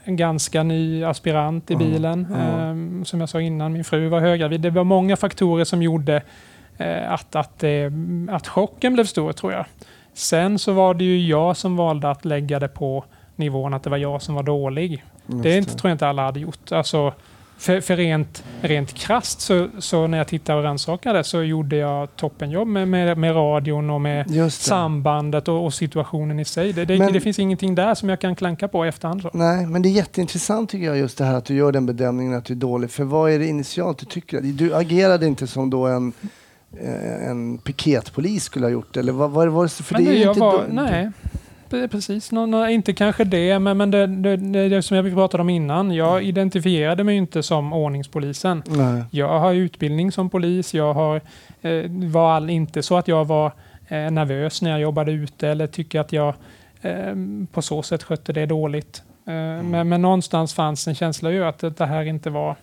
en 0.04 0.16
ganska 0.16 0.64
ny 0.64 1.04
aspirant 1.04 1.72
i 1.72 1.76
bilen. 1.76 2.28
ja. 2.30 2.70
Eh, 2.70 3.04
som 3.04 3.20
jag 3.20 3.30
sa 3.30 3.42
innan, 3.42 3.74
min 3.74 3.84
fru 3.84 4.08
var 4.08 4.20
höggravid. 4.20 4.62
Det 4.62 4.70
var 4.70 4.84
många 4.84 5.18
faktorer 5.18 5.64
som 5.64 5.82
gjorde 5.82 6.22
eh, 6.78 7.12
att, 7.12 7.36
att, 7.36 7.60
det, 7.60 7.92
att 8.30 8.48
chocken 8.48 8.94
blev 8.94 9.06
stor 9.06 9.32
tror 9.32 9.54
jag. 9.54 9.66
Sen 10.14 10.60
så 10.60 10.72
var 10.74 10.94
det 10.94 11.04
ju 11.04 11.28
jag 11.28 11.58
som 11.58 11.76
valde 11.76 12.10
att 12.10 12.26
lägga 12.26 12.60
det 12.60 12.68
på 12.68 13.04
nivån 13.36 13.74
att 13.74 13.84
det 13.84 13.90
var 13.90 13.98
jag 13.98 14.22
som 14.22 14.36
var 14.36 14.44
dålig. 14.44 15.04
Just 15.26 15.44
Det 15.44 15.54
är 15.54 15.58
inte, 15.58 15.76
tror 15.76 15.90
jag 15.90 15.96
inte 15.96 16.08
alla 16.08 16.26
hade 16.26 16.40
gjort. 16.40 16.72
Alltså, 16.72 17.14
för, 17.64 17.82
för 17.82 17.96
rent, 17.96 18.44
rent 18.62 18.94
krasst 18.94 19.42
så, 19.42 19.68
så 19.80 20.08
när 20.08 20.18
jag 20.18 20.28
tittade 20.28 20.58
och 20.60 20.64
rannsakade 20.64 21.24
så 21.24 21.44
gjorde 21.44 21.76
jag 21.76 22.16
toppenjobb 22.16 22.68
med, 22.68 22.88
med, 22.88 23.18
med 23.18 23.36
radion 23.36 23.90
och 23.90 24.02
med 24.02 24.52
sambandet 24.54 25.48
och, 25.48 25.66
och 25.66 25.74
situationen 25.74 26.40
i 26.40 26.46
sig. 26.46 26.74
Det, 26.74 26.86
det, 26.86 26.98
Men- 26.98 27.14
det 27.14 27.20
finns 27.20 27.40
ingenting 27.40 27.76
där 27.76 27.96
som 27.96 28.10
jag 28.10 28.20
kan 28.20 28.36
klanka 28.36 28.68
på 28.68 28.86
i 28.86 28.90
efterhand. 28.90 29.22
Så. 29.22 29.30
Nej, 29.34 29.66
men 29.66 29.82
det 29.82 29.90
är 29.90 29.92
jätteintressant 29.92 30.70
tycker 30.70 30.86
jag 30.86 30.98
just 30.98 31.18
det 31.18 31.26
här 31.26 31.36
att 31.36 31.46
du 31.46 31.56
gör 31.56 31.72
den 31.72 31.86
bedömningen 31.86 32.34
att 32.34 32.46
du 32.46 32.54
är 32.54 32.58
dålig. 32.58 32.92
För 32.92 33.04
vad 33.04 33.32
är 33.32 33.40
det 33.40 33.48
initialt 33.48 33.98
du 33.98 34.06
tycker? 34.06 34.42
Du 34.42 34.76
agerade 34.76 35.28
inte 35.28 35.48
som 35.48 35.70
då 35.70 35.88
en, 35.88 36.14
eh, 36.82 37.30
en 37.30 37.58
piketpolis 37.58 38.44
skulle 38.44 38.66
ha 38.66 38.72
gjort 38.72 38.98
eller 38.98 39.12
vad 39.12 39.32
vad 39.32 39.48
var 39.48 39.64
det? 39.64 39.70
För 39.70 39.94
Men 39.94 40.06
det 40.06 40.12
är 40.12 40.22
jag 40.22 40.32
inte 40.32 40.40
var, 40.40 40.64
nej, 40.72 41.12
precis. 41.92 42.32
Nå, 42.32 42.46
nå, 42.46 42.68
inte 42.68 42.94
kanske 42.94 43.24
det, 43.24 43.60
men, 43.60 43.78
men 43.78 43.92
det, 43.92 44.08
det, 44.08 44.70
det, 44.70 44.82
som 44.82 44.98
jag 44.98 45.14
pratade 45.14 45.42
om 45.42 45.50
innan. 45.50 45.92
Jag 45.92 46.24
identifierade 46.24 47.04
mig 47.04 47.16
inte 47.16 47.44
som 47.44 47.74
ordningspolisen. 47.74 48.64
Nej. 48.66 49.04
Jag 49.12 49.40
har 49.40 49.54
utbildning 49.54 50.12
som 50.12 50.30
polis. 50.30 50.74
Jag 50.74 50.94
har, 50.94 51.22
eh, 51.62 51.84
var 51.90 52.32
all, 52.32 52.50
inte 52.50 52.84
så 52.84 52.98
att 52.98 53.08
jag 53.08 53.26
var 53.26 53.52
eh, 53.88 54.12
nervös 54.12 54.62
när 54.62 54.72
jag 54.72 54.80
jobbade 54.80 55.12
ute 55.12 55.50
eller 55.50 55.68
tycker 55.68 56.00
att 56.00 56.14
jag 56.14 56.34
eh, 56.82 57.16
på 57.52 57.62
så 57.62 57.84
sätt 57.84 58.04
skötte 58.04 58.34
det 58.34 58.46
dåligt. 58.46 59.04
Eh, 59.28 59.64
men, 59.64 59.90
men 59.90 60.02
någonstans 60.02 60.54
fanns 60.54 60.88
en 60.88 60.96
känsla 60.96 61.32
ju 61.32 61.46
att 61.46 61.78
det 61.78 61.86
här 61.86 62.04
inte 62.04 62.30
var 62.30 62.56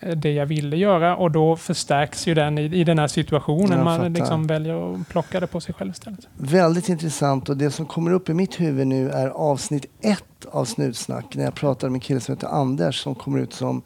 det 0.00 0.32
jag 0.32 0.46
ville 0.46 0.76
göra 0.76 1.16
och 1.16 1.30
då 1.30 1.56
förstärks 1.56 2.26
ju 2.26 2.34
den 2.34 2.58
i, 2.58 2.62
i 2.62 2.84
den 2.84 2.98
här 2.98 3.08
situationen. 3.08 3.70
Jag 3.78 3.84
Man 3.84 3.96
fattar. 3.96 4.10
liksom 4.10 4.46
väljer 4.46 4.94
att 4.94 5.08
plocka 5.08 5.40
det 5.40 5.46
på 5.46 5.60
sig 5.60 5.74
själv 5.74 5.90
istället. 5.90 6.28
Väldigt 6.36 6.88
intressant 6.88 7.48
och 7.48 7.56
det 7.56 7.70
som 7.70 7.86
kommer 7.86 8.10
upp 8.10 8.28
i 8.28 8.34
mitt 8.34 8.60
huvud 8.60 8.86
nu 8.86 9.10
är 9.10 9.28
avsnitt 9.28 9.86
ett 10.00 10.46
av 10.50 10.64
Snutsnack 10.64 11.36
när 11.36 11.44
jag 11.44 11.54
pratar 11.54 11.88
med 11.88 11.94
en 11.96 12.00
kille 12.00 12.20
som 12.20 12.34
heter 12.34 12.48
Anders 12.48 13.02
som 13.02 13.14
kommer 13.14 13.38
ut 13.38 13.52
som, 13.52 13.82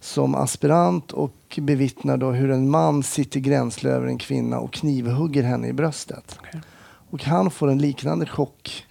som 0.00 0.34
aspirant 0.34 1.12
och 1.12 1.58
bevittnar 1.62 2.16
då 2.16 2.30
hur 2.30 2.50
en 2.50 2.70
man 2.70 3.02
sitter 3.02 3.40
gränsle 3.40 3.90
över 3.90 4.06
en 4.06 4.18
kvinna 4.18 4.58
och 4.58 4.72
knivhugger 4.72 5.42
henne 5.42 5.68
i 5.68 5.72
bröstet. 5.72 6.38
Okej. 6.40 6.60
Och 7.10 7.24
han 7.24 7.50
får 7.50 7.70
en 7.70 7.78
liknande 7.78 8.26
chock 8.26 8.86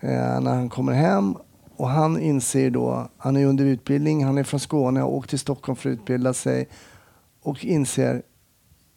eh, 0.00 0.40
när 0.40 0.54
han 0.54 0.68
kommer 0.68 0.92
hem 0.92 1.36
och 1.76 1.88
han 1.88 2.20
inser 2.20 2.70
då, 2.70 3.08
han 3.16 3.36
är 3.36 3.46
under 3.46 3.64
utbildning, 3.64 4.24
han 4.24 4.38
är 4.38 4.42
från 4.42 4.60
Skåne, 4.60 5.00
har 5.00 5.08
åkt 5.08 5.30
till 5.30 5.38
Stockholm 5.38 5.76
för 5.76 5.90
att 5.90 5.98
utbilda 5.98 6.34
sig 6.34 6.68
och 7.42 7.64
inser, 7.64 8.22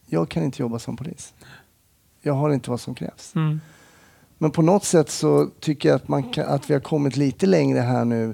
jag 0.06 0.30
kan 0.30 0.44
inte 0.44 0.62
jobba 0.62 0.80
som 0.80 0.98
polis. 0.98 1.34
Jag 2.22 2.34
har 2.34 2.50
inte 2.50 2.70
vad 2.70 2.80
som 2.80 2.96
krävs. 2.96 3.36
Mm. 3.36 3.60
Men 4.38 4.52
på 4.52 4.62
något 4.62 4.84
sätt 4.84 5.10
så 5.10 5.50
tycker 5.60 5.90
jag 5.90 5.96
att, 5.96 6.08
man 6.08 6.24
kan, 6.24 6.48
att 6.48 6.70
vi 6.70 6.74
har 6.74 6.82
kommit 6.82 7.18
lite 7.18 7.46
längre 7.46 7.80
här 7.80 8.06
nu. 8.06 8.34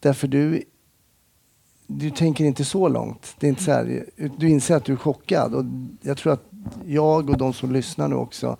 Därför 0.00 0.28
du, 0.28 0.62
du 1.86 2.10
tänker 2.10 2.44
inte 2.44 2.64
så 2.64 2.88
långt. 2.88 3.36
Det 3.38 3.46
är 3.46 3.48
inte 3.48 3.62
så 3.62 3.72
här, 3.72 4.06
du 4.38 4.48
inser 4.48 4.76
att 4.76 4.84
du 4.84 4.92
är 4.92 4.96
chockad. 4.96 5.54
Och 5.54 5.64
jag 6.02 6.16
tror 6.16 6.32
att 6.32 6.44
jag 6.86 7.30
och 7.30 7.38
de 7.38 7.52
som 7.52 7.72
lyssnar 7.72 8.08
nu 8.08 8.14
också 8.14 8.56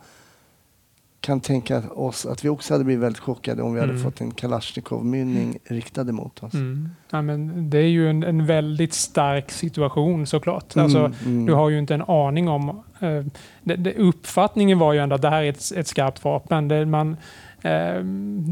kan 1.20 1.40
tänka 1.40 1.82
oss 1.90 2.26
att 2.26 2.44
vi 2.44 2.48
också 2.48 2.74
hade 2.74 2.84
blivit 2.84 3.02
väldigt 3.04 3.22
chockade 3.22 3.62
om 3.62 3.74
vi 3.74 3.80
hade 3.80 3.92
Mm. 3.92 4.04
fått 4.04 4.20
en 4.20 4.30
Kalashnikov-mynning 4.30 5.58
riktad 5.64 6.04
mot 6.04 6.42
oss. 6.42 6.54
Mm. 6.54 6.88
Ja, 7.10 7.22
men 7.22 7.70
det 7.70 7.78
är 7.78 7.82
ju 7.88 8.10
en, 8.10 8.22
en 8.22 8.46
väldigt 8.46 8.94
stark 8.94 9.50
situation 9.50 10.26
såklart. 10.26 10.76
Alltså, 10.76 10.98
Mm, 10.98 11.12
mm. 11.24 11.46
Du 11.46 11.52
har 11.54 11.68
ju 11.68 11.78
inte 11.78 11.94
en 11.94 12.02
aning 12.02 12.48
om... 12.48 12.68
Eh, 13.00 13.24
det, 13.62 13.76
det, 13.76 13.94
uppfattningen 13.94 14.78
var 14.78 14.92
ju 14.92 14.98
ändå 14.98 15.14
att 15.14 15.22
det 15.22 15.30
här 15.30 15.42
är 15.42 15.50
ett, 15.50 15.72
ett 15.76 15.86
skarpt 15.86 16.24
vapen. 16.24 16.68
Det, 16.68 16.86
man, 16.86 17.16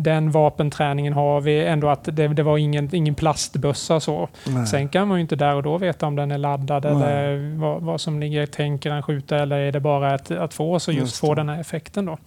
den 0.03 0.31
vapenträningen 0.31 1.13
har 1.13 1.41
vi. 1.41 1.65
Ändå 1.67 1.89
att 1.89 2.05
det, 2.05 2.29
det 2.29 2.43
var 2.43 2.59
ingen, 2.59 2.95
ingen 2.95 3.15
plastbössa 3.15 4.01
så. 4.01 4.29
Nej. 4.47 4.67
Sen 4.67 4.89
kan 4.89 5.09
man 5.09 5.17
ju 5.19 5.23
inte 5.23 5.37
där 5.37 5.55
och 5.55 5.63
då 5.63 5.79
veta 5.79 6.07
om 6.07 6.17
den 6.17 6.31
är 6.31 6.39
laddad 6.39 6.85
Nej. 6.85 6.93
eller 6.93 7.57
vad, 7.59 7.83
vad 7.83 8.01
som 8.01 8.21
ligger. 8.21 8.47
Tänker 8.47 8.91
han 8.91 9.03
skjuta 9.03 9.39
eller 9.39 9.57
är 9.59 9.73
det 9.73 9.81
bara 9.81 10.15
att, 10.15 10.31
att 10.31 10.55
få 10.55 10.79
så 10.81 10.93
just, 10.93 11.01
Just 11.01 11.17
få 11.21 11.35
den 11.35 11.49
här 11.49 11.61
effekten 11.61 12.05
då? 12.05 12.19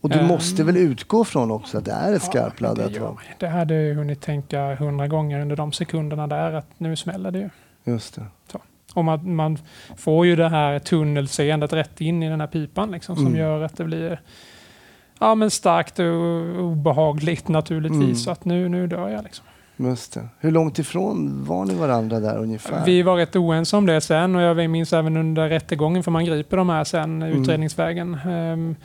Och 0.00 0.10
du 0.10 0.18
Ehm. 0.18 0.26
måste 0.26 0.64
väl 0.64 0.76
utgå 0.76 1.24
från 1.24 1.50
också 1.50 1.78
att 1.78 1.84
det 1.84 1.92
är 1.92 2.12
ett 2.12 2.22
Ja, 2.24 2.30
skarpladdat 2.30 2.94
det, 2.94 3.00
vapen? 3.00 3.24
det 3.38 3.48
hade 3.48 3.74
jag 3.82 3.94
hunnit 3.94 4.20
tänka 4.22 4.74
hundra 4.74 5.06
gånger 5.08 5.40
under 5.40 5.56
de 5.56 5.72
sekunderna 5.72 6.26
där 6.26 6.52
att 6.52 6.66
nu 6.78 6.96
smäller 6.96 7.30
det 7.30 7.38
ju. 7.38 7.48
Just 7.84 8.14
det. 8.14 8.22
Och 8.94 9.04
man, 9.04 9.34
man 9.34 9.58
får 9.96 10.26
ju 10.26 10.36
det 10.36 10.48
här 10.48 10.78
tunnelseendet 10.78 11.72
rätt 11.72 12.00
in 12.00 12.22
i 12.22 12.28
den 12.28 12.40
här 12.40 12.46
pipan 12.46 12.90
liksom, 12.90 13.16
som 13.16 13.26
Mm. 13.26 13.38
gör 13.38 13.62
att 13.62 13.76
det 13.76 13.84
blir 13.84 14.20
ja, 15.20 15.34
men 15.34 15.50
starkt 15.50 15.98
och 15.98 16.64
obehagligt 16.64 17.48
naturligtvis. 17.48 18.00
Mm. 18.02 18.14
Så 18.16 18.30
att 18.30 18.44
nu, 18.44 18.68
nu 18.68 18.86
dör 18.86 19.08
jag. 19.08 19.24
Liksom. 19.24 19.46
Just 19.76 20.14
det. 20.14 20.28
Hur 20.38 20.50
långt 20.50 20.78
ifrån 20.78 21.44
var 21.44 21.64
ni 21.64 21.74
varandra 21.74 22.20
där 22.20 22.38
ungefär? 22.38 22.84
Vi 22.84 23.02
var 23.02 23.16
rätt 23.16 23.36
oense 23.36 23.76
om 23.76 23.86
det 23.86 24.00
sen 24.00 24.36
och 24.36 24.42
jag 24.42 24.70
minns 24.70 24.92
även 24.92 25.16
under 25.16 25.48
rättegången 25.48 26.02
för 26.02 26.10
man 26.10 26.24
griper 26.24 26.56
de 26.56 26.68
här 26.68 26.84
sen 26.84 27.22
Mm. 27.22 27.42
utredningsvägen. 27.42 28.14
Ehm, 28.14 28.76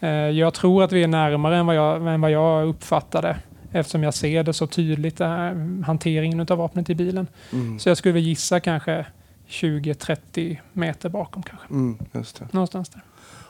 eh, 0.00 0.08
jag 0.10 0.54
tror 0.54 0.84
att 0.84 0.92
vi 0.92 1.02
är 1.02 1.08
närmare 1.08 1.56
än 1.56 1.66
vad 1.66 1.76
jag, 1.76 2.14
än 2.14 2.20
vad 2.20 2.30
jag 2.30 2.68
uppfattade 2.68 3.36
eftersom 3.72 4.02
jag 4.02 4.14
ser 4.14 4.42
det 4.42 4.52
så 4.52 4.66
tydligt, 4.66 5.16
det 5.16 5.26
här, 5.26 5.82
hanteringen 5.82 6.40
av 6.40 6.58
vapnet 6.58 6.90
i 6.90 6.94
bilen. 6.94 7.26
Mm. 7.52 7.78
Så 7.78 7.88
jag 7.88 7.96
skulle 7.96 8.20
gissa 8.20 8.60
kanske 8.60 9.06
20-30 9.48 10.56
meter 10.72 11.08
bakom 11.08 11.42
kanske. 11.42 11.66
Mm. 11.70 11.98
Någonstans 12.50 12.88
där. 12.88 13.02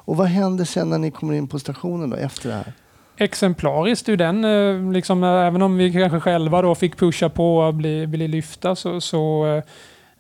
Och 0.07 0.17
vad 0.17 0.27
händer 0.27 0.65
sen 0.65 0.91
när 0.91 0.99
ni 0.99 1.11
kommer 1.11 1.35
in 1.35 1.49
på 1.49 1.59
stationen 1.59 2.11
då, 2.11 2.17
efter 2.17 2.49
det 2.49 2.55
här? 2.55 2.73
Exemplariskt 3.17 4.09
ur 4.09 4.17
den, 4.17 4.45
eh, 4.45 4.93
liksom, 4.93 5.25
eh, 5.25 5.31
även 5.31 5.63
om 5.63 5.77
vi 5.77 5.93
kanske 5.93 6.21
själva 6.21 6.63
då 6.63 6.75
fick 6.75 6.97
pusha 6.97 7.29
på 7.29 7.57
och 7.57 7.75
bli, 7.75 8.07
bli 8.07 8.29
lyfta 8.29 8.77
så, 8.77 9.01
så 9.01 9.47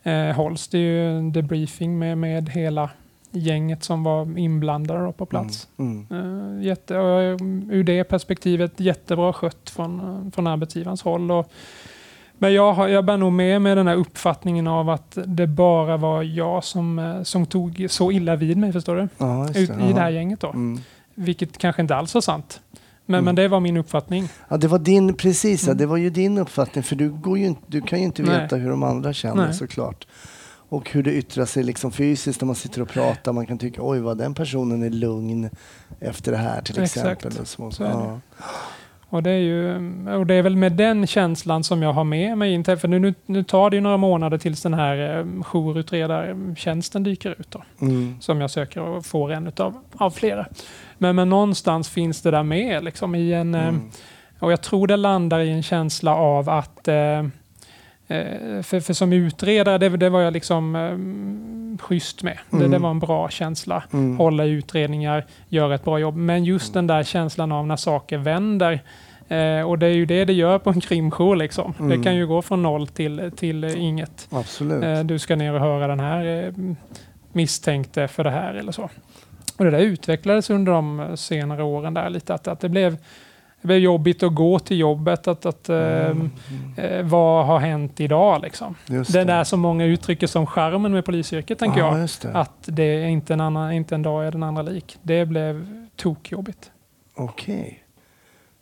eh, 0.05 0.12
eh, 0.12 0.37
hålls 0.37 0.68
det 0.68 0.79
ju 0.79 1.18
en 1.18 1.33
debriefing 1.33 1.99
med, 1.99 2.18
med 2.18 2.49
hela 2.49 2.90
gänget 3.31 3.85
som 3.85 4.05
var 4.05 4.38
inblandade 4.38 5.12
på 5.12 5.27
plats. 5.27 5.68
Mm. 5.77 6.07
Mm. 6.11 6.59
Eh, 6.59 6.66
jätte, 6.66 6.94
ur 7.70 7.85
det 7.85 8.05
perspektivet 8.05 8.81
jättebra 8.81 9.33
skött 9.33 9.70
från, 9.70 10.33
från 10.35 10.46
arbetsgivarens 10.46 11.03
håll. 11.03 11.31
Och, 11.31 11.53
men 12.38 12.55
jag, 12.55 12.72
har- 12.72 12.88
jag 12.88 13.05
bär 13.05 13.16
nog 13.16 13.33
med 13.33 13.62
mig 13.62 13.75
den 13.75 13.87
här 13.87 13.94
uppfattningen 13.96 14.66
av 14.66 14.90
att 14.90 15.18
det 15.27 15.46
bara 15.46 15.96
var 15.96 16.22
jag 16.22 16.64
som, 16.64 16.99
eh, 16.99 17.22
som 17.22 17.46
tog 17.46 17.87
så 17.88 18.12
illa 18.12 18.37
vid 18.37 18.57
mig, 18.57 18.72
förstår 18.72 18.96
du? 18.96 19.09
Ja, 19.18 19.49
Ut. 19.51 19.57
I 19.57 19.66
det 19.66 19.85
Ja. 19.90 19.96
här 19.96 20.11
gänget 20.11 20.40
då. 20.40 20.49
Mm. 20.49 20.81
Vilket 21.14 21.59
kanske 21.59 21.83
inte 21.83 21.96
alls 21.96 22.14
var 22.14 22.20
sant. 22.20 22.61
Men, 23.07 23.14
Mm. 23.14 23.25
men 23.25 23.35
det 23.35 23.49
var 23.49 23.61
min 23.61 23.77
uppfattning. 23.77 24.29
Ja, 24.49 24.57
det 24.57 24.68
var 24.68 24.79
din, 24.79 25.14
precis, 25.14 25.62
ja, 25.62 25.68
Mm. 25.70 25.79
det 25.79 25.87
var 25.87 25.96
ju 25.96 26.11
din 26.11 26.38
uppfattning 26.38 26.85
för 26.85 26.96
du, 26.96 27.11
går 27.11 27.38
ju 27.38 27.55
du 27.66 27.81
kan 27.81 27.99
ju 27.99 28.05
inte 28.05 28.22
Nej. 28.22 28.40
veta 28.42 28.57
hur 28.57 28.70
de 28.70 28.83
andra 28.83 29.12
känner 29.12 29.44
Nej. 29.44 29.55
såklart. 29.55 30.07
Och 30.68 30.90
hur 30.90 31.03
det 31.03 31.12
yttrar 31.12 31.44
sig 31.44 31.62
liksom 31.64 31.92
fysiskt 31.92 32.40
när 32.40 32.46
man 32.46 32.55
sitter 32.55 32.83
och 32.83 32.88
pratar. 32.88 33.33
Man 33.33 33.46
kan 33.46 33.59
tycka 33.59 33.81
oj 33.85 34.01
vad 34.01 34.18
den 34.18 34.35
personen 34.35 34.83
är 34.83 34.90
lugn 34.90 35.51
efter 36.01 36.33
det 36.33 36.38
här 36.38 36.62
till 36.62 36.79
Exakt. 36.83 36.96
exempel. 37.25 37.40
Och 37.40 37.49
så. 37.49 37.70
Så 37.70 37.83
ja. 37.83 38.20
Och 39.08 39.22
det, 39.22 39.30
är 39.30 39.38
ju, 39.38 39.74
och 40.18 40.26
det 40.26 40.34
är 40.34 40.42
väl 40.42 40.56
med 40.56 40.72
den 40.72 41.06
känslan 41.06 41.64
som 41.64 41.82
jag 41.82 41.92
har 41.92 42.04
med 42.04 42.38
mig 42.38 42.52
in 42.52 42.64
till, 42.64 42.76
för 42.76 42.88
nu, 42.88 43.14
nu, 43.26 43.42
tar 43.44 43.70
det 43.70 43.76
ju 43.76 43.80
några 43.82 43.96
månader 43.96 44.38
tills 44.38 44.62
den 44.62 44.74
här 44.74 45.18
eh, 45.18 45.24
jourutredartjänsten 45.42 47.02
dyker 47.02 47.30
ut. 47.40 47.50
Då, 47.50 47.62
Mm. 47.80 48.16
som 48.20 48.40
jag 48.40 48.50
söker 48.50 48.80
och 48.80 49.06
får 49.06 49.32
en 49.32 49.46
utav, 49.46 49.74
av 49.96 50.10
flera. 50.10 50.46
Men, 50.98 51.16
men 51.16 51.28
någonstans 51.28 51.88
finns 51.88 52.22
det 52.22 52.30
där 52.30 52.42
med 52.42 52.84
liksom 52.84 53.14
i 53.14 53.32
en... 53.32 53.54
eh, 53.54 53.68
Mm. 53.68 53.90
Och 54.38 54.52
jag 54.52 54.62
tror 54.62 54.86
det 54.86 54.96
landar 54.96 55.40
i 55.40 55.50
en 55.50 55.62
känsla 55.62 56.14
av 56.16 56.48
att 56.50 56.88
eh, 56.88 57.26
för, 58.62 58.80
för 58.80 58.92
som 58.92 59.12
utredare, 59.12 59.78
det, 59.78 59.88
det 59.88 60.08
var 60.08 60.20
jag 60.20 60.32
liksom 60.32 60.76
eh, 60.76 61.78
schysst 61.86 62.22
med. 62.22 62.38
Det, 62.50 62.56
Mm. 62.56 62.70
det 62.70 62.78
var 62.78 62.90
en 62.90 62.98
bra 63.00 63.28
känsla. 63.28 63.84
Mm. 63.92 64.16
Hålla 64.16 64.44
utredningar, 64.44 65.26
göra 65.48 65.74
ett 65.74 65.84
bra 65.84 65.98
jobb. 65.98 66.16
Men 66.16 66.44
just 66.44 66.74
den 66.74 66.86
där 66.86 67.02
känslan 67.02 67.52
av 67.52 67.66
när 67.66 67.76
saker 67.76 68.18
vänder. 68.18 68.80
Eh, 69.28 69.60
och 69.62 69.78
det 69.78 69.86
är 69.86 69.90
ju 69.94 70.06
det 70.06 70.24
det 70.24 70.32
gör 70.32 70.58
på 70.58 70.70
en 70.70 70.80
krimjour. 70.80 71.36
Liksom. 71.36 71.74
Mm. 71.78 71.90
Det 71.98 72.04
kan 72.04 72.16
ju 72.16 72.26
gå 72.26 72.42
från 72.42 72.62
noll 72.62 72.86
till, 72.88 73.30
till 73.36 73.64
eh, 73.64 73.82
inget. 73.82 74.28
Absolut. 74.30 74.84
Eh, 74.84 75.00
du 75.00 75.18
ska 75.18 75.36
ner 75.36 75.54
och 75.54 75.60
höra 75.60 75.86
den 75.86 76.00
här 76.00 76.44
eh, 76.46 76.52
misstänkte 77.32 78.08
för 78.08 78.24
det 78.24 78.30
här 78.30 78.54
eller 78.54 78.72
så. 78.72 78.88
Och 79.58 79.64
det 79.64 79.70
där 79.70 79.78
utvecklades 79.78 80.50
under 80.50 80.72
de 80.72 81.16
senare 81.16 81.62
åren 81.62 81.94
där 81.94 82.10
lite. 82.10 82.34
Att, 82.34 82.48
att 82.48 82.60
det, 82.60 82.68
blev, 82.68 82.96
det 83.66 83.68
blev 83.68 83.79
jobbigt 83.79 84.22
att 84.22 84.35
gå 84.35 84.59
till 84.59 84.79
jobbet. 84.79 85.29
Att, 85.29 85.46
att, 85.46 85.68
eh, 85.68 85.76
Mm. 85.76 86.31
eh, 86.76 87.02
vad 87.02 87.46
har 87.46 87.59
hänt 87.59 88.00
idag 88.00 88.42
liksom? 88.42 88.74
Just 88.87 89.12
Det 89.12 89.24
där 89.24 89.44
som 89.44 89.61
många 89.61 89.85
uttrycker 89.85 90.26
som 90.26 90.46
charmen 90.46 90.92
med 90.92 91.05
polisyrket 91.05 91.59
tänker 91.59 91.81
ja, 91.81 91.98
jag. 91.98 92.09
Det. 92.22 92.38
Att 92.38 92.52
det 92.64 92.83
är 92.83 93.07
inte 93.07 93.33
en, 93.35 93.40
annan, 93.40 93.72
inte 93.72 93.94
en 93.94 94.02
dag 94.02 94.26
är 94.26 94.31
den 94.33 94.42
andra 94.42 94.62
lik. 94.62 94.98
Det 95.02 95.26
blev 95.26 95.66
tokjobbigt. 95.96 96.70
Okej. 97.16 97.85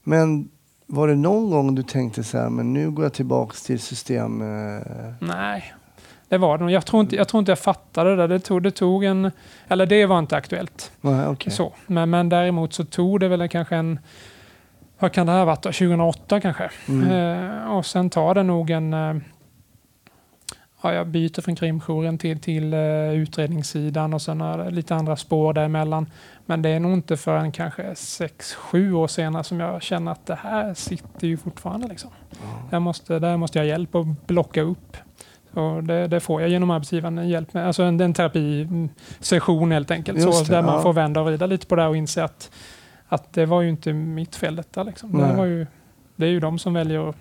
Men 0.03 0.49
var 0.87 1.09
det 1.09 1.14
någon 1.14 1.51
gång 1.51 1.75
du 1.75 1.83
tänkte 1.83 2.25
så 2.25 2.38
här, 2.38 2.49
men 2.51 2.73
nu 2.73 2.90
går 2.90 3.05
jag 3.05 3.12
tillbaks 3.12 3.62
till 3.62 3.81
system... 3.81 4.40
Eh, 4.43 4.83
Nej, 5.21 5.75
det 6.29 6.38
var 6.38 6.59
det. 6.59 6.73
Jag 6.73 6.87
tror 6.87 7.01
inte 7.03 7.17
jag, 7.17 7.29
tror 7.29 7.38
inte 7.38 7.51
jag 7.51 7.59
fattade 7.59 8.11
det. 8.11 8.17
där. 8.17 8.29
Det 8.29 8.38
tog, 8.40 8.62
det 8.62 8.71
tog 8.71 9.05
en... 9.05 9.31
Eller 9.69 9.87
det 9.87 10.07
var 10.07 10.19
inte 10.19 10.37
aktuellt. 10.37 10.93
nej, 11.01 11.27
okej. 11.27 11.53
Så. 11.53 11.73
Men, 11.87 12.11
men 12.11 12.29
däremot 12.29 12.73
så 12.73 12.85
tog 12.85 13.21
det 13.21 13.29
väl 13.29 13.49
kanske 13.49 13.77
en... 13.77 13.99
Vad 14.98 15.12
kan 15.12 15.26
det 15.26 15.33
ha 15.33 15.44
varit 15.44 15.62
då? 15.62 15.72
2008 15.72 16.40
kanske. 16.40 16.70
Mm. 16.88 17.11
Eh, 17.11 17.76
och 17.76 17.87
sen 17.87 18.11
tar 18.11 18.35
det 18.35 18.42
nog 18.42 18.70
en... 18.70 18.94
Eh, 18.94 19.16
ja, 20.83 20.92
jag 20.92 21.07
byter 21.07 21.40
från 21.40 21.57
krimjouren 21.57 22.18
till, 22.18 22.40
till 22.40 22.74
eh, 22.74 23.12
utredningssidan 23.12 24.14
och 24.14 24.22
sen 24.22 24.40
är 24.40 24.59
det 24.59 24.70
lite 24.70 24.94
andra 24.94 25.16
spår 25.16 25.52
däremellan. 25.52 26.11
Men 26.46 26.62
det 26.62 26.68
är 26.68 26.80
nog 26.80 26.92
inte 26.92 27.16
förrän 27.16 27.52
kanske 27.52 27.83
6-7 27.83 28.92
år 28.92 29.07
senare 29.07 29.44
som 29.44 29.61
jag 29.61 29.83
känner 29.83 30.12
att 30.12 30.26
det 30.26 30.38
här 30.42 30.74
sitter 30.74 31.26
ju 31.26 31.37
fortfarande. 31.37 31.88
Liksom. 31.88 32.11
Jag 32.70 32.83
måste, 32.83 33.18
där 33.18 33.37
måste 33.37 33.59
jag 33.59 33.66
hjälp 33.66 33.94
att 33.94 34.26
blocka 34.26 34.62
upp. 34.62 34.96
Så 35.54 35.80
det, 35.80 36.07
det 36.07 36.20
får 36.20 36.40
jag 36.40 36.50
genom 36.50 36.70
arbetsgivaren 36.70 37.18
en 37.18 37.28
hjälp 37.28 37.54
med. 37.54 37.66
Alltså 37.66 37.83
en, 37.83 38.00
en 38.00 38.14
terapisession 38.14 39.72
helt 39.72 39.90
enkelt. 39.90 40.18
Just 40.18 40.38
Så 40.38 40.44
det, 40.44 40.50
där 40.50 40.62
man 40.62 40.74
ja. 40.74 40.83
får 40.83 40.92
vända 40.92 41.20
och 41.20 41.26
vrida 41.26 41.46
lite 41.46 41.66
på 41.66 41.76
det 41.76 41.83
här 41.83 41.88
och 41.88 41.96
inse 41.96 42.24
att, 42.24 42.50
att 43.14 43.33
det 43.33 43.46
var 43.46 43.62
ju 43.62 43.68
inte 43.68 43.92
mitt 43.92 44.37
fel 44.37 44.57
detta. 44.57 44.83
Liksom. 44.83 45.18
Det, 45.18 45.33
var 45.35 45.44
ju, 45.44 45.66
det 46.16 46.27
är 46.27 46.31
ju 46.31 46.40
de 46.40 46.59
som 46.59 46.74
väljer 46.74 47.09
att 47.09 47.16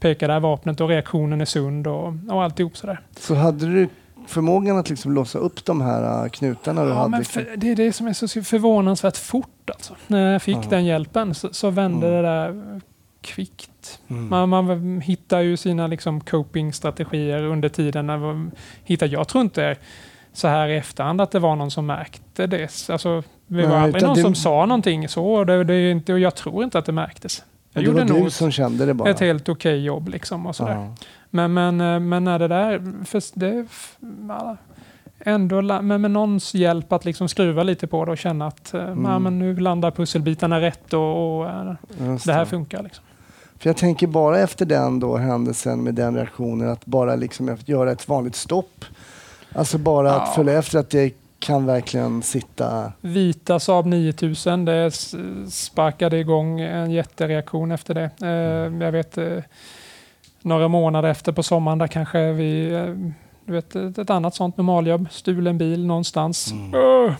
peka 0.00 0.26
det 0.26 0.32
här 0.32 0.40
vapnet 0.40 0.80
och 0.80 0.88
reaktionen 0.88 1.40
är 1.40 1.44
sund 1.44 1.86
och, 1.86 2.14
och 2.30 2.42
alltihop 2.42 2.76
sådär. 2.76 3.00
Så 3.18 3.34
hade 3.34 3.66
du 3.66 3.88
förmågan 4.26 4.76
att 4.78 4.90
liksom 4.90 5.12
låsa 5.12 5.38
upp 5.38 5.64
de 5.64 5.80
här 5.80 6.24
äh, 6.24 6.28
knutarna 6.30 6.84
du 6.84 6.88
Ja, 6.90 6.94
hade? 6.94 7.08
men 7.10 7.24
för, 7.24 7.48
det 7.56 7.70
är 7.70 7.76
det 7.76 7.92
som 7.92 8.06
är 8.06 8.12
så 8.12 8.28
förvånansvärt 8.42 9.16
fort 9.16 9.70
alltså. 9.70 9.94
När 10.06 10.32
jag 10.32 10.42
fick 10.42 10.56
Ja. 10.56 10.62
den 10.70 10.84
hjälpen 10.84 11.34
så, 11.34 11.48
så 11.52 11.70
vände 11.70 12.06
Mm. 12.08 12.22
det 12.22 12.28
där 12.28 12.80
kvickt. 13.20 14.00
Mm. 14.08 14.28
Man, 14.28 14.48
man 14.48 15.00
hittar 15.00 15.40
ju 15.40 15.56
sina 15.56 15.86
liksom 15.86 16.20
coping-strategier 16.20 17.42
under 17.42 17.68
tiden. 17.68 18.06
När 18.06 18.18
man 18.18 18.50
hittar, 18.84 19.06
jag 19.06 19.28
tror 19.28 19.42
inte 19.42 19.76
så 20.32 20.48
här 20.48 20.68
i 20.68 20.76
efterhand 20.76 21.20
att 21.20 21.30
det 21.30 21.38
var 21.38 21.56
någon 21.56 21.70
som 21.70 21.86
märkte 21.86 22.46
det. 22.46 22.88
Alltså, 22.90 23.22
det 23.46 23.62
var 23.62 23.68
Nej, 23.68 23.78
aldrig 23.78 24.02
någon 24.02 24.14
det- 24.16 24.22
som 24.22 24.34
sa 24.34 24.66
någonting 24.66 25.08
så. 25.08 25.24
Och, 25.26 25.46
det, 25.46 25.64
det 25.64 25.90
inte, 25.90 26.12
och 26.12 26.18
jag 26.20 26.34
tror 26.34 26.64
inte 26.64 26.78
att 26.78 26.84
det 26.86 26.92
märktes. 26.92 27.42
Jag 27.72 27.82
det 27.84 27.86
gjorde 27.86 28.12
var 28.12 28.20
du 28.24 28.30
som 28.30 28.50
kände 28.50 28.86
det 28.86 28.94
bara? 28.94 29.10
ett 29.10 29.20
helt 29.20 29.48
okej 29.48 29.84
jobb. 29.84 30.08
Liksom 30.08 30.46
och 30.46 30.56
sådär. 30.56 30.72
ja. 30.74 30.94
Men, 31.30 31.52
men, 31.54 31.80
eh, 31.80 32.00
men 32.00 32.24
när 32.24 32.38
det 32.38 32.48
där... 32.48 33.04
För 33.04 33.22
det, 33.34 33.66
ändå 35.24 35.62
men 35.62 36.00
med 36.00 36.10
någons 36.10 36.54
hjälp 36.54 36.92
att 36.92 37.04
liksom 37.04 37.28
skruva 37.28 37.62
lite 37.62 37.86
på 37.86 38.04
det 38.04 38.10
och 38.10 38.18
känna 38.18 38.46
att 38.46 38.74
eh, 38.74 38.80
Mm. 38.84 39.04
ja, 39.04 39.18
men 39.18 39.38
nu 39.38 39.56
landar 39.56 39.90
pusselbitarna 39.90 40.60
rätt 40.60 40.92
och, 40.92 41.38
och 41.40 41.46
eh, 41.48 41.72
det 42.26 42.32
här 42.32 42.44
funkar. 42.44 42.82
Liksom. 42.82 43.04
För 43.58 43.68
jag 43.68 43.76
tänker 43.76 44.06
bara 44.06 44.38
efter 44.38 44.66
den 44.66 45.00
då 45.00 45.16
händelsen 45.16 45.82
med 45.82 45.94
den 45.94 46.14
reaktionen 46.16 46.68
att 46.68 46.86
bara 46.86 47.16
liksom 47.16 47.56
göra 47.64 47.92
ett 47.92 48.08
vanligt 48.08 48.36
stopp. 48.36 48.84
Alltså 49.52 49.78
bara 49.78 50.08
Ja. 50.08 50.20
att 50.20 50.34
följa 50.34 50.58
efter 50.58 50.78
att 50.78 50.90
det 50.90 51.14
kan 51.38 51.66
verkligen 51.66 52.22
sitta... 52.22 52.92
Vita 53.00 53.60
Saab 53.60 53.86
9000, 53.86 54.64
det 54.64 54.90
sparkade 55.50 56.18
igång 56.18 56.60
en 56.60 56.90
jättereaktion 56.90 57.72
efter 57.72 57.94
det. 57.94 58.10
Eh, 58.22 58.84
jag 58.84 58.92
vet 58.92 59.18
eh, 59.18 59.38
några 60.42 60.68
månader 60.68 61.08
efter 61.08 61.32
på 61.32 61.42
sommaren 61.42 61.78
där 61.78 61.86
kanske 61.86 62.32
vi, 62.32 62.72
eh, 62.72 63.12
du 63.44 63.52
vet 63.52 63.76
ett, 63.76 64.10
annat 64.10 64.34
sånt 64.34 64.56
normaljobb, 64.56 65.06
stulen 65.10 65.58
bil 65.58 65.86
någonstans. 65.86 66.54
Öh! 66.74 67.12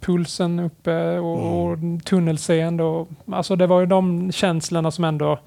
pulsen 0.00 0.58
uppe 0.58 1.18
och, 1.18 1.62
och 1.70 1.78
tunnelseende. 2.04 2.82
Och, 2.82 3.08
alltså 3.32 3.56
det 3.56 3.66
var 3.66 3.80
ju 3.80 3.86
de 3.86 4.32
känslorna 4.32 4.90
som 4.90 5.04
ändå 5.04 5.38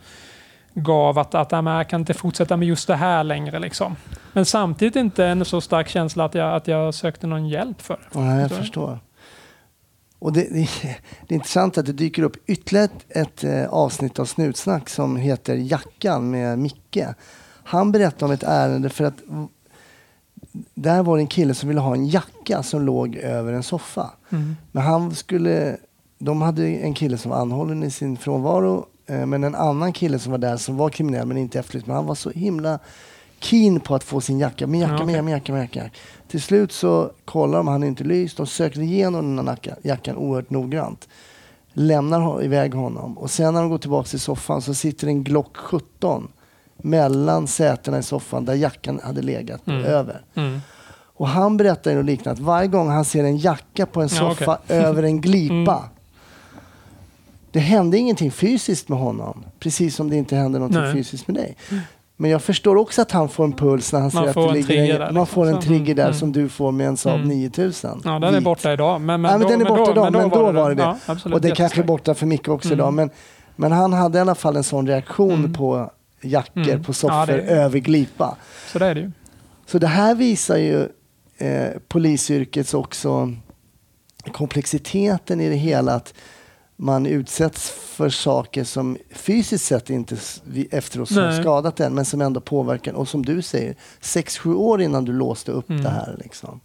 gav 0.81 1.19
att, 1.19 1.35
att 1.35 1.51
"Nej, 1.51 1.61
men 1.61 1.73
jag 1.73 1.89
kan 1.89 2.01
inte 2.01 2.13
fortsätta 2.13 2.57
med 2.57 2.67
just 2.67 2.87
det 2.87 2.95
här 2.95 3.23
längre. 3.23 3.59
Liksom. 3.59 3.95
Men 4.33 4.45
samtidigt 4.45 4.95
inte 4.95 5.25
en 5.25 5.45
så 5.45 5.61
stark 5.61 5.89
känsla 5.89 6.25
att 6.25 6.35
jag, 6.35 6.55
att 6.55 6.67
jag 6.67 6.93
sökte 6.93 7.27
någon 7.27 7.47
hjälp 7.49 7.81
för 7.81 7.99
det. 8.13 8.19
Nej, 8.19 8.41
jag 8.41 8.51
förstår. 8.51 8.99
Och 10.19 10.33
det, 10.33 10.41
det, 10.41 10.69
det 11.27 11.33
är 11.33 11.35
intressant 11.35 11.77
att 11.77 11.85
det 11.85 11.93
dyker 11.93 12.23
upp 12.23 12.49
ytterligare 12.49 12.85
ett, 13.09 13.17
ett 13.17 13.43
eh, 13.43 13.65
avsnitt 13.69 14.19
av 14.19 14.25
Snutsnack 14.25 14.89
som 14.89 15.15
heter 15.15 15.55
Jackan 15.55 16.29
med 16.29 16.59
Micke. 16.59 16.97
Han 17.63 17.91
berättade 17.91 18.25
om 18.25 18.31
ett 18.31 18.43
ärende 18.43 18.89
för 18.89 19.03
att 19.03 19.17
där 20.73 21.03
var 21.03 21.17
det 21.17 21.23
en 21.23 21.27
kille 21.27 21.53
som 21.53 21.69
ville 21.69 21.81
ha 21.81 21.93
en 21.93 22.07
jacka 22.07 22.63
som 22.63 22.81
låg 22.81 23.15
över 23.15 23.53
en 23.53 23.63
soffa. 23.63 24.11
Men 24.71 24.83
han 24.83 25.15
skulle, 25.15 25.77
de 26.19 26.41
hade 26.41 26.67
en 26.67 26.93
kille 26.93 27.17
som 27.17 27.31
var 27.31 27.37
anhållen 27.37 27.83
i 27.83 27.91
sin 27.91 28.17
frånvaro 28.17 28.85
men 29.07 29.43
en 29.43 29.55
annan 29.55 29.93
kille 29.93 30.19
som 30.19 30.31
var 30.31 30.39
där 30.39 30.57
som 30.57 30.77
var 30.77 30.89
kriminell 30.89 31.25
men 31.27 31.37
inte 31.37 31.59
efterlyst. 31.59 31.87
Men 31.87 31.95
han 31.95 32.05
var 32.05 32.15
så 32.15 32.29
himla 32.29 32.79
keen 33.39 33.79
på 33.79 33.95
att 33.95 34.03
få 34.03 34.21
sin 34.21 34.39
jacka. 34.39 34.67
Min 34.67 34.81
jacka, 34.81 34.93
Ja, 34.99 35.05
min 35.05 35.09
okej. 35.09 35.13
jacka, 35.15 35.23
min 35.23 35.33
jacka, 35.33 35.51
min 35.53 35.61
jacka. 35.61 35.95
Till 36.27 36.41
slut 36.41 36.71
så 36.71 37.11
kollar 37.25 37.57
de, 37.57 37.67
han 37.67 37.83
är 37.83 37.87
inte 37.87 38.03
lyst. 38.03 38.37
De 38.37 38.47
söker 38.47 38.79
igenom 38.81 39.35
den 39.35 39.47
här 39.47 39.55
jacka- 39.55 39.75
jackan 39.83 40.15
oerhört 40.17 40.49
noggrant. 40.49 41.07
Lämnar 41.73 42.43
iväg 42.43 42.73
honom. 42.73 43.17
Och 43.17 43.29
sen 43.31 43.53
när 43.53 43.61
de 43.61 43.69
går 43.69 43.77
tillbaka 43.77 44.07
till 44.09 44.19
soffan 44.19 44.61
så 44.61 44.73
sitter 44.73 45.07
en 45.07 45.23
Glock 45.23 45.57
17 45.57 46.27
mellan 46.77 47.47
sätena 47.47 47.99
i 47.99 48.03
soffan 48.03 48.45
där 48.45 48.53
jackan 48.53 48.99
hade 49.03 49.21
legat 49.21 49.67
Mm. 49.67 49.83
över. 49.85 50.21
Mm. 50.35 50.59
Och 51.19 51.27
han 51.27 51.57
berättar 51.57 51.95
något 51.95 52.05
liknande 52.05 52.31
att 52.41 52.45
varje 52.47 52.67
gång 52.67 52.89
han 52.89 53.05
ser 53.05 53.23
en 53.23 53.37
jacka 53.37 53.85
på 53.85 54.01
en 54.01 54.09
Ja, 54.11 54.17
soffa 54.19 54.57
över 54.67 55.03
en 55.03 55.21
glipa. 55.21 55.53
Mm. 55.83 55.89
Det 57.57 57.61
hände 57.61 57.97
ingenting 57.97 58.31
fysiskt 58.31 58.89
med 58.89 58.99
honom. 58.99 59.45
Precis 59.59 59.95
som 59.95 60.09
det 60.09 60.15
inte 60.15 60.35
hände 60.35 60.59
någonting 60.59 60.81
Nej. 60.81 60.93
fysiskt 60.93 61.27
med 61.27 61.35
dig. 61.35 61.55
Men 62.17 62.31
jag 62.31 62.41
förstår 62.41 62.75
också 62.75 63.01
att 63.01 63.11
han 63.11 63.29
får 63.29 63.43
en 63.43 63.53
puls 63.53 63.93
när 63.93 63.99
han 63.99 64.11
Man 64.13 64.23
ser 64.33 64.41
att 64.47 64.53
det 64.53 64.53
ligger 64.53 64.81
en, 64.83 64.87
där, 64.89 64.99
Man 64.99 65.07
liksom. 65.07 65.25
får 65.27 65.45
en 65.47 65.55
Så, 65.55 65.61
trigger 65.61 65.95
där 65.95 66.03
mm. 66.05 66.15
som 66.15 66.31
du 66.31 66.49
får 66.49 66.71
med 66.71 66.87
en 66.87 66.97
Saab 66.97 67.15
Mm. 67.15 67.27
9000. 67.27 68.01
Ja, 68.05 68.19
den 68.19 68.35
är 68.35 68.41
borta 68.41 68.73
idag. 68.73 69.01
Men, 69.01 69.21
Nej, 69.21 69.31
men 69.31 69.41
då- 69.41 69.47
den 69.49 69.61
är 69.61 69.65
borta 69.65 69.91
idag, 69.91 70.11
men 70.13 70.29
då 70.29 70.51
var 70.51 70.69
det 70.69 70.75
det. 70.75 70.81
Ja, 70.83 70.97
absolut, 71.05 71.35
Och 71.35 71.41
det 71.41 71.51
kanske 71.51 71.81
är 71.81 71.85
borta 71.85 72.13
för 72.15 72.25
mycket 72.25 72.47
också 72.47 72.67
Mm. 72.69 72.79
idag. 72.79 72.93
Men, 72.93 73.09
men 73.55 73.71
han 73.71 73.93
hade 73.93 74.17
i 74.17 74.21
alla 74.21 74.35
fall 74.35 74.55
en 74.55 74.63
sån 74.63 74.87
reaktion 74.87 75.33
Mm. 75.33 75.53
på 75.53 75.91
jackor 76.21 76.61
Mm. 76.69 76.83
på 76.83 76.93
soffor 76.93 77.17
Ja, 77.19 77.25
det- 77.25 77.41
över 77.41 77.79
glipa. 77.79 78.35
Så 78.71 78.79
det 78.79 78.85
är 78.85 78.95
det 78.95 79.01
ju. 79.01 79.11
Så 79.65 79.79
det 79.79 79.87
här 79.87 80.15
visar 80.15 80.57
ju 80.57 80.87
eh, 81.37 81.69
polisyrkets 81.87 82.73
också 82.73 83.33
komplexiteten 84.31 85.41
i 85.41 85.49
det 85.49 85.55
hela. 85.55 85.93
Att 85.93 86.13
man 86.79 87.05
utsätts 87.05 87.69
för 87.69 88.09
saker 88.09 88.63
som 88.63 88.97
fysiskt 89.13 89.65
sett 89.65 89.89
inte 89.89 90.15
efteråt 90.71 91.11
har 91.11 91.31
skadat 91.41 91.79
en 91.79 91.93
men 91.93 92.05
som 92.05 92.21
ändå 92.21 92.39
påverkar. 92.41 92.93
Och 92.93 93.07
som 93.07 93.25
du 93.25 93.41
säger, 93.41 93.75
sex 93.99 94.37
sju 94.37 94.53
år 94.53 94.81
innan 94.81 95.05
du 95.05 95.13
låste 95.13 95.51
upp 95.51 95.69
Mm. 95.69 95.83
det 95.83 95.89
här. 95.89 96.15
Liksom. 96.23 96.59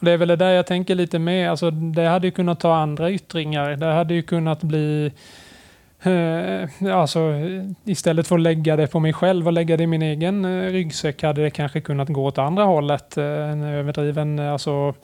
Det 0.00 0.10
är 0.10 0.16
väl 0.16 0.28
det 0.28 0.36
där 0.36 0.50
jag 0.50 0.66
tänker 0.66 0.94
lite 0.94 1.18
med. 1.18 1.50
Alltså, 1.50 1.70
det 1.70 2.06
hade 2.08 2.26
ju 2.26 2.30
kunnat 2.30 2.60
ta 2.60 2.76
andra 2.76 3.10
yttringar. 3.10 3.70
Det 3.76 3.86
hade 3.92 4.14
ju 4.14 4.22
kunnat 4.22 4.62
bli... 4.62 5.12
Eh, 6.02 6.94
alltså, 6.96 7.20
istället 7.84 8.26
för 8.26 8.34
att 8.34 8.40
lägga 8.40 8.76
det 8.76 8.86
på 8.86 9.00
mig 9.00 9.12
själv 9.12 9.46
och 9.46 9.52
lägga 9.52 9.76
det 9.76 9.82
i 9.82 9.86
min 9.86 10.02
egen 10.02 10.44
eh, 10.44 10.72
ryggsäck 10.72 11.22
hade 11.22 11.42
det 11.42 11.50
kanske 11.50 11.80
kunnat 11.80 12.08
gå 12.08 12.24
åt 12.26 12.38
andra 12.38 12.64
hållet. 12.64 13.16
Eh, 13.16 13.24
en 13.24 13.62
överdriven, 13.62 14.38
alltså, 14.38 14.94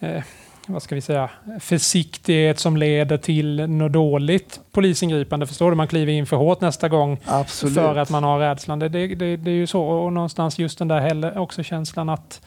eh, 0.00 0.22
vad 0.66 0.82
ska 0.82 0.94
vi 0.94 1.00
säga, 1.00 1.30
försiktighet 1.60 2.58
som 2.58 2.76
leder 2.76 3.16
till 3.16 3.66
något 3.70 3.92
dåligt 3.92 4.60
polisingripande. 4.72 5.46
Förstår 5.46 5.70
du? 5.70 5.76
Man 5.76 5.88
kliver 5.88 6.12
in 6.12 6.26
för 6.26 6.36
hårt 6.36 6.60
nästa 6.60 6.88
gång 6.88 7.18
Absolut. 7.24 7.74
för 7.74 7.96
att 7.96 8.10
man 8.10 8.24
har 8.24 8.38
rädslan. 8.38 8.78
Det, 8.78 8.88
det, 8.88 9.06
det, 9.14 9.36
det 9.36 9.50
är 9.50 9.54
ju 9.54 9.66
så. 9.66 9.82
Och 9.82 10.12
någonstans 10.12 10.58
just 10.58 10.78
den 10.78 10.88
där 10.88 11.00
heller, 11.00 11.38
också 11.38 11.62
känslan 11.62 12.08
att, 12.08 12.40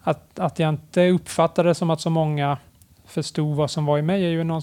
att, 0.00 0.38
att 0.38 0.58
jag 0.58 0.68
inte 0.68 1.08
uppfattade 1.08 1.68
det 1.68 1.74
som 1.74 1.90
att 1.90 2.00
så 2.00 2.10
många 2.10 2.58
förstod 3.06 3.56
vad 3.56 3.70
som 3.70 3.86
var 3.86 3.98
i 3.98 4.02
mig 4.02 4.24
är 4.24 4.28
ju 4.28 4.44
någon, 4.44 4.62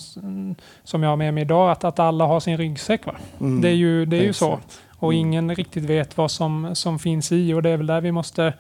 som 0.84 1.04
jag 1.04 1.10
har 1.10 1.16
med 1.18 1.34
mig 1.34 1.42
idag, 1.42 1.72
att, 1.72 1.84
att 1.84 2.00
alla 2.00 2.26
har 2.26 2.40
sin 2.40 2.58
ryggsäck. 2.58 3.02
Mm. 3.40 3.62
Det 3.62 3.70
är 3.70 3.74
ju, 3.76 4.06
det 4.06 4.18
är 4.18 4.24
ju 4.24 4.34
så. 4.34 4.60
Och 5.00 5.14
Mm. 5.14 5.28
ingen 5.28 5.56
riktigt 5.56 5.84
vet 5.84 6.18
vad 6.18 6.32
som, 6.32 6.76
som 6.76 7.00
finns 7.00 7.32
i 7.32 7.54
och 7.54 7.62
det 7.64 7.70
är 7.70 7.78
väl 7.78 7.88
där 7.88 8.02
vi 8.02 8.12
måste 8.12 8.54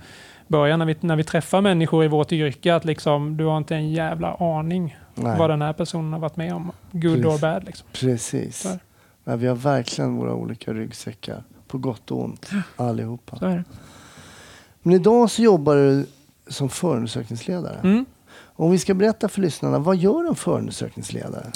börja 0.48 0.78
när 0.78 0.86
vi, 0.86 0.96
när 1.00 1.16
vi 1.16 1.24
träffar 1.24 1.62
människor 1.62 2.06
i 2.06 2.08
vårt 2.08 2.32
yrke. 2.32 2.76
Att 2.76 2.86
liksom, 2.86 3.38
du 3.38 3.46
har 3.46 3.58
inte 3.58 3.76
en 3.76 3.91
jävla 3.91 4.34
aning 4.34 4.98
Nej. 5.16 5.39
vad 5.39 5.50
den 5.50 5.62
här 5.62 5.74
personen 5.74 6.14
har 6.14 6.20
varit 6.20 6.36
med 6.36 6.54
om. 6.54 6.72
Good 6.91 7.24
Precis. 7.24 7.26
or 7.26 7.39
bad. 7.41 7.64
Liksom. 7.64 7.88
Precis. 7.91 8.78
Men 9.24 9.39
vi 9.39 9.48
har 9.48 9.56
verkligen 9.56 10.16
våra 10.16 10.34
olika 10.34 10.74
ryggsäckar. 10.74 11.44
På 11.68 11.78
gott 11.78 12.12
och 12.12 12.24
ont. 12.24 12.50
Allihopa. 12.76 13.38
Så 13.38 13.46
är 13.46 13.58
det. 13.58 13.64
Men 14.82 14.94
idag 14.94 15.30
så 15.32 15.41
jobbar 15.41 15.76
du 15.76 16.06
som 16.48 16.70
förundersökningsledare. 16.70 17.80
Mm. 17.84 18.06
Om 18.56 18.72
vi 18.72 18.80
ska 18.80 18.94
berätta 18.94 19.28
för 19.28 19.41
lyssnarna, 19.41 19.80
vad 19.80 19.96
gör 19.96 20.28
en 20.28 20.36
förundersökningsledare? 20.36 21.52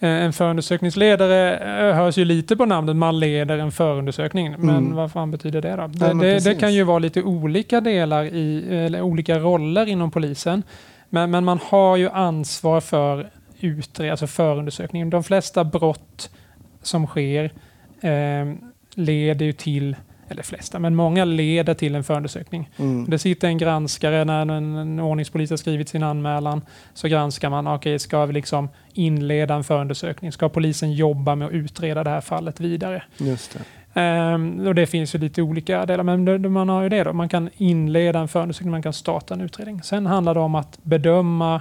Eh, 0.00 0.08
En 0.24 0.32
förundersökningsledare 0.32 1.56
eh, 1.88 1.94
hörs 1.96 2.16
ju 2.18 2.24
lite 2.24 2.56
på 2.56 2.66
namnet, 2.66 2.96
man 2.96 3.18
leder 3.20 3.58
en 3.58 3.72
förundersökning. 3.72 4.54
Men 4.58 4.76
Mm. 4.76 4.94
vad 4.94 5.12
fan 5.12 5.30
betyder 5.30 5.62
det 5.62 5.76
då? 5.76 5.86
Det, 5.86 6.06
men 6.06 6.18
det, 6.18 6.44
det 6.44 6.54
kan 6.54 6.74
ju 6.74 6.82
vara 6.82 6.98
lite 6.98 7.22
olika 7.22 7.80
delar 7.80 8.24
i, 8.24 8.98
olika 9.02 9.38
roller 9.38 9.86
inom 9.86 10.10
polisen. 10.10 10.62
Men, 11.10 11.30
men 11.30 11.44
man 11.44 11.58
har 11.62 11.96
ju 11.96 12.08
ansvar 12.10 12.80
för 12.80 13.30
utred, 13.60 14.10
alltså 14.10 14.26
förundersökningen. 14.26 15.10
De 15.10 15.24
flesta 15.24 15.64
brott 15.64 16.30
som 16.82 17.06
sker 17.06 17.44
eh, 18.00 18.54
leder 18.94 19.46
ju 19.46 19.52
till, 19.52 19.96
eller 20.30 20.42
flesta, 20.42 20.78
men 20.78 20.94
många 20.94 21.24
leder 21.24 21.74
till 21.74 21.94
en 21.94 22.04
förundersökning. 22.04 22.70
Mm. 22.76 23.10
Det 23.10 23.18
sitter 23.18 23.48
en 23.48 23.58
granskare 23.58 24.24
när 24.24 24.40
en, 24.40 24.50
en 24.76 25.00
ordningspolis 25.00 25.50
har 25.50 25.56
skrivit 25.56 25.88
sin 25.88 26.02
anmälan. 26.02 26.62
Så 26.94 27.08
granskar 27.08 27.50
man, 27.50 27.66
okej, 27.68 27.98
ska 27.98 28.26
vi 28.26 28.32
liksom 28.32 28.68
inleda 28.92 29.54
en 29.54 29.64
förundersökning? 29.64 30.32
Ska 30.32 30.48
polisen 30.48 30.92
jobba 30.92 31.34
med 31.34 31.46
att 31.48 31.52
utreda 31.54 32.04
det 32.04 32.10
här 32.10 32.20
fallet 32.20 32.60
vidare? 32.60 33.02
Just 33.18 33.52
det. 33.52 33.60
Ehm, 34.00 34.66
och 34.66 34.74
det 34.74 34.86
finns 34.86 35.14
ju 35.14 35.18
lite 35.18 35.42
olika 35.42 35.86
delar, 35.86 36.04
men 36.04 36.24
det- 36.24 36.38
man 36.38 36.68
har 36.68 36.82
ju 36.82 36.88
det 36.88 37.04
då. 37.04 37.12
Man 37.12 37.28
kan 37.28 37.50
inleda 37.56 38.18
en 38.18 38.28
förundersökning, 38.28 38.70
man 38.70 38.82
kan 38.82 38.92
starta 38.92 39.34
en 39.34 39.40
utredning. 39.40 39.82
Sen 39.82 40.06
handlar 40.06 40.34
det 40.34 40.40
om 40.40 40.54
att 40.54 40.78
bedöma 40.82 41.60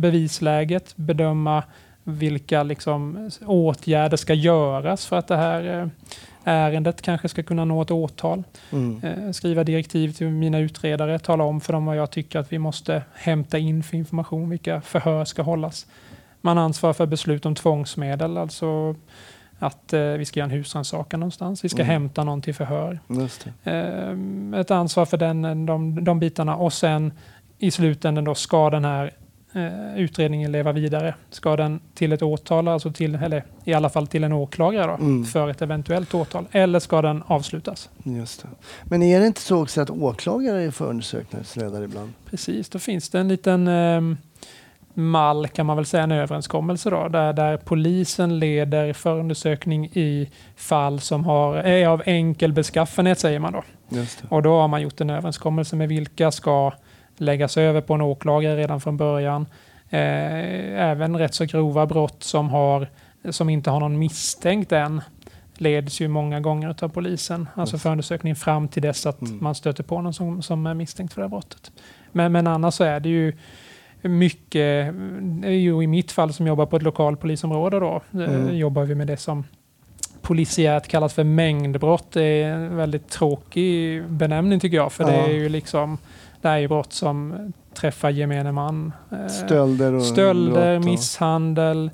bevisläget, 0.00 0.92
bedöma 0.96 1.62
vilka 2.08 2.62
liksom 2.62 3.30
åtgärder 3.46 4.16
ska 4.16 4.34
göras 4.34 5.06
för 5.06 5.16
att 5.18 5.28
det 5.28 5.36
här 5.36 5.80
eh, 5.82 5.88
ärendet 6.44 7.02
kanske 7.02 7.28
ska 7.28 7.42
kunna 7.42 7.64
nå 7.64 7.82
ett 7.82 7.90
åtal 7.90 8.42
Mm. 8.72 9.00
eh, 9.04 9.30
skriva 9.32 9.64
direktiv 9.64 10.12
till 10.12 10.28
mina 10.28 10.58
utredare, 10.58 11.18
tala 11.18 11.44
om 11.44 11.60
för 11.60 11.72
dem 11.72 11.86
vad 11.86 11.96
jag 11.96 12.10
tycker 12.10 12.38
att 12.38 12.52
vi 12.52 12.58
måste 12.58 13.02
hämta 13.14 13.58
in 13.58 13.82
för 13.82 13.96
information, 13.96 14.50
vilka 14.50 14.80
förhör 14.80 15.24
ska 15.24 15.42
hållas. 15.42 15.86
Man 16.40 16.58
ansvarar 16.58 16.92
för 16.92 17.06
beslut 17.06 17.46
om 17.46 17.54
tvångsmedel, 17.54 18.36
alltså 18.36 18.94
att 19.58 19.92
eh, 19.92 20.00
vi 20.00 20.24
ska 20.24 20.40
göra 20.40 20.50
en 20.50 20.56
husrannsakan 20.56 21.20
någonstans, 21.20 21.64
vi 21.64 21.68
ska 21.68 21.82
Mm. 21.82 21.90
hämta 21.90 22.24
någon 22.24 22.42
till 22.42 22.54
förhör. 22.54 22.98
Eh, 23.64 24.60
ett 24.60 24.70
ansvar 24.70 25.04
för 25.06 25.16
den, 25.16 25.66
de, 25.66 26.04
de 26.04 26.18
bitarna 26.20 26.56
och 26.56 26.72
sen 26.72 27.12
i 27.58 27.70
slutändan 27.70 28.24
då 28.24 28.34
ska 28.34 28.70
den 28.70 28.84
här 28.84 29.10
utredningen 29.96 30.52
leva 30.52 30.72
vidare. 30.72 31.14
Ska 31.30 31.56
den 31.56 31.80
till 31.94 32.12
ett 32.12 32.22
åtal, 32.22 32.68
alltså 32.68 32.92
till, 32.92 33.14
eller 33.14 33.44
i 33.64 33.74
alla 33.74 33.88
fall 33.88 34.06
till 34.06 34.24
en 34.24 34.32
åklagare 34.32 34.86
då, 34.86 34.92
Mm. 34.92 35.24
för 35.24 35.48
ett 35.48 35.62
eventuellt 35.62 36.14
åtal, 36.14 36.46
eller 36.50 36.78
ska 36.78 37.02
den 37.02 37.22
avslutas? 37.26 37.90
Just 38.02 38.42
det. 38.42 38.48
Men 38.84 39.02
är 39.02 39.20
det 39.20 39.26
inte 39.26 39.40
så 39.40 39.62
också 39.62 39.80
att 39.80 39.90
åklagare 39.90 40.62
är 40.62 40.70
förundersökningsledare 40.70 41.84
ibland? 41.84 42.12
Precis, 42.30 42.68
då 42.68 42.78
finns 42.78 43.08
det 43.08 43.18
en 43.20 43.28
liten 43.28 43.68
ehm, 43.68 44.16
mall 44.94 45.48
kan 45.48 45.66
man 45.66 45.76
väl 45.76 45.86
säga, 45.86 46.02
en 46.02 46.12
överenskommelse 46.12 46.90
då, 46.90 47.08
där, 47.08 47.32
där 47.32 47.56
polisen 47.56 48.38
leder 48.38 48.92
förundersökning 48.92 49.86
i 49.86 50.30
fall 50.56 51.00
som 51.00 51.24
har, 51.24 51.56
är 51.56 51.86
av 51.88 52.02
enkel 52.06 52.52
beskaffenhet 52.52 53.18
säger 53.18 53.38
man 53.38 53.52
då. 53.52 53.62
Och 54.28 54.42
då 54.42 54.60
har 54.60 54.68
man 54.68 54.82
gjort 54.82 55.00
en 55.00 55.10
överenskommelse 55.10 55.76
med 55.76 55.88
vilka 55.88 56.30
ska 56.30 56.72
läggas 57.16 57.56
över 57.56 57.80
på 57.80 57.94
en 57.94 58.00
åklagare 58.00 58.56
redan 58.56 58.80
från 58.80 58.96
början. 58.96 59.46
Eh, 59.90 60.00
även 60.90 61.16
rätt 61.18 61.34
så 61.34 61.44
grova 61.44 61.86
brott 61.86 62.22
som, 62.22 62.48
har, 62.48 62.88
som 63.30 63.48
inte 63.48 63.70
har 63.70 63.80
någon 63.80 63.98
misstänkt 63.98 64.72
än 64.72 65.00
leds 65.58 66.00
ju 66.00 66.08
många 66.08 66.40
gånger 66.40 66.74
av 66.84 66.88
polisen, 66.88 67.48
alltså 67.54 67.78
förundersökningen 67.78 68.36
fram 68.36 68.68
till 68.68 68.82
dess 68.82 69.06
att 69.06 69.20
Mm. 69.22 69.38
man 69.40 69.54
stöter 69.54 69.82
på 69.82 70.00
någon 70.02 70.14
som, 70.14 70.42
som 70.42 70.66
är 70.66 70.74
misstänkt 70.74 71.12
för 71.14 71.20
det 71.20 71.24
här 71.24 71.30
brottet. 71.30 71.72
Men, 72.12 72.32
men 72.32 72.46
annars 72.46 72.74
så 72.74 72.84
är 72.84 73.00
det 73.00 73.08
ju 73.08 73.32
mycket, 74.02 74.94
det 75.42 75.52
ju 75.52 75.82
i 75.82 75.86
mitt 75.86 76.12
fall 76.12 76.32
som 76.32 76.46
jobbar 76.46 76.66
på 76.66 76.76
ett 76.76 76.82
lokalpolisområde 76.82 77.80
då, 77.80 78.02
eh, 78.14 78.20
Mm. 78.34 78.56
jobbar 78.56 78.84
vi 78.84 78.94
med 78.94 79.06
det 79.06 79.16
som 79.16 79.44
polisiärt 80.22 80.88
kallas 80.88 81.14
för 81.14 81.24
mängdbrott. 81.24 82.12
Det 82.12 82.22
är 82.42 82.52
en 82.52 82.76
väldigt 82.76 83.08
tråkig 83.08 84.04
benämning 84.08 84.60
tycker 84.60 84.76
jag, 84.76 84.92
för 84.92 85.04
det 85.04 85.16
Ja. 85.16 85.26
är 85.26 85.32
ju 85.32 85.48
liksom, 85.48 85.98
ju 86.54 86.68
brott 86.68 86.92
som 86.92 87.34
träffar 87.74 88.10
gemene 88.10 88.52
man. 88.52 88.92
Eh, 89.12 89.26
Stölder 89.26 89.92
och 89.94 90.02
Stölder, 90.02 90.76
och- 90.78 90.84
misshandel, 90.84 91.90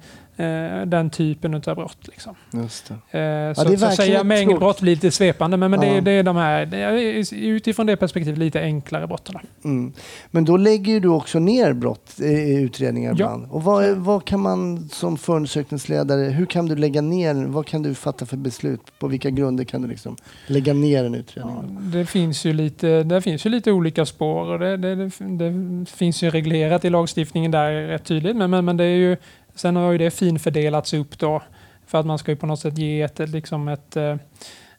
den 0.87 1.11
typen 1.11 1.55
av 1.55 1.61
brott. 1.61 1.99
Liksom. 2.09 2.35
Just 2.53 2.89
det. 2.89 2.95
Eh, 2.95 2.99
det 3.11 3.19
är 3.21 3.55
så, 3.55 3.63
så 3.63 3.69
verkligen 3.71 3.93
säga 3.97 4.25
mängdbrott 4.25 4.81
blir 4.81 4.95
lite 4.95 5.11
svepande, 5.11 5.57
men, 5.57 5.71
men 5.71 5.81
det, 5.81 5.87
Ja. 5.87 5.93
är- 5.95 6.01
det 6.01 6.11
är 6.11 6.23
de 6.23 6.37
här, 6.37 6.67
det 6.67 6.79
är 6.79 7.35
utifrån 7.35 7.87
det 7.87 7.97
perspektivet, 7.97 8.39
lite 8.39 8.61
enklare 8.61 9.07
brotten. 9.07 9.35
Mm. 9.65 9.93
Men 10.31 10.45
då 10.45 10.57
lägger 10.57 11.01
du 11.01 11.09
också 11.09 11.39
ner 11.39 11.73
brott 11.73 12.21
i 12.21 12.55
utredningar 12.63 13.11
Ja. 13.11 13.15
ibland. 13.15 13.47
Och 13.51 13.65
vad, 13.65 13.89
vad 13.97 14.25
kan 14.25 14.41
man 14.41 14.89
som 14.89 15.17
förundersökningsledare, 15.17 16.23
hur 16.31 16.47
kan 16.47 16.67
du 16.67 16.77
lägga 16.77 17.01
ner, 17.01 17.35
vad 17.35 17.67
kan 17.67 17.83
du 17.83 17.95
fatta 17.95 18.27
för 18.27 18.37
beslut? 18.37 18.81
På 18.99 19.07
vilka 19.09 19.31
grunder 19.31 19.65
kan 19.65 19.83
du 19.83 19.89
liksom 19.89 20.17
lägga 20.47 20.73
ner 20.73 21.05
en 21.05 21.15
utredning? 21.15 21.57
Ja, 21.57 21.99
det, 21.99 22.07
finns 22.07 22.45
ju 22.45 22.53
lite, 22.53 23.03
det 23.03 23.23
finns 23.23 23.47
ju 23.47 23.51
lite 23.51 23.73
olika 23.73 24.07
spår 24.07 24.47
och 24.53 24.59
det, 24.59 24.77
det, 24.77 24.95
det, 24.95 25.11
det 25.51 25.91
finns 25.91 26.23
ju 26.23 26.31
reglerat 26.31 26.85
i 26.85 26.91
lagstiftningen 26.91 27.51
där 27.51 27.73
rätt 27.87 28.05
tydligt. 28.05 28.37
Men, 28.37 28.51
men, 28.51 28.65
men 28.65 28.77
det 28.77 28.85
är 28.85 28.97
ju, 28.97 29.17
sen 29.55 29.77
har 29.77 29.93
ju 29.93 29.99
det 29.99 30.11
finfördelats 30.11 30.95
upp 30.95 31.19
då 31.19 31.43
för 31.87 31.99
att 32.01 32.07
man 32.07 32.19
ska 32.19 32.33
ju 32.33 32.37
på 32.37 32.47
något 32.47 32.61
sätt 32.61 32.79
ge 32.79 33.03
ett, 33.03 33.19
liksom 33.19 33.69
ett, 33.69 33.97
eh, 33.97 34.17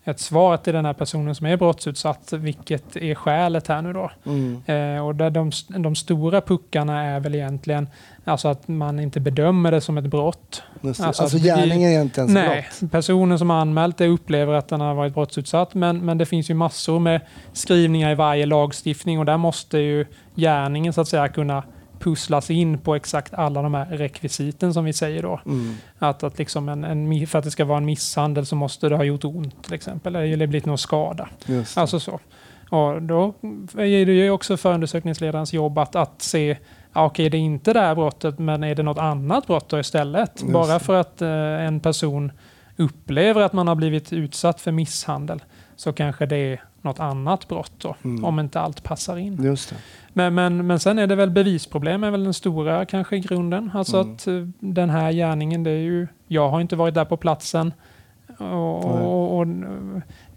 ett 0.03 0.19
svar 0.19 0.57
till 0.57 0.73
den 0.73 0.85
här 0.85 0.93
personen 0.93 1.35
som 1.35 1.45
är 1.47 1.57
brottsutsatt. 1.57 2.33
Vilket 2.33 2.95
är 2.95 3.15
skälet 3.15 3.67
här 3.67 3.81
nu 3.81 3.93
då? 3.93 4.11
Mm. 4.25 4.61
Eh, 4.65 5.05
och 5.05 5.15
där 5.15 5.29
de, 5.29 5.51
de 5.67 5.95
stora 5.95 6.41
puckarna 6.41 7.03
är 7.03 7.19
väl 7.19 7.35
egentligen 7.35 7.89
alltså 8.25 8.47
att 8.47 8.67
man 8.67 8.99
inte 8.99 9.19
bedömer 9.19 9.71
det 9.71 9.81
som 9.81 9.97
ett 9.97 10.05
brott. 10.05 10.63
Alltså 10.83 11.03
Alltså, 11.03 11.37
gärningen 11.37 11.91
är 11.91 12.01
inte 12.01 12.21
ens 12.21 12.33
Nej, 12.33 12.67
brott. 12.79 12.91
personen 12.91 13.39
som 13.39 13.49
har 13.49 13.57
anmält 13.57 13.97
det 13.97 14.07
upplever 14.07 14.53
att 14.53 14.67
den 14.67 14.81
har 14.81 14.93
varit 14.93 15.13
brottsutsatt. 15.13 15.73
Men, 15.73 16.05
men 16.05 16.17
det 16.17 16.25
finns 16.25 16.49
ju 16.49 16.53
massor 16.53 16.99
med 16.99 17.21
skrivningar 17.53 18.11
i 18.11 18.15
varje 18.15 18.45
lagstiftning 18.45 19.19
och 19.19 19.25
där 19.25 19.37
måste 19.37 19.77
ju 19.77 20.05
gärningen 20.35 20.93
så 20.93 21.01
att 21.01 21.07
säga 21.07 21.27
kunna 21.27 21.63
pusslas 22.03 22.51
in 22.51 22.77
på 22.77 22.95
exakt 22.95 23.33
alla 23.33 23.61
de 23.61 23.73
här 23.73 23.85
rekvisiten 23.85 24.73
som 24.73 24.85
vi 24.85 24.93
säger 24.93 25.21
då. 25.21 25.39
Mm. 25.45 25.75
Att, 25.99 26.23
att 26.23 26.37
liksom 26.37 26.69
en, 26.69 26.83
en, 26.83 27.27
för 27.27 27.39
att 27.39 27.45
det 27.45 27.51
ska 27.51 27.65
vara 27.65 27.77
en 27.77 27.85
misshandel 27.85 28.45
så 28.45 28.55
måste 28.55 28.89
det 28.89 28.95
ha 28.95 29.03
gjort 29.03 29.25
ont 29.25 29.63
till 29.63 29.73
exempel. 29.73 30.15
Eller 30.15 30.47
blivit 30.47 30.65
någon 30.65 30.77
skada. 30.77 31.29
Alltså 31.75 31.99
så. 31.99 32.19
Och 32.69 33.01
då 33.01 33.33
är 33.77 34.05
det 34.05 34.11
ju 34.11 34.29
också 34.29 34.57
förundersökningsledarens 34.57 35.53
jobb 35.53 35.77
att, 35.77 35.95
att 35.95 36.21
se 36.21 36.57
Ja, 36.93 37.05
okej, 37.05 37.29
det 37.29 37.37
är 37.37 37.39
inte 37.39 37.73
det 37.73 37.79
här 37.79 37.95
brottet, 37.95 38.39
men 38.39 38.63
är 38.63 38.75
det 38.75 38.83
något 38.83 38.97
annat 38.97 39.47
brott 39.47 39.69
då 39.69 39.79
istället? 39.79 40.43
Bara 40.43 40.79
för 40.79 40.93
att 40.93 41.21
eh, 41.21 41.65
en 41.65 41.79
person 41.79 42.31
upplever 42.77 43.41
att 43.41 43.53
man 43.53 43.67
har 43.67 43.75
blivit 43.75 44.13
utsatt 44.13 44.61
för 44.61 44.71
misshandel 44.71 45.43
så 45.75 45.93
kanske 45.93 46.25
det 46.25 46.37
är 46.37 46.63
något 46.83 46.99
annat 46.99 47.47
brott 47.47 47.71
då, 47.77 47.95
Mm. 48.03 48.25
om 48.25 48.39
inte 48.39 48.59
allt 48.59 48.83
passar 48.83 49.17
in. 49.17 49.43
Just 49.43 49.69
det. 49.69 49.75
Men, 50.13 50.33
men, 50.33 50.67
men 50.67 50.79
sen 50.79 50.99
är 50.99 51.07
det 51.07 51.15
väl 51.15 51.29
bevisproblem 51.29 52.03
är 52.03 52.11
väl 52.11 52.23
den 52.23 52.33
stora 52.33 52.85
kanske 52.85 53.19
grunden. 53.19 53.71
Alltså 53.73 53.99
Mm. 54.01 54.13
att 54.15 54.27
eh, 54.27 54.47
den 54.59 54.89
här 54.89 55.11
gärningen, 55.11 55.63
det 55.63 55.71
är 55.71 55.77
ju, 55.81 56.07
jag 56.27 56.49
har 56.49 56.61
inte 56.61 56.75
varit 56.75 56.93
där 56.93 57.05
på 57.05 57.17
platsen. 57.17 57.73
Och, 58.37 58.85
och, 58.85 59.37
och, 59.39 59.47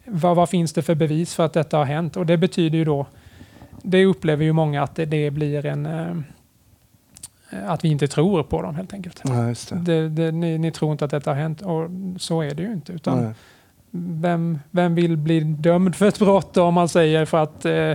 vad, 0.06 0.36
vad 0.36 0.48
finns 0.48 0.72
det 0.72 0.82
för 0.82 0.94
bevis 0.94 1.34
för 1.34 1.44
att 1.44 1.52
detta 1.52 1.76
har 1.78 1.84
hänt? 1.84 2.16
Och 2.16 2.26
det 2.26 2.36
betyder 2.36 2.78
ju 2.78 2.84
då, 2.84 3.06
det 3.82 4.04
upplever 4.04 4.44
ju 4.44 4.52
många 4.52 4.82
att 4.82 4.94
det, 4.94 5.04
det 5.04 5.30
blir 5.30 5.66
en, 5.66 5.86
eh, 5.86 6.16
att 7.66 7.84
vi 7.84 7.88
inte 7.88 8.08
tror 8.08 8.42
på 8.42 8.62
dem 8.62 8.74
helt 8.74 8.92
enkelt. 8.92 9.20
Ja, 9.24 9.30
det. 9.30 9.76
Det, 9.76 10.08
det, 10.08 10.32
ni, 10.32 10.58
ni 10.58 10.70
tror 10.72 10.92
inte 10.92 11.04
att 11.04 11.10
detta 11.10 11.30
har 11.30 11.36
hänt 11.36 11.62
och 11.62 11.90
så 12.18 12.40
är 12.42 12.54
det 12.54 12.62
ju 12.62 12.72
inte. 12.72 12.92
Utan 12.92 13.22
Nej. 13.24 13.32
Vem, 14.20 14.58
vem 14.70 14.94
vill 14.94 15.16
bli 15.16 15.40
dömd 15.40 15.96
för 15.96 16.08
ett 16.08 16.18
brott 16.18 16.56
om 16.56 16.74
man 16.74 16.88
säger 16.88 17.24
för 17.24 17.42
att 17.42 17.64
eh, 17.64 17.92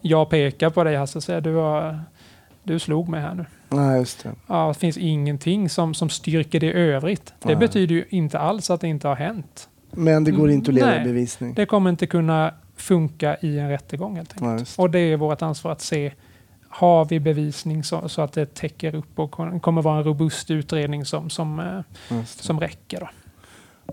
jag 0.00 0.30
pekar 0.30 0.70
på 0.70 0.84
dig 0.84 0.96
Hasse 0.96 1.18
och 1.18 1.24
säger 1.24 1.40
du, 1.40 1.54
har, 1.54 2.00
du 2.62 2.78
slog 2.78 3.08
mig 3.08 3.20
här 3.20 3.34
nu. 3.34 3.44
Nej, 3.68 3.98
just 3.98 4.22
det. 4.22 4.34
Ja, 4.46 4.68
det 4.68 4.74
finns 4.74 4.96
ingenting 4.96 5.68
som, 5.68 5.94
som 5.94 6.08
styrker 6.08 6.60
det 6.60 6.66
i 6.66 6.72
övrigt. 6.72 7.34
Det 7.42 7.48
Nej. 7.48 7.56
betyder 7.56 7.94
ju 7.94 8.04
inte 8.08 8.38
alls 8.38 8.70
att 8.70 8.80
det 8.80 8.88
inte 8.88 9.08
har 9.08 9.16
hänt. 9.16 9.68
Men 9.90 10.24
det 10.24 10.30
går 10.30 10.50
inte 10.50 10.70
att 10.70 10.74
leda 10.74 10.86
Nej. 10.86 11.04
bevisning. 11.04 11.54
Det 11.54 11.66
kommer 11.66 11.90
inte 11.90 12.06
kunna 12.06 12.54
funka 12.76 13.36
i 13.40 13.58
en 13.58 13.68
rättegång 13.68 14.16
helt 14.16 14.42
enkelt. 14.42 14.76
Det. 14.76 14.82
Och 14.82 14.90
det 14.90 14.98
är 14.98 15.16
vårt 15.16 15.42
ansvar 15.42 15.72
att 15.72 15.80
se, 15.80 16.12
har 16.68 17.04
vi 17.04 17.20
bevisning 17.20 17.84
så, 17.84 18.08
så 18.08 18.22
att 18.22 18.32
det 18.32 18.54
täcker 18.54 18.94
upp 18.94 19.18
och 19.18 19.62
kommer 19.62 19.82
vara 19.82 19.98
en 19.98 20.04
robust 20.04 20.50
utredning 20.50 21.04
som, 21.04 21.30
som, 21.30 21.60
eh, 22.08 22.24
som 22.24 22.60
räcker. 22.60 23.00
Då. 23.00 23.08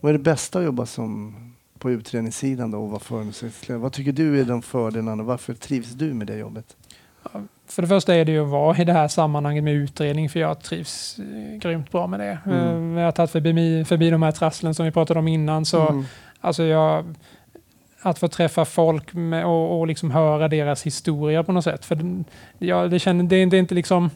Vad 0.01 0.10
är 0.10 0.14
det 0.14 0.24
bästa 0.24 0.60
att 0.60 0.66
jobba 0.66 0.86
som 0.86 1.36
på 1.80 1.92
utredningssidan 1.92 2.72
då 2.72 2.80
och 2.84 2.90
vara 2.90 3.00
förundersökningsledare? 3.00 3.82
Vad 3.82 3.94
tycker 3.94 4.12
du 4.12 4.40
är 4.42 4.46
de 4.46 4.62
fördelarna? 4.62 5.24
Varför 5.24 5.54
trivs 5.54 5.92
du 5.92 6.14
med 6.14 6.28
det 6.28 6.38
jobbet? 6.38 6.76
För 7.68 7.82
det 7.82 7.88
första 7.88 8.16
är 8.16 8.26
det 8.26 8.32
ju 8.32 8.44
att 8.44 8.50
vara 8.50 8.78
i 8.78 8.86
det 8.86 8.94
här 8.94 9.08
sammanhanget 9.08 9.64
med 9.64 9.74
utredning, 9.74 10.30
för 10.30 10.40
jag 10.40 10.62
trivs 10.62 11.20
eh, 11.20 11.58
grymt 11.60 11.92
bra 11.92 12.08
med 12.08 12.20
det. 12.20 12.40
Mm. 12.46 12.94
Eh, 12.94 13.00
Jag 13.00 13.08
har 13.08 13.12
tagit 13.12 13.32
förbi, 13.32 13.86
förbi 13.86 14.10
de 14.10 14.24
här 14.24 14.32
trasslen 14.32 14.74
som 14.76 14.86
vi 14.86 14.92
pratade 14.92 15.20
om 15.20 15.28
innan. 15.28 15.66
Så 15.66 15.88
Mm. 15.88 16.06
alltså 16.42 16.64
jag, 16.64 17.16
att 18.02 18.20
få 18.20 18.28
träffa 18.28 18.66
folk 18.66 19.14
med, 19.14 19.46
och, 19.46 19.80
och 19.80 19.88
liksom 19.88 20.12
höra 20.12 20.48
deras 20.48 20.84
historia 20.84 21.44
på 21.44 21.52
något 21.52 21.64
sätt. 21.64 21.86
För 21.86 22.24
ja, 22.58 22.88
det, 22.88 23.00
känner, 23.00 23.24
det, 23.24 23.46
det 23.46 23.58
är 23.58 23.60
inte 23.60 23.76
liksom... 23.76 24.10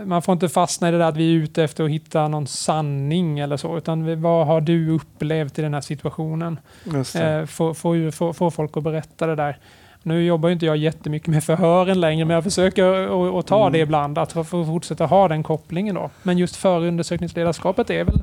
eh, 0.00 0.06
Man 0.06 0.22
får 0.22 0.32
inte 0.32 0.48
fastna 0.48 0.88
i 0.88 0.92
det 0.92 0.98
där 0.98 1.04
att 1.08 1.16
vi 1.16 1.30
är 1.34 1.38
ute 1.38 1.64
efter 1.64 1.84
att 1.84 1.90
hitta 1.90 2.28
någon 2.28 2.46
sanning 2.46 3.38
eller 3.38 3.56
så. 3.56 3.76
Utan 3.78 4.22
vad 4.22 4.46
har 4.46 4.60
du 4.60 4.90
upplevt 4.90 5.58
i 5.58 5.62
den 5.62 5.74
här 5.74 5.80
situationen? 5.80 6.58
Eh, 7.14 7.46
få, 7.46 7.74
få, 7.74 7.96
ju- 7.96 8.12
få, 8.12 8.32
få 8.32 8.50
folk 8.50 8.76
att 8.76 8.82
berätta 8.82 9.26
det 9.26 9.34
där. 9.34 9.58
Nu 10.02 10.24
jobbar 10.24 10.48
inte 10.50 10.66
jag 10.66 10.76
jättemycket 10.76 11.28
med 11.28 11.44
förhören 11.44 12.00
längre, 12.00 12.24
men 12.24 12.34
jag 12.34 12.44
försöker 12.44 12.84
att- 13.38 13.46
ta 13.46 13.60
Mm. 13.60 13.72
det 13.72 13.78
ibland, 13.78 14.18
att 14.18 14.32
få 14.32 14.44
fortsätta 14.44 15.06
ha 15.06 15.28
den 15.28 15.42
kopplingen 15.42 15.94
då. 15.94 16.10
Men 16.22 16.38
just 16.38 16.56
förundersökningsledarskapet 16.56 17.90
är 17.90 18.04
väl 18.04 18.22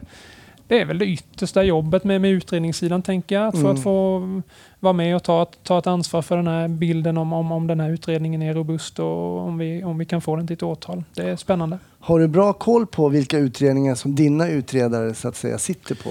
det 0.68 0.82
är 0.82 0.86
väl 0.86 0.98
det 0.98 1.06
yttersta 1.06 1.64
jobbet 1.64 2.04
med, 2.04 2.22
med 2.22 2.32
utredningssidan, 2.32 3.02
tänker 3.02 3.36
jag. 3.36 3.54
Få, 3.54 3.60
Mm. 3.60 3.72
att 3.72 3.84
få 3.84 4.42
vara 4.84 4.94
med 4.94 5.16
och 5.16 5.24
ta, 5.24 5.46
ta 5.64 5.80
ett 5.80 5.88
ansvar 5.88 6.22
för 6.22 6.38
den 6.38 6.48
här 6.48 6.68
bilden 6.68 7.18
om, 7.18 7.34
om, 7.34 7.52
om 7.52 7.68
den 7.68 7.80
här 7.80 7.90
utredningen 7.90 8.42
är 8.42 8.54
robust 8.54 9.00
och 9.00 9.40
om 9.40 9.58
vi, 9.58 9.84
om 9.84 9.98
vi 9.98 10.06
kan 10.06 10.22
få 10.22 10.36
den 10.36 10.48
till 10.48 10.54
ett 10.54 10.64
åtal. 10.64 11.04
Det 11.16 11.30
är 11.30 11.36
spännande. 11.36 11.80
Har 12.00 12.20
du 12.20 12.28
bra 12.28 12.54
koll 12.54 12.88
på 12.88 13.10
vilka 13.10 13.38
utredningar 13.38 13.96
som 13.96 14.16
dina 14.16 14.48
utredare 14.50 15.14
så 15.14 15.28
att 15.28 15.36
säga 15.36 15.58
sitter 15.58 15.96
på? 15.96 16.10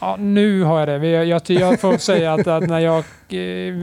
Ja, 0.00 0.16
nu 0.18 0.62
har 0.62 0.78
jag 0.88 1.00
det. 1.00 1.08
Jag, 1.24 1.42
jag 1.48 1.80
får 1.80 1.96
säga 1.96 2.32
att, 2.34 2.46
att 2.46 2.68
när 2.68 2.78
jag... 2.78 2.98
eh, 2.98 3.74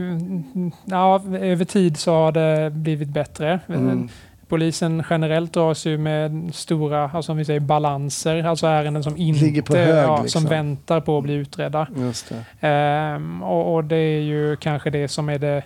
Ja, 0.84 1.22
över 1.40 1.64
tid 1.64 1.96
så 1.96 2.12
har 2.12 2.32
det 2.32 2.70
blivit 2.70 3.08
bättre. 3.08 3.60
Mm. 3.68 4.08
Polisen 4.52 5.04
generellt 5.10 5.52
dras 5.52 5.86
ju 5.86 5.98
med 5.98 6.50
stora, 6.54 7.02
alltså 7.02 7.22
som 7.22 7.36
vi 7.36 7.44
säger, 7.44 7.60
balanser. 7.60 8.44
Alltså 8.44 8.66
ärenden 8.66 9.02
som 9.02 9.16
inte... 9.16 9.44
Ligger 9.44 9.62
på 9.62 9.76
hög, 9.76 10.04
ja, 10.04 10.22
liksom. 10.22 10.40
Som 10.40 10.50
väntar 10.50 11.00
på 11.00 11.18
att 11.18 11.24
bli 11.24 11.34
utredda. 11.34 11.86
Det. 12.28 12.68
Ehm, 12.68 13.42
och, 13.42 13.74
och 13.74 13.84
det 13.84 13.96
är 13.96 14.20
ju 14.20 14.56
kanske 14.56 14.90
det 14.90 15.08
som 15.08 15.28
är 15.28 15.38
det 15.38 15.62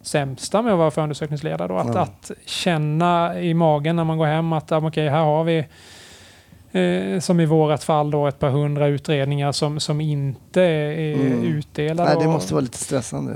sämsta 0.00 0.62
med 0.62 0.72
att 0.72 0.78
vara 0.78 0.90
förundersökningsledare. 0.90 1.68
Då, 1.68 1.76
att, 1.76 1.94
Ja. 1.94 2.00
att 2.00 2.30
känna 2.46 3.40
i 3.40 3.54
magen 3.54 3.96
när 3.96 4.04
man 4.04 4.18
går 4.18 4.26
hem 4.26 4.52
att 4.52 4.72
okej, 4.72 5.08
här 5.08 5.24
har 5.24 5.44
vi 5.44 5.66
eh, 6.76 7.20
som 7.20 7.40
i 7.40 7.46
vårat 7.46 7.84
fall 7.84 8.10
då 8.10 8.26
ett 8.26 8.38
par 8.38 8.50
hundra 8.50 8.86
utredningar 8.86 9.52
som, 9.52 9.80
som 9.80 10.00
inte 10.00 10.62
är 10.62 11.14
Mm. 11.14 11.42
utdelade. 11.44 12.14
Nej, 12.14 12.22
det 12.24 12.28
måste 12.28 12.54
vara 12.54 12.62
lite 12.62 12.78
stressande. 12.78 13.32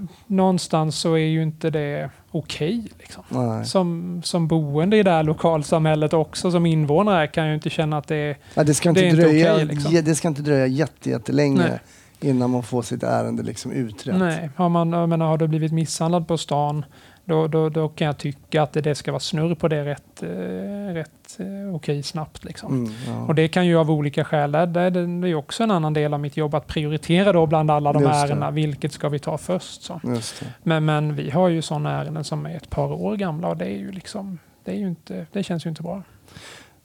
eh, 0.00 0.04
någonstans 0.26 0.96
så 0.98 1.12
är 1.14 1.18
ju 1.26 1.42
inte 1.42 1.70
det 1.70 2.10
okej. 2.30 2.82
liksom. 2.98 3.22
Nej. 3.28 3.64
Som, 3.64 4.20
som 4.24 4.48
boende 4.48 4.96
i 4.96 5.02
det 5.02 5.10
här 5.10 5.22
lokalsamhället 5.22 6.12
också, 6.12 6.50
som 6.50 6.66
invånare, 6.66 7.26
kan 7.26 7.48
ju 7.48 7.54
inte 7.54 7.70
känna 7.70 7.98
att 7.98 8.08
det 8.08 8.16
är... 8.16 8.36
Nej, 8.54 8.66
det, 8.66 8.74
ska 8.74 8.88
inte 8.88 9.00
det 9.00 9.06
är 9.06 9.10
inte 9.10 9.22
dröja, 9.22 9.54
okej, 9.54 9.64
liksom. 9.66 9.94
det 10.04 10.14
ska 10.14 10.28
inte 10.28 10.42
dröja 10.42 10.66
jätte, 10.66 11.10
jättelänge 11.10 11.58
Nej. 11.68 11.78
innan 12.30 12.50
man 12.50 12.62
får 12.62 12.82
sitt 12.82 13.02
ärende 13.02 13.42
liksom 13.42 13.72
utrett. 13.72 14.16
Nej, 14.16 14.50
har, 14.56 14.68
man, 14.68 14.92
jag 14.92 15.08
menar, 15.08 15.26
har 15.26 15.38
du 15.38 15.48
blivit 15.48 15.72
misshandlad 15.72 16.28
på 16.28 16.38
stan, 16.38 16.84
då, 17.24 17.46
då, 17.46 17.68
då 17.68 17.88
kan 17.88 18.06
jag 18.06 18.18
tycka 18.18 18.62
att 18.62 18.72
det, 18.72 18.94
ska 18.94 19.12
vara 19.12 19.20
snurr 19.20 19.54
på 19.54 19.68
det 19.68 19.84
rätt, 19.84 20.22
eh, 20.22 20.94
rätt 20.94 21.38
eh, 21.38 21.74
okej 21.74 22.02
snabbt. 22.02 22.44
Liksom. 22.44 22.72
Mm, 22.72 22.92
ja. 23.06 23.26
Och 23.26 23.34
det 23.34 23.48
kan 23.48 23.66
ju 23.66 23.78
av 23.78 23.90
olika 23.90 24.24
skäl, 24.24 24.52
det, 24.52 24.66
det, 24.66 24.90
det 24.90 25.00
är 25.00 25.26
ju 25.26 25.34
också 25.34 25.62
en 25.62 25.70
annan 25.70 25.92
del 25.92 26.14
av 26.14 26.20
mitt 26.20 26.36
jobb, 26.36 26.54
att 26.54 26.66
prioritera 26.66 27.32
då 27.32 27.46
bland 27.46 27.70
alla 27.70 27.92
de 27.92 28.02
Just 28.02 28.12
det. 28.12 28.18
ärendena, 28.18 28.50
vilket 28.50 28.92
ska 28.92 29.08
vi 29.08 29.18
ta 29.18 29.38
först? 29.38 29.82
Så. 29.82 30.00
Men, 30.62 30.84
men 30.84 31.16
vi 31.16 31.30
har 31.30 31.48
ju 31.48 31.62
sådana 31.62 32.00
ärenden 32.00 32.24
som 32.24 32.46
är 32.46 32.56
ett 32.56 32.70
par 32.70 32.92
år 32.92 33.16
gamla 33.16 33.48
och 33.48 33.56
det 33.56 33.64
är 33.64 33.78
ju 33.78 33.92
liksom, 33.92 34.38
det, 34.64 34.70
är 34.70 34.76
ju 34.76 34.88
inte, 34.88 35.26
det 35.32 35.42
känns 35.42 35.66
ju 35.66 35.70
inte 35.70 35.82
bra. 35.82 36.02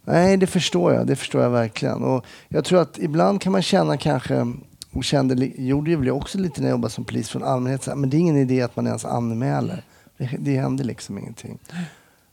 Nej, 0.05 0.37
det 0.37 0.47
förstår 0.47 0.93
jag. 0.93 1.07
Det 1.07 1.15
förstår 1.15 1.41
jag 1.41 1.49
verkligen. 1.49 2.03
Och 2.03 2.25
jag 2.47 2.65
tror 2.65 2.81
att 2.81 2.97
ibland 2.97 3.41
kan 3.41 3.51
man 3.51 3.61
känna 3.61 3.97
kanske, 3.97 4.53
och 4.91 5.03
kände, 5.03 5.45
gjorde 5.45 5.91
jag 5.91 5.97
väl 5.97 6.09
också 6.09 6.37
lite 6.37 6.61
när 6.61 6.67
jag 6.67 6.73
jobbade 6.73 6.93
som 6.93 7.05
polis 7.05 7.29
från 7.29 7.43
allmänhet, 7.43 7.83
så 7.83 7.91
här, 7.91 7.97
men 7.97 8.09
det 8.09 8.17
är 8.17 8.19
ingen 8.19 8.37
idé 8.37 8.61
att 8.61 8.75
man 8.75 8.87
ens 8.87 9.05
anmäler. 9.05 9.83
Det, 10.19 10.29
det 10.39 10.57
händer 10.57 10.83
liksom 10.83 11.17
ingenting. 11.17 11.57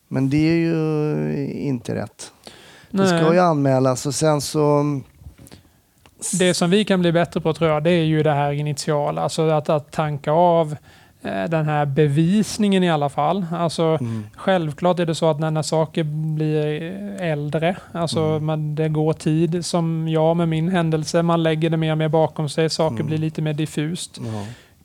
Men 0.08 0.30
det 0.30 0.36
är 0.50 0.54
ju 0.56 1.52
inte 1.52 1.94
rätt. 1.94 2.32
Det 2.90 3.06
ska 3.06 3.16
Nej. 3.16 3.32
ju 3.32 3.38
anmälas 3.40 4.06
och 4.06 4.14
sen 4.14 4.40
så... 4.40 4.84
Det 6.38 6.54
som 6.54 6.70
vi 6.70 6.84
kan 6.84 7.00
bli 7.00 7.12
bättre 7.12 7.40
på 7.40 7.52
tror 7.52 7.70
jag, 7.70 7.84
det 7.84 7.90
är 7.90 8.04
ju 8.04 8.22
det 8.22 8.32
här 8.32 8.52
initiala. 8.52 9.22
Alltså 9.22 9.48
att, 9.48 9.68
att 9.68 9.92
tanka 9.92 10.32
av 10.32 10.76
eh, 11.22 11.44
den 11.44 11.64
här 11.66 11.86
bevisningen 11.86 12.82
i 12.82 12.90
alla 12.90 13.08
fall. 13.08 13.46
Alltså, 13.52 13.82
Mm. 14.00 14.26
Självklart 14.36 14.98
är 14.98 15.06
det 15.06 15.14
så 15.14 15.30
att 15.30 15.40
när, 15.40 15.50
när 15.50 15.62
saker 15.62 16.02
blir 16.36 16.82
äldre, 17.20 17.76
alltså 17.92 18.20
Mm. 18.20 18.44
man, 18.44 18.74
det 18.74 18.88
går 18.88 19.12
tid, 19.12 19.64
som 19.66 20.08
jag 20.08 20.36
med 20.36 20.48
min 20.48 20.68
händelse, 20.68 21.22
man 21.22 21.42
lägger 21.42 21.70
det 21.70 21.76
mer 21.76 21.92
och 21.92 21.98
mer 21.98 22.08
bakom 22.08 22.48
sig, 22.48 22.70
saker 22.70 22.94
Mm. 22.94 23.06
blir 23.06 23.18
lite 23.18 23.42
mer 23.42 23.52
diffust. 23.54 24.18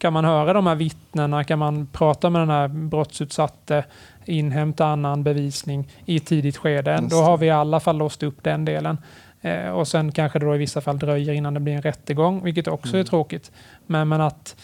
Kan 0.02 0.14
man 0.14 0.26
höra 0.26 0.54
de 0.54 0.68
här 0.68 0.76
vittnena, 0.76 1.44
kan 1.44 1.60
man 1.60 1.88
prata 1.88 2.30
med 2.30 2.42
den 2.42 2.50
här 2.50 2.68
brottsutsatte, 2.68 3.84
inhämta 4.26 4.86
annan 4.86 5.24
bevisning 5.24 5.90
i 6.06 6.16
ett 6.16 6.26
tidigt 6.26 6.58
skede, 6.58 7.00
då 7.10 7.16
har 7.16 7.38
vi 7.38 7.46
i 7.46 7.50
alla 7.50 7.80
fall 7.80 7.98
låst 7.98 8.24
upp 8.24 8.44
den 8.44 8.66
delen. 8.66 8.98
Eh, 9.42 9.70
och 9.70 9.88
sen 9.88 10.12
kanske 10.12 10.40
det 10.40 10.46
då 10.46 10.56
i 10.56 10.58
vissa 10.58 10.82
fall 10.82 11.00
dröjer 11.00 11.34
innan 11.34 11.54
det 11.54 11.60
blir 11.60 11.74
en 11.74 11.82
rättegång, 11.82 12.44
vilket 12.44 12.68
också 12.68 12.90
är 12.90 12.94
Mm. 12.96 13.06
tråkigt. 13.06 13.52
Men, 13.88 14.08
men 14.10 14.22
att 14.22 14.56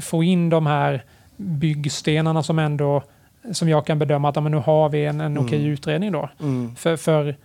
få 0.00 0.22
in 0.24 0.50
de 0.50 0.66
här 0.66 1.04
byggstenarna 1.36 2.42
som 2.42 2.58
ändå, 2.58 3.02
som 3.52 3.68
jag 3.68 3.86
kan 3.86 3.98
bedöma 3.98 4.28
att 4.28 4.36
ja, 4.36 4.42
men 4.42 4.52
nu 4.52 4.58
har 4.58 4.88
vi 4.88 5.04
en, 5.06 5.20
en 5.20 5.32
Mm. 5.32 5.44
okej 5.46 5.64
utredning 5.66 6.12
då. 6.12 6.28
Mm. 6.40 6.76
För, 6.76 6.96
för 6.96 7.36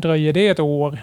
dröjer 0.00 0.32
det 0.32 0.48
ett 0.48 0.60
år 0.60 0.98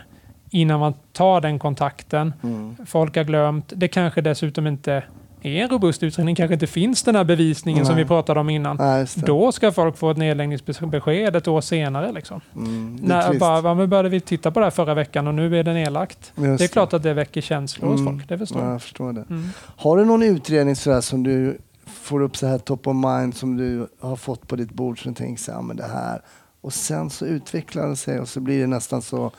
innan 0.49 0.79
man 0.79 0.93
tar 1.13 1.41
den 1.41 1.59
kontakten, 1.59 2.33
Mm. 2.43 2.75
folk 2.85 3.15
har 3.17 3.23
glömt, 3.23 3.73
det 3.75 3.87
kanske 3.87 4.21
dessutom 4.21 4.67
inte 4.67 5.03
är 5.41 5.63
en 5.63 5.69
robust 5.69 6.03
utredning, 6.03 6.35
kanske 6.35 6.53
inte 6.53 6.67
finns 6.67 7.03
den 7.03 7.15
här 7.15 7.23
bevisningen 7.23 7.85
som 7.85 7.95
Nej. 7.95 8.03
vi 8.03 8.07
pratade 8.07 8.39
om 8.39 8.49
innan. 8.49 8.77
Nej. 8.77 9.05
Då 9.15 9.51
ska 9.51 9.71
folk 9.71 9.97
få 9.97 10.11
ett 10.11 10.17
nedläggningsbesked 10.17 11.35
ett 11.35 11.47
år 11.47 11.61
senare. 11.61 12.11
Liksom. 12.11 12.41
Mm. 12.55 12.95
När, 12.95 13.39
bara, 13.39 13.61
"Ja, 13.61 13.73
men 13.73 13.89
började 13.89 14.09
vi 14.09 14.19
titta 14.19 14.51
på 14.51 14.59
det 14.59 14.65
här 14.65 14.71
förra 14.71 14.93
veckan 14.93 15.27
och 15.27 15.33
nu 15.35 15.59
är 15.59 15.63
det 15.63 15.73
nedlagt. 15.73 16.31
Just 16.35 16.57
Det 16.59 16.63
är 16.65 16.67
klart 16.67 16.93
att 16.93 17.03
det 17.03 17.13
väcker 17.13 17.41
känslor 17.41 17.87
hos 17.89 17.99
Mm. 17.99 18.13
folk, 18.13 18.29
det 18.29 18.37
förstår 18.37 18.61
Ja, 18.61 18.71
jag. 18.71 18.81
förstår 18.81 19.13
det. 19.13 19.25
Mm. 19.29 19.49
Har 19.75 19.97
du 19.97 20.05
någon 20.05 20.23
utredning 20.23 20.75
sådär 20.75 21.01
som 21.01 21.23
du 21.23 21.57
får 21.85 22.21
upp 22.21 22.37
så 22.37 22.47
här 22.47 22.57
top 22.57 22.87
of 22.87 22.95
mind 22.95 23.35
som 23.35 23.57
du 23.57 23.87
har 23.99 24.15
fått 24.15 24.47
på 24.47 24.55
ditt 24.55 24.71
bord 24.73 25.03
som 25.03 25.11
du 25.13 25.17
tänker 25.17 25.43
så 25.43 25.51
här, 25.51 25.57
"Ja, 25.57 25.61
men 25.61 25.77
det 25.77 25.87
här 25.93 26.21
och 26.61 26.73
sen 26.73 27.09
så 27.09 27.25
utvecklar 27.25 27.87
det 27.87 27.95
sig 27.95 28.19
och 28.19 28.29
så 28.29 28.39
blir 28.39 28.59
det 28.61 28.67
nästan 28.67 29.01
så 29.01 29.31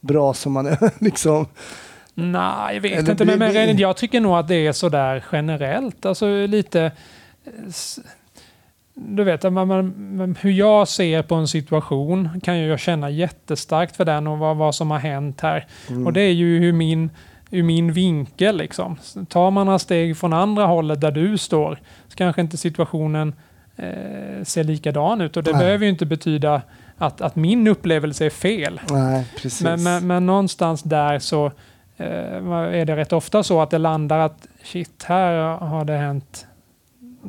bra 0.00 0.34
som 0.34 0.52
man 0.52 0.76
liksom. 0.98 1.46
Nej, 2.20 2.74
jag 2.74 2.80
vet 2.80 2.92
Eller 2.98 3.10
inte. 3.10 3.24
Men, 3.24 3.38
blir 3.38 3.52
men 3.66 3.76
det- 3.76 3.82
jag 3.82 3.96
tycker 3.96 4.20
nog 4.20 4.32
att 4.36 4.48
det 4.48 4.66
är 4.66 4.72
sådär 4.72 5.24
generellt. 5.32 6.06
Alltså 6.06 6.46
lite... 6.46 6.82
eh, 7.44 7.52
Du 8.94 9.24
vet, 9.24 9.52
man, 9.52 9.68
man, 10.16 10.36
hur 10.40 10.50
jag 10.50 10.88
ser 10.88 11.22
på 11.22 11.34
en 11.34 11.48
situation 11.48 12.40
kan 12.44 12.58
ju 12.58 12.66
jag 12.66 12.80
känna 12.80 13.10
jättestarkt 13.10 13.96
för 13.96 14.04
den 14.04 14.26
och 14.26 14.38
vad, 14.38 14.56
vad 14.56 14.74
som 14.74 14.90
har 14.90 14.98
hänt 14.98 15.40
här. 15.40 15.66
Mm. 15.88 16.06
Och 16.06 16.12
det 16.12 16.20
är 16.20 16.32
ju 16.32 16.58
hur 16.58 16.72
min, 16.72 17.10
ur 17.50 17.62
min 17.62 17.92
vinkel. 17.92 18.56
Liksom. 18.56 18.96
Tar 19.28 19.50
man 19.50 19.66
några 19.66 19.78
steg 19.78 20.16
från 20.16 20.32
andra 20.32 20.66
hållet 20.66 21.00
där 21.00 21.10
du 21.10 21.38
står 21.38 21.78
så 22.08 22.16
kanske 22.16 22.40
inte 22.42 22.56
situationen 22.56 23.34
eh, 23.76 24.44
ser 24.44 24.64
likadan 24.64 25.20
ut. 25.20 25.36
Och 25.36 25.42
det 25.42 25.52
Nej. 25.52 25.60
behöver 25.60 25.84
ju 25.84 25.90
inte 25.90 26.06
betyda 26.06 26.62
att, 26.98 27.20
att 27.20 27.36
min 27.36 27.66
upplevelse 27.66 28.26
är 28.26 28.30
fel. 28.30 28.80
Nej, 28.90 29.24
precis. 29.36 29.62
Men, 29.62 29.82
men, 29.82 30.06
men 30.06 30.26
någonstans 30.26 30.82
där 30.82 31.18
så 31.18 31.52
är 31.98 32.84
det 32.84 32.96
rätt 32.96 33.12
ofta 33.12 33.42
så 33.42 33.60
att 33.60 33.70
det 33.70 33.78
landar 33.78 34.18
att 34.18 34.46
shit, 34.62 35.04
här 35.08 35.56
har 35.56 35.84
det 35.84 35.96
hänt 35.96 36.46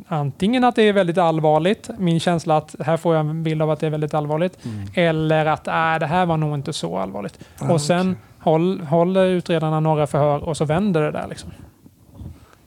antingen 0.07 0.63
att 0.63 0.75
det 0.75 0.83
är 0.83 0.93
väldigt 0.93 1.17
allvarligt, 1.17 1.89
min 1.97 2.19
känsla 2.19 2.57
att 2.57 2.75
här 2.79 2.97
får 2.97 3.15
jag 3.15 3.25
en 3.25 3.43
bild 3.43 3.61
av 3.61 3.71
att 3.71 3.79
det 3.79 3.85
är 3.85 3.91
väldigt 3.91 4.13
allvarligt, 4.13 4.65
Mm. 4.65 4.87
eller 4.95 5.45
att 5.45 5.67
äh, 5.67 5.73
det 5.99 6.05
här 6.05 6.25
var 6.25 6.37
nog 6.37 6.53
inte 6.55 6.73
så 6.73 6.97
allvarligt. 6.97 7.39
Ah, 7.59 7.71
och 7.73 7.81
sen 7.81 8.17
håll, 8.39 8.79
håller 8.81 9.25
utredarna 9.25 9.79
några 9.79 10.07
förhör 10.07 10.43
och 10.43 10.57
så 10.57 10.65
vänder 10.65 11.01
det 11.01 11.11
där. 11.11 11.27
Liksom. 11.27 11.51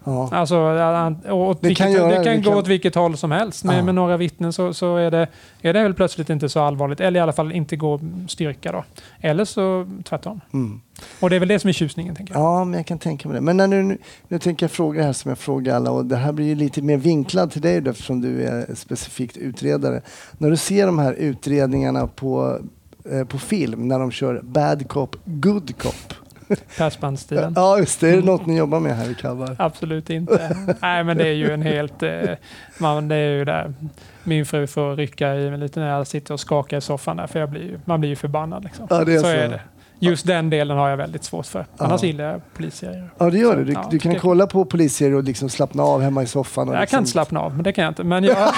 Ja. 0.04 0.28
Alltså, 0.32 0.56
och 0.56 1.58
Det 1.60 1.68
vilket, 1.68 1.84
kan 1.84 1.92
det 1.92 1.98
göra- 1.98 2.14
kan, 2.14 2.24
det 2.24 2.36
gå 2.36 2.50
kan- 2.50 2.58
åt 2.58 2.68
vilket 2.68 2.94
håll 2.94 3.16
som 3.16 3.30
helst. 3.30 3.64
Med, 3.64 3.78
Ja. 3.78 3.82
med 3.82 3.94
några 3.94 4.16
vittnen 4.16 4.52
så, 4.52 4.74
så 4.74 4.96
är, 4.96 5.10
det, 5.10 5.28
är 5.62 5.72
det 5.72 5.82
väl 5.82 5.94
plötsligt 5.94 6.30
inte 6.30 6.48
så 6.48 6.60
allvarligt, 6.60 7.00
eller 7.00 7.20
i 7.20 7.22
alla 7.22 7.32
fall 7.32 7.52
inte 7.52 7.76
går 7.76 8.00
styrka. 8.28 8.72
Då. 8.72 8.84
Eller 9.20 9.44
så 9.44 9.86
tvärtom. 10.04 10.40
Mm. 10.52 10.80
Och 11.20 11.30
det 11.30 11.36
är 11.36 11.40
väl 11.40 11.48
det 11.48 11.58
som 11.58 11.68
är 11.68 11.72
tjusningen, 11.72 12.14
tänker 12.14 12.34
jag. 12.34 12.42
Ja, 12.42 12.64
men 12.64 12.74
jag 12.78 12.86
kan 12.86 12.98
tänka 12.98 13.28
mig 13.28 13.34
det. 13.34 13.40
Men 13.40 13.56
när 13.56 13.66
nu, 13.66 13.82
nu, 13.82 13.98
nu 14.28 14.38
tänker 14.38 14.64
jag 14.64 14.70
fråga 14.70 15.02
här 15.02 15.12
som 15.12 15.28
jag 15.28 15.38
frågar 15.38 15.76
alla 15.76 15.90
och 15.90 16.04
det 16.06 16.16
här 16.16 16.32
blir 16.32 16.46
ju 16.46 16.54
lite 16.54 16.82
mer 16.82 16.96
vinklad 16.96 17.50
till 17.50 17.60
dig 17.62 17.80
då, 17.80 17.90
eftersom 17.90 18.20
du 18.20 18.42
är 18.44 18.74
specifikt 18.74 19.36
utredare. 19.36 20.00
När 20.38 20.50
du 20.50 20.56
ser 20.56 20.86
de 20.86 20.98
här 20.98 21.12
utredningarna 21.12 22.06
på, 22.06 22.58
eh, 23.10 23.24
på 23.24 23.38
film 23.38 23.88
när 23.88 23.98
de 23.98 24.10
kör 24.10 24.40
bad 24.42 24.88
cop, 24.88 25.16
good 25.24 25.78
cop. 25.82 26.14
Persbandstiden. 26.78 27.52
Ja, 27.56 27.78
just 27.78 28.00
det. 28.00 28.10
Är 28.10 28.16
det 28.16 28.24
något 28.24 28.46
ni 28.46 28.56
jobbar 28.58 28.80
med 28.80 28.96
här 28.96 29.10
i 29.10 29.14
Kalmar? 29.14 29.56
Absolut 29.58 30.10
inte. 30.10 30.56
Nej, 30.80 31.04
men 31.04 31.16
det 31.18 31.28
är 31.28 31.32
ju 31.32 31.50
en 31.50 31.62
helt... 31.62 32.02
Eh, 32.02 32.10
man, 32.78 33.08
det 33.08 33.16
är 33.16 33.30
ju 33.30 33.44
där. 33.44 33.74
Min 34.24 34.46
fru 34.46 34.66
får 34.66 34.96
rycka 34.96 35.34
i 35.34 35.50
mig 35.50 35.58
lite 35.58 35.80
när 35.80 35.88
jag 35.90 36.06
sitter 36.06 36.34
och 36.34 36.40
skakar 36.40 36.76
i 36.76 36.80
soffan 36.80 37.16
där, 37.16 37.26
för 37.26 37.40
jag 37.40 37.50
blir 37.50 37.62
ju, 37.62 37.78
man 37.84 38.00
blir 38.00 38.10
ju 38.10 38.16
förbannad. 38.16 38.64
Liksom. 38.64 38.86
Ja, 38.90 39.04
det 39.04 39.14
är 39.14 39.18
så. 39.18 39.26
är 39.26 39.48
det. 39.48 39.60
Just 39.98 40.26
den 40.26 40.50
delen 40.50 40.76
har 40.78 40.88
jag 40.88 40.96
väldigt 40.96 41.24
svårt 41.24 41.46
för. 41.46 41.66
Annars 41.76 42.02
Ja. 42.02 42.06
gillar 42.06 42.24
jag 42.24 42.40
polisserier. 42.56 43.10
Ja, 43.18 43.30
det 43.30 43.38
gör 43.38 43.52
Så, 43.52 43.58
du. 43.58 43.64
Du, 43.64 43.72
ja, 43.72 43.88
du 43.90 43.98
kan 43.98 44.14
kolla 44.14 44.46
på 44.46 44.64
polisserier 44.64 45.14
och 45.16 45.22
liksom 45.24 45.48
slappna 45.48 45.82
av 45.82 46.00
hemma 46.00 46.22
i 46.22 46.26
soffan. 46.26 46.68
Jag 46.68 46.80
liksom, 46.80 46.96
kan 46.96 47.06
slappna 47.06 47.40
av, 47.40 47.54
men 47.54 47.62
det 47.64 47.72
kan 47.72 47.84
jag 47.84 47.90
inte. 47.90 48.04
Men 48.04 48.24
jag, 48.24 48.52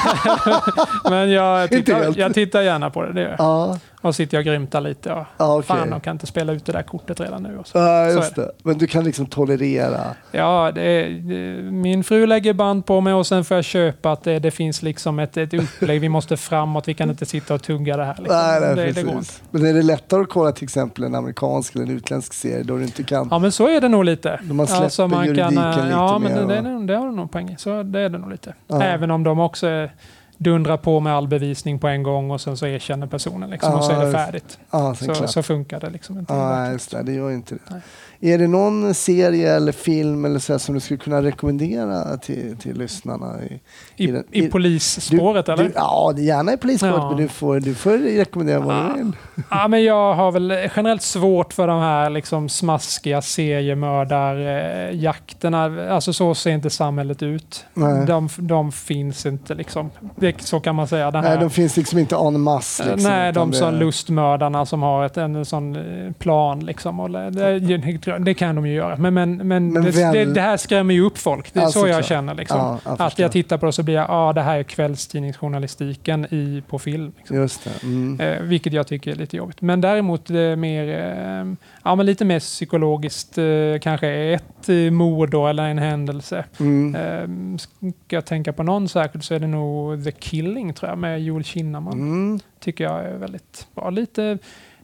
men 1.11 1.31
jag, 1.31 1.69
tittar, 1.71 2.19
jag 2.19 2.35
tittar 2.35 2.63
gärna 2.63 2.91
på 2.91 3.03
det. 3.03 3.13
det 3.13 3.21
gör. 3.21 3.37
Ja, 3.39 3.79
Och 4.05 4.15
sitter 4.15 4.37
jag 4.37 4.41
och 4.43 4.45
grymtar 4.47 4.81
lite. 4.81 5.13
Och, 5.13 5.27
ja 5.37 5.55
okej. 5.55 5.67
Fan, 5.67 5.91
de 5.91 6.01
kan 6.01 6.13
inte 6.15 6.27
spela 6.27 6.53
ut 6.53 6.65
det 6.67 6.73
där 6.73 6.83
kortet 6.83 7.21
redan 7.21 7.43
nu. 7.43 7.59
Och 7.59 7.67
så. 7.67 7.79
Ja, 7.79 8.09
Så 8.11 8.17
just 8.19 8.39
är 8.39 8.43
det. 8.43 8.51
Men 8.63 8.79
du 8.79 8.87
kan 8.87 9.05
liksom 9.05 9.27
tolerera. 9.27 10.01
Ja, 10.33 10.73
det, 10.75 10.83
är- 10.83 11.09
det, 11.11 11.63
min 11.63 12.05
fru 12.05 12.27
lägger 12.27 12.53
band 12.53 12.87
på 12.87 13.01
mig 13.01 13.13
och 13.15 13.27
sen 13.27 13.45
får 13.45 13.55
jag 13.55 13.65
köpa 13.65 14.13
att 14.13 14.23
det, 14.25 14.39
det 14.39 14.51
finns 14.51 14.83
liksom 14.83 15.19
ett, 15.19 15.37
ett 15.37 15.55
upplägg. 15.55 16.01
Vi 16.01 16.09
måste 16.09 16.37
framåt. 16.37 16.89
Vi 16.89 16.95
kan 16.95 17.11
inte 17.11 17.27
sitta 17.27 17.55
och 17.55 17.63
tugga 17.63 17.97
det 17.97 18.05
här. 18.05 18.15
Liksom. 18.19 18.37
Nej, 18.37 18.61
nej, 18.61 18.69
det, 18.69 18.75
det 18.83 18.87
precis. 18.89 19.05
går 19.05 19.19
inte. 19.19 19.31
Men 19.51 19.67
är 19.67 19.75
det 19.75 19.83
lättare 19.83 20.21
att 20.23 20.29
kolla 20.29 20.53
till 20.53 20.65
exempel 20.65 21.05
en 21.05 21.15
amerikansk 21.15 21.75
eller 21.75 21.85
en 21.85 21.91
utländsk 21.91 22.33
serie 22.35 22.63
då 22.63 22.77
du 22.77 22.83
inte 22.85 23.03
kan? 23.03 23.29
Ja, 23.31 23.39
men 23.39 23.53
så 23.53 23.69
är 23.69 23.81
det 23.81 23.89
nog 23.89 24.05
lite. 24.05 24.41
Då 24.43 24.55
man 24.55 24.67
släpper 24.67 25.25
juridiken 25.25 25.49
lite 25.49 25.89
Ja, 25.91 26.19
men 26.19 26.33
mer 26.49 26.55
det, 26.55 26.61
det, 26.71 26.87
det 26.87 26.97
har 26.97 27.07
du 27.07 27.13
nog 27.13 27.31
poäng 27.31 27.51
i. 27.51 27.57
Så 27.59 27.83
det 27.83 28.01
är 28.01 28.09
det 28.09 28.19
nog 28.19 28.31
lite. 28.31 28.55
Ja. 28.69 28.83
Även 28.83 29.11
om 29.11 29.23
de 29.25 29.39
också 29.41 29.67
är- 29.67 29.93
dundrar 30.39 30.77
på 30.77 31.01
med 31.01 31.15
all 31.15 31.29
bevisning 31.29 31.79
på 31.79 31.89
en 31.89 32.03
gång 32.03 32.31
och 32.31 32.41
sen 32.41 32.57
så 32.57 32.67
erkänner 32.67 33.07
personen 33.07 33.51
liksom, 33.51 33.75
och 33.75 33.85
så 33.85 33.93
är 33.93 33.97
Ja, 34.01 34.05
det 34.07 34.13
färdigt. 34.13 34.59
Ja, 34.71 34.95
Så, 34.95 35.29
så 35.29 35.43
funkar 35.43 35.81
det 35.81 35.91
liksom 35.91 36.19
inte. 36.19 36.33
i 36.33 36.37
Ja, 36.37 36.71
just 36.73 36.91
det. 36.91 37.03
Det 37.03 37.13
gör 37.13 37.31
inte 37.31 37.55
det. 37.55 37.61
Nej. 37.71 37.81
Är 38.21 38.39
det 38.39 38.47
någon 38.49 38.95
serie 38.95 39.55
eller 39.57 39.73
film 39.73 40.25
eller 40.25 40.39
så 40.39 40.53
här 40.53 40.59
som 40.59 40.75
du 40.75 40.81
skulle 40.81 40.99
kunna 40.99 41.23
rekommendera 41.23 42.17
till, 42.17 42.57
till 42.57 42.79
lyssnarna? 42.79 43.43
I, 43.45 43.61
I, 43.97 44.07
den- 44.07 44.25
I 44.31 44.49
polisspåret 44.49 45.49
eller? 45.49 45.65
Du, 45.65 45.73
ja, 45.75 46.13
gärna 46.17 46.53
i 46.53 46.57
polisspåret, 46.57 46.95
Ja. 46.97 47.09
men 47.09 47.17
du 47.19 47.29
får, 47.29 47.61
du 47.61 47.75
får 47.75 47.99
rekommendera 47.99 48.61
vad 48.61 48.77
Ja. 48.77 48.93
du 48.97 49.03
vill. 49.05 49.13
Ja, 49.51 49.69
men 49.69 49.85
jag 49.85 50.15
har 50.15 50.33
väl 50.33 50.51
generellt 50.77 51.03
svårt 51.03 51.53
för 51.53 51.67
de 51.67 51.81
här 51.81 52.11
liksom 52.11 52.49
smaskiga 52.49 53.23
seriemördarjakterna. 53.23 55.93
Alltså 55.95 56.13
så 56.13 56.35
ser 56.35 56.51
inte 56.51 56.71
samhället 56.71 57.23
ut. 57.23 57.65
Nej. 57.75 58.07
De, 58.07 58.29
de 58.39 58.73
finns 58.73 59.27
inte 59.27 59.55
liksom. 59.55 59.91
Det, 60.25 60.41
så 60.43 60.61
kan 60.61 60.75
man 60.75 60.89
säga. 60.89 61.11
Nej, 61.11 61.39
de 61.39 61.51
finns 61.51 61.77
liksom 61.77 61.99
inte 61.99 62.17
en 62.17 62.41
masse. 62.41 62.83
Eh, 62.85 62.91
Liksom, 62.93 63.11
Nej, 63.11 63.33
de 63.33 63.51
det- 63.51 63.57
som 63.57 63.75
lustmördarna 63.75 64.67
som 64.67 64.83
har 64.83 65.07
ett, 65.07 65.17
en 65.17 65.45
sån 65.45 65.77
eh, 65.77 66.13
plan. 66.13 66.61
Liksom, 66.61 67.01
och 67.01 67.11
det, 67.11 68.19
det 68.19 68.35
kan 68.35 68.55
de 68.55 68.67
ju 68.67 68.75
göra. 68.75 68.97
Men, 68.97 69.15
men, 69.15 69.37
men, 69.37 69.73
Men 69.73 69.85
det, 69.85 69.91
väl- 69.91 70.15
det, 70.15 70.25
det 70.25 70.41
här 70.41 70.57
skrämmer 70.57 70.95
ju 70.95 71.01
upp 71.07 71.19
folk. 71.19 71.53
Det 71.55 71.59
är 71.61 71.63
Ja, 71.63 71.69
så 71.71 71.79
jag 71.79 71.87
såklart. 71.87 72.05
känner. 72.05 72.35
Liksom. 72.35 72.59
Ja, 72.59 72.79
jag 72.85 73.01
att 73.03 73.19
jag 73.19 73.33
tittar 73.33 73.59
på 73.59 73.67
det 73.67 73.73
så 73.73 73.83
blir 73.83 73.95
jag, 73.95 74.05
ja 74.09 74.29
ah, 74.29 74.33
det 74.33 74.43
här 74.43 74.59
är 74.59 74.63
kvällstidningsjournalistiken 74.63 76.25
i, 76.31 76.63
på 76.69 76.79
film. 76.79 77.13
Liksom. 77.19 77.37
Just 77.37 77.65
det. 77.65 77.87
Mm. 77.87 78.21
Eh, 78.21 78.41
vilket 78.43 78.73
jag 78.73 78.87
tycker 78.87 79.11
är 79.11 79.15
lite 79.17 79.37
jobbigt. 79.37 79.61
Men 79.63 79.81
däremot 79.81 80.31
eh, 80.31 80.37
mer, 80.37 80.89
eh, 80.99 81.45
ja, 81.85 81.95
men 81.95 82.07
lite 82.07 82.25
mer 82.25 82.41
psykologiskt, 82.41 83.39
eh, 83.39 83.45
kanske 83.81 84.09
ett 84.09 84.69
eh, 84.69 84.91
mord 84.91 85.31
då, 85.31 85.47
eller 85.47 85.69
en 85.69 85.79
händelse. 85.79 86.45
Mm. 86.61 86.95
Eh, 86.95 87.59
ska 87.59 88.17
jag 88.17 88.25
tänka 88.27 88.53
på 88.53 88.63
någon 88.63 88.89
särskilt 88.89 89.25
så 89.25 89.35
är 89.35 89.39
det 89.41 89.47
nog 89.47 90.05
The 90.05 90.13
Killing 90.13 90.75
tror 90.75 90.91
jag, 90.91 90.99
med 90.99 91.23
Joel 91.23 91.45
Kinnaman 91.45 91.93
Mm. 91.93 92.41
tycker 92.61 92.85
jag 92.85 93.05
är 93.05 93.17
väldigt 93.17 93.67
bra. 93.75 93.91
Lite 93.91 94.39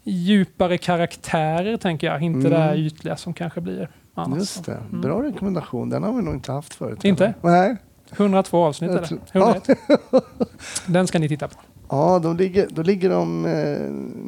djupare 0.04 0.78
karaktärer 0.78 1.76
tänker 1.76 2.06
jag, 2.06 2.22
inte 2.22 2.38
Mm. 2.38 2.50
det 2.50 2.58
här 2.58 2.76
ytliga 2.76 3.16
som 3.16 3.34
kanske 3.34 3.60
blir 3.60 3.88
annars. 4.14 4.38
Just 4.38 4.64
det. 4.64 4.78
Mm. 4.90 5.00
Bra 5.00 5.22
rekommendation. 5.22 5.90
Den 5.90 6.02
har 6.02 6.12
vi 6.12 6.22
nog 6.22 6.34
inte 6.34 6.52
haft 6.52 6.74
förut. 6.74 7.04
Inte? 7.04 7.24
eller? 7.42 7.50
Nej. 7.50 7.76
102 8.16 8.64
avsnitt 8.64 8.90
tror- 9.04 9.20
101. 9.32 9.68
Den 10.86 11.06
ska 11.06 11.18
ni 11.18 11.28
titta 11.28 11.48
på. 11.48 11.54
Ja, 11.92 12.18
de 12.18 12.36
ligger, 12.36 12.66
då 12.70 12.82
ligger 12.82 13.10
de 13.10 13.44
eh, 13.46 13.78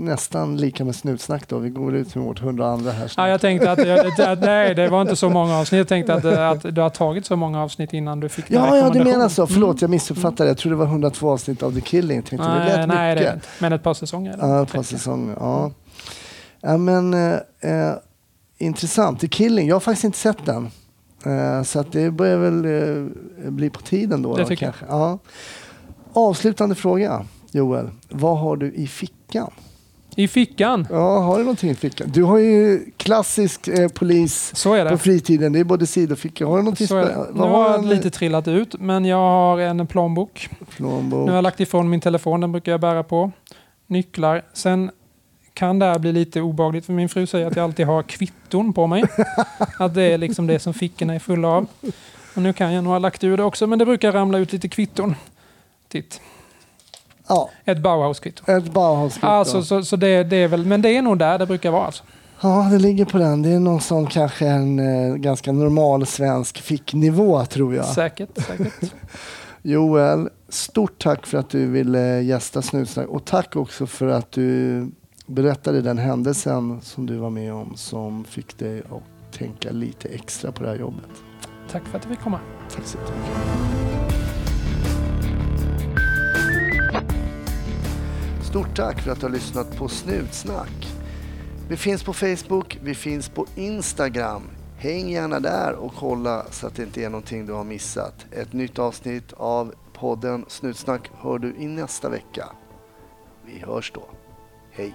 nästan 0.04 0.56
lika 0.56 0.84
med 0.84 0.96
Snutsnack 0.96 1.48
då. 1.48 1.58
Vi 1.58 1.68
går 1.70 1.94
ut 1.94 2.14
med 2.14 2.24
vårt 2.24 2.42
102 2.42 2.90
här 2.90 3.12
Ja, 3.16 3.28
jag 3.28 3.40
tänkte 3.40 3.72
att, 3.72 4.20
att 4.20 4.40
nej, 4.40 4.74
det 4.74 4.88
var 4.88 5.02
inte 5.02 5.16
så 5.16 5.28
många 5.30 5.58
avsnitt. 5.58 5.78
Jag 5.78 5.88
tänkte 5.88 6.14
att, 6.14 6.24
att 6.24 6.74
du 6.74 6.80
har 6.80 6.90
tagit 6.90 7.26
så 7.26 7.36
många 7.36 7.62
avsnitt 7.62 7.92
innan 7.92 8.20
du 8.20 8.28
fick 8.28 8.44
Ja, 8.48 8.76
ja, 8.76 8.90
du 8.90 9.04
menar 9.04 9.28
så. 9.28 9.46
Förlåt, 9.46 9.68
Mm. 9.70 9.78
jag 9.80 9.90
missuppfattade. 9.90 10.50
Jag 10.50 10.58
trodde 10.58 10.72
det 10.76 10.78
var 10.78 10.86
102 10.86 11.30
avsnitt 11.30 11.62
av 11.62 11.74
The 11.74 11.80
Killing. 11.80 12.22
Tänkte, 12.22 12.48
det 12.48 12.54
Nej, 12.58 12.76
lät 12.76 12.88
nej, 12.88 13.14
det 13.14 13.20
mycket. 13.20 13.34
det. 13.42 13.48
Men 13.60 13.72
ett 13.72 13.82
par 13.82 13.94
säsonger. 13.94 14.30
det. 14.36 14.38
Ja, 14.46 14.62
ett 14.62 14.72
par 14.72 14.82
säsonger. 14.82 15.36
Ja. 15.40 15.70
ja, 16.60 16.76
men 16.76 17.14
eh, 17.14 17.32
eh, 17.60 17.92
intressant. 18.58 19.20
The 19.20 19.28
Killing, 19.28 19.68
jag 19.68 19.74
har 19.74 19.80
faktiskt 19.80 20.04
inte 20.04 20.18
sett 20.18 20.46
den. 20.46 20.70
Eh, 21.26 21.62
så 21.62 21.80
att 21.80 21.92
det 21.92 22.10
börjar 22.10 22.36
väl 22.36 22.64
eh, 22.64 23.50
bli 23.50 23.70
på 23.70 23.80
tiden 23.82 24.22
då. 24.22 24.36
Det 24.36 24.42
då 24.42 24.48
tycker 24.48 24.66
jag. 24.66 24.74
kanske. 24.74 24.96
Ja. 24.96 25.18
Avslutande 26.12 26.74
fråga, 26.74 27.24
Joel. 27.52 27.90
Vad 28.08 28.38
har 28.38 28.56
du 28.56 28.72
i 28.72 28.86
fickan? 28.86 29.50
I 30.16 30.28
fickan. 30.28 30.86
Ja, 30.90 31.18
har 31.18 31.38
du 31.38 31.44
någonting 31.44 31.70
i 31.70 31.74
fickan? 31.74 32.10
Du 32.14 32.22
har 32.22 32.38
ju 32.38 32.84
klassisk 32.96 33.68
eh, 33.68 33.88
polis 33.88 34.64
på 34.88 34.98
fritiden. 34.98 35.52
Det 35.52 35.60
är 35.60 35.64
både 35.64 35.86
sidoficka. 35.86 36.46
Har 36.46 36.56
du 36.56 36.62
någonting 36.62 36.86
Så 36.86 36.96
är 36.96 37.26
Nu 37.34 37.40
har 37.40 37.70
jag 37.70 37.82
du? 37.82 37.88
lite 37.88 38.10
trillat 38.10 38.48
ut, 38.48 38.80
men 38.80 39.04
jag 39.04 39.16
har 39.16 39.58
en 39.58 39.86
plånbok. 39.86 40.48
Plånbok. 40.76 41.24
Nu 41.24 41.30
har 41.30 41.36
jag 41.36 41.42
lagt 41.42 41.60
ifrån 41.60 41.90
min 41.90 42.00
telefon, 42.00 42.40
den 42.40 42.52
brukar 42.52 42.72
jag 42.72 42.80
bära 42.80 43.02
på. 43.02 43.32
Nycklar. 43.86 44.42
Sen 44.52 44.90
kan 45.54 45.78
det 45.78 45.86
här 45.86 45.98
bli 45.98 46.12
lite 46.12 46.40
obagligt 46.40 46.86
för 46.86 46.92
min 46.92 47.08
fru 47.08 47.26
säger 47.26 47.46
att 47.46 47.56
jag 47.56 47.64
alltid 47.64 47.86
har 47.86 48.02
kvitton 48.02 48.72
på 48.72 48.86
mig. 48.86 49.04
Att 49.78 49.94
det 49.94 50.02
är 50.02 50.18
liksom 50.18 50.46
det 50.46 50.58
som 50.58 50.74
fickorna 50.74 51.14
är 51.14 51.18
fulla 51.18 51.48
av. 51.48 51.66
Och 52.34 52.42
nu 52.42 52.52
kan 52.52 52.72
jag 52.72 52.84
nog 52.84 52.92
ha 52.92 52.98
lagt 52.98 53.24
ur 53.24 53.36
det 53.36 53.44
också, 53.44 53.66
men 53.66 53.78
det 53.78 53.84
brukar 53.84 54.12
ramla 54.12 54.38
ut 54.38 54.52
lite 54.52 54.68
kvitton. 54.68 55.14
Titt. 55.88 56.20
Ja, 57.28 57.50
Ett 57.64 57.78
Bauhaus-kvitto. 57.78 58.50
ett 58.52 58.64
Bauhaus-kvitto. 58.72 59.26
Alltså, 59.26 59.62
så, 59.62 59.82
så 59.84 59.96
det, 59.96 60.24
det 60.24 60.36
är 60.36 60.48
väl, 60.48 60.64
men 60.66 60.82
det 60.82 60.96
är 60.96 61.02
nog 61.02 61.18
där 61.18 61.38
det 61.38 61.46
brukar 61.46 61.70
vara. 61.70 61.86
Alltså. 61.86 62.04
Ja, 62.40 62.68
det 62.70 62.78
ligger 62.78 63.04
på 63.04 63.18
den. 63.18 63.42
Det 63.42 63.48
är 63.48 63.60
någon 63.60 63.80
sån 63.80 64.06
kanske 64.06 64.46
en 64.46 64.78
eh, 64.78 65.14
ganska 65.14 65.52
normal 65.52 66.06
svensk 66.06 66.58
ficknivå 66.60 67.44
tror 67.44 67.74
jag. 67.74 67.84
Säkert, 67.84 68.28
säkert. 68.46 68.92
Joel, 69.62 70.28
stort 70.48 71.02
tack 71.02 71.26
för 71.26 71.38
att 71.38 71.50
du 71.50 71.66
ville 71.66 72.20
gästa 72.20 72.62
Snutsnack 72.62 73.08
och 73.08 73.24
tack 73.24 73.56
också 73.56 73.86
för 73.86 74.08
att 74.08 74.32
du 74.32 74.86
berättade 75.26 75.82
den 75.82 75.98
händelsen 75.98 76.80
som 76.82 77.06
du 77.06 77.16
var 77.16 77.30
med 77.30 77.52
om 77.54 77.72
som 77.76 78.24
fick 78.24 78.58
dig 78.58 78.78
att 78.78 79.38
tänka 79.38 79.70
lite 79.70 80.08
extra 80.08 80.52
på 80.52 80.62
det 80.62 80.68
här 80.68 80.76
jobbet. 80.76 81.10
Tack 81.70 81.82
för 81.88 81.96
att 81.96 82.02
du 82.02 82.08
fick 82.08 82.20
komma. 82.20 82.38
Tack 82.74 82.86
så 82.86 82.98
jättemycket. 82.98 84.41
Stort 88.52 88.76
tack 88.76 89.00
för 89.00 89.10
att 89.10 89.20
du 89.20 89.26
har 89.26 89.32
lyssnat 89.32 89.76
på 89.76 89.88
Snutsnack. 89.88 90.86
Vi 91.68 91.76
finns 91.76 92.02
på 92.02 92.12
Facebook, 92.12 92.78
vi 92.82 92.94
finns 92.94 93.28
på 93.28 93.46
Instagram. 93.56 94.42
Häng 94.76 95.10
gärna 95.10 95.40
där 95.40 95.72
och 95.72 95.94
kolla 95.94 96.46
så 96.50 96.66
att 96.66 96.74
det 96.74 96.82
inte 96.82 97.04
är 97.04 97.10
någonting 97.10 97.46
du 97.46 97.52
har 97.52 97.64
missat. 97.64 98.26
Ett 98.30 98.52
nytt 98.52 98.78
avsnitt 98.78 99.32
av 99.32 99.74
podden 99.92 100.44
Snutsnack 100.48 101.10
hör 101.14 101.38
du 101.38 101.54
i 101.58 101.66
nästa 101.66 102.08
vecka. 102.08 102.48
Vi 103.46 103.58
hörs 103.58 103.92
då. 103.94 104.04
Hej! 104.70 104.94